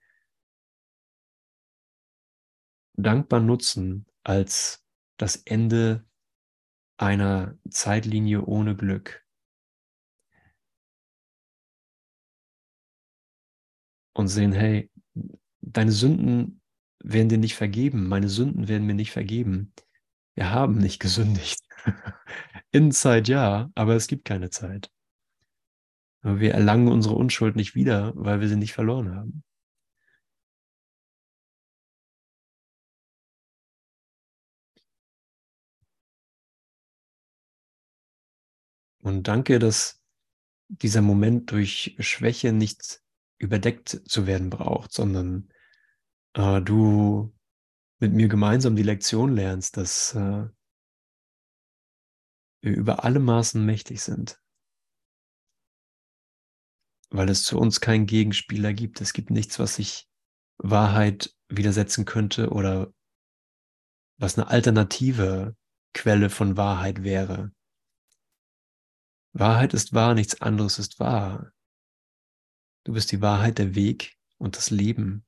dankbar 2.96 3.40
nutzen 3.40 4.06
als 4.22 4.86
das 5.16 5.34
Ende 5.34 6.06
einer 6.96 7.58
Zeitlinie 7.68 8.44
ohne 8.44 8.76
Glück. 8.76 9.26
Und 14.12 14.28
sehen, 14.28 14.52
hey, 14.52 14.88
deine 15.60 15.90
Sünden 15.90 16.62
werden 17.02 17.28
dir 17.28 17.38
nicht 17.38 17.56
vergeben, 17.56 18.06
meine 18.06 18.28
Sünden 18.28 18.68
werden 18.68 18.86
mir 18.86 18.94
nicht 18.94 19.10
vergeben. 19.10 19.72
Wir 20.36 20.52
haben 20.52 20.78
nicht 20.78 21.00
gesündigt. 21.00 21.58
In 22.70 22.92
Zeit 22.92 23.26
ja, 23.26 23.72
aber 23.74 23.96
es 23.96 24.06
gibt 24.06 24.24
keine 24.24 24.50
Zeit. 24.50 24.93
Wir 26.24 26.54
erlangen 26.54 26.88
unsere 26.88 27.14
Unschuld 27.14 27.54
nicht 27.54 27.74
wieder, 27.74 28.12
weil 28.16 28.40
wir 28.40 28.48
sie 28.48 28.56
nicht 28.56 28.72
verloren 28.72 29.14
haben. 29.14 29.44
Und 39.02 39.28
danke, 39.28 39.58
dass 39.58 40.02
dieser 40.68 41.02
Moment 41.02 41.50
durch 41.50 41.94
Schwäche 41.98 42.52
nicht 42.52 43.02
überdeckt 43.36 44.00
zu 44.06 44.26
werden 44.26 44.48
braucht, 44.48 44.92
sondern 44.92 45.50
äh, 46.32 46.62
du 46.62 47.34
mit 47.98 48.14
mir 48.14 48.28
gemeinsam 48.28 48.76
die 48.76 48.82
Lektion 48.82 49.34
lernst, 49.34 49.76
dass 49.76 50.14
äh, 50.14 50.48
wir 52.62 52.76
über 52.76 53.04
alle 53.04 53.20
Maßen 53.20 53.64
mächtig 53.64 54.00
sind. 54.00 54.42
Weil 57.14 57.28
es 57.28 57.44
zu 57.44 57.60
uns 57.60 57.80
keinen 57.80 58.06
Gegenspieler 58.06 58.72
gibt. 58.72 59.00
Es 59.00 59.12
gibt 59.12 59.30
nichts, 59.30 59.60
was 59.60 59.76
sich 59.76 60.08
Wahrheit 60.58 61.32
widersetzen 61.48 62.04
könnte 62.04 62.50
oder 62.50 62.92
was 64.18 64.36
eine 64.36 64.48
alternative 64.48 65.54
Quelle 65.92 66.28
von 66.28 66.56
Wahrheit 66.56 67.04
wäre. 67.04 67.52
Wahrheit 69.32 69.74
ist 69.74 69.92
wahr, 69.92 70.14
nichts 70.14 70.40
anderes 70.40 70.80
ist 70.80 70.98
wahr. 70.98 71.52
Du 72.82 72.92
bist 72.92 73.12
die 73.12 73.22
Wahrheit, 73.22 73.58
der 73.58 73.76
Weg 73.76 74.16
und 74.38 74.56
das 74.56 74.70
Leben. 74.70 75.24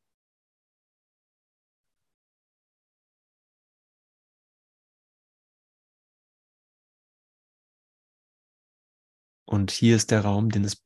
Und 9.45 9.70
hier 9.70 9.95
ist 9.95 10.11
der 10.11 10.22
Raum, 10.22 10.51
den 10.51 10.64
es 10.64 10.82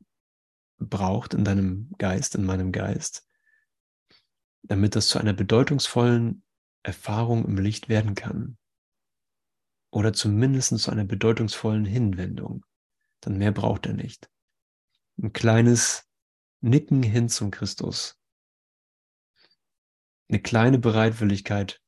braucht 0.80 1.34
in 1.34 1.44
deinem 1.44 1.90
Geist, 1.98 2.34
in 2.34 2.44
meinem 2.44 2.72
Geist, 2.72 3.26
damit 4.62 4.96
das 4.96 5.08
zu 5.08 5.18
einer 5.18 5.32
bedeutungsvollen 5.32 6.42
Erfahrung 6.82 7.44
im 7.44 7.58
Licht 7.58 7.88
werden 7.88 8.14
kann. 8.14 8.56
Oder 9.90 10.12
zumindest 10.12 10.78
zu 10.78 10.90
einer 10.90 11.04
bedeutungsvollen 11.04 11.84
Hinwendung. 11.84 12.64
Dann 13.20 13.38
mehr 13.38 13.52
braucht 13.52 13.86
er 13.86 13.92
nicht. 13.92 14.30
Ein 15.18 15.32
kleines 15.32 16.08
Nicken 16.60 17.02
hin 17.02 17.28
zum 17.28 17.50
Christus. 17.50 18.18
Eine 20.28 20.40
kleine 20.40 20.78
Bereitwilligkeit 20.78 21.82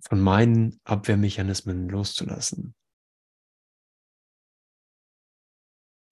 von 0.00 0.20
meinen 0.20 0.80
Abwehrmechanismen 0.84 1.88
loszulassen. 1.88 2.75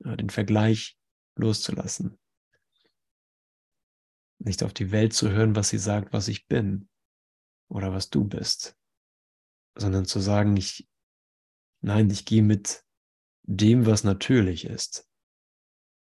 Den 0.00 0.30
Vergleich 0.30 0.98
loszulassen. 1.36 2.18
Nicht 4.38 4.62
auf 4.62 4.74
die 4.74 4.90
Welt 4.90 5.12
zu 5.12 5.30
hören, 5.30 5.56
was 5.56 5.70
sie 5.70 5.78
sagt, 5.78 6.12
was 6.12 6.28
ich 6.28 6.46
bin 6.46 6.88
oder 7.68 7.92
was 7.92 8.10
du 8.10 8.24
bist, 8.24 8.76
sondern 9.74 10.04
zu 10.04 10.20
sagen, 10.20 10.56
ich, 10.56 10.88
nein, 11.80 12.10
ich 12.10 12.24
gehe 12.24 12.42
mit 12.42 12.84
dem, 13.42 13.86
was 13.86 14.04
natürlich 14.04 14.64
ist. 14.64 15.08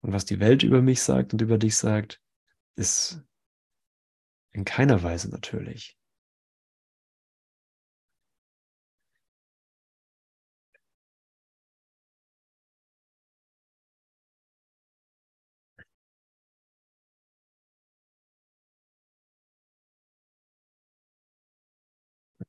Und 0.02 0.14
was 0.14 0.26
die 0.26 0.40
Welt 0.40 0.64
über 0.64 0.82
mich 0.82 1.02
sagt 1.02 1.34
und 1.34 1.42
über 1.42 1.58
dich 1.58 1.76
sagt, 1.76 2.22
ist 2.76 3.22
in 4.52 4.66
keiner 4.66 5.04
Weise 5.04 5.30
natürlich. 5.30 5.98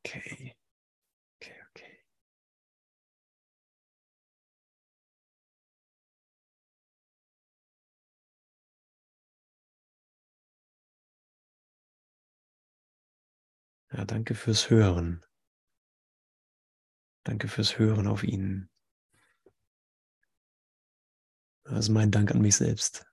Okay. 0.05 0.55
Okay, 1.41 1.55
okay. 1.71 1.99
Ja, 13.93 14.05
danke 14.05 14.35
fürs 14.35 14.71
Hören. 14.71 15.25
Danke 17.25 17.47
fürs 17.47 17.79
Hören 17.79 18.09
auf 18.09 18.25
ihn. 18.25 18.69
Das 21.65 21.79
ist 21.87 21.89
mein 21.91 22.11
Dank 22.11 22.33
an 22.33 22.41
mich 22.41 22.57
selbst. 22.57 23.12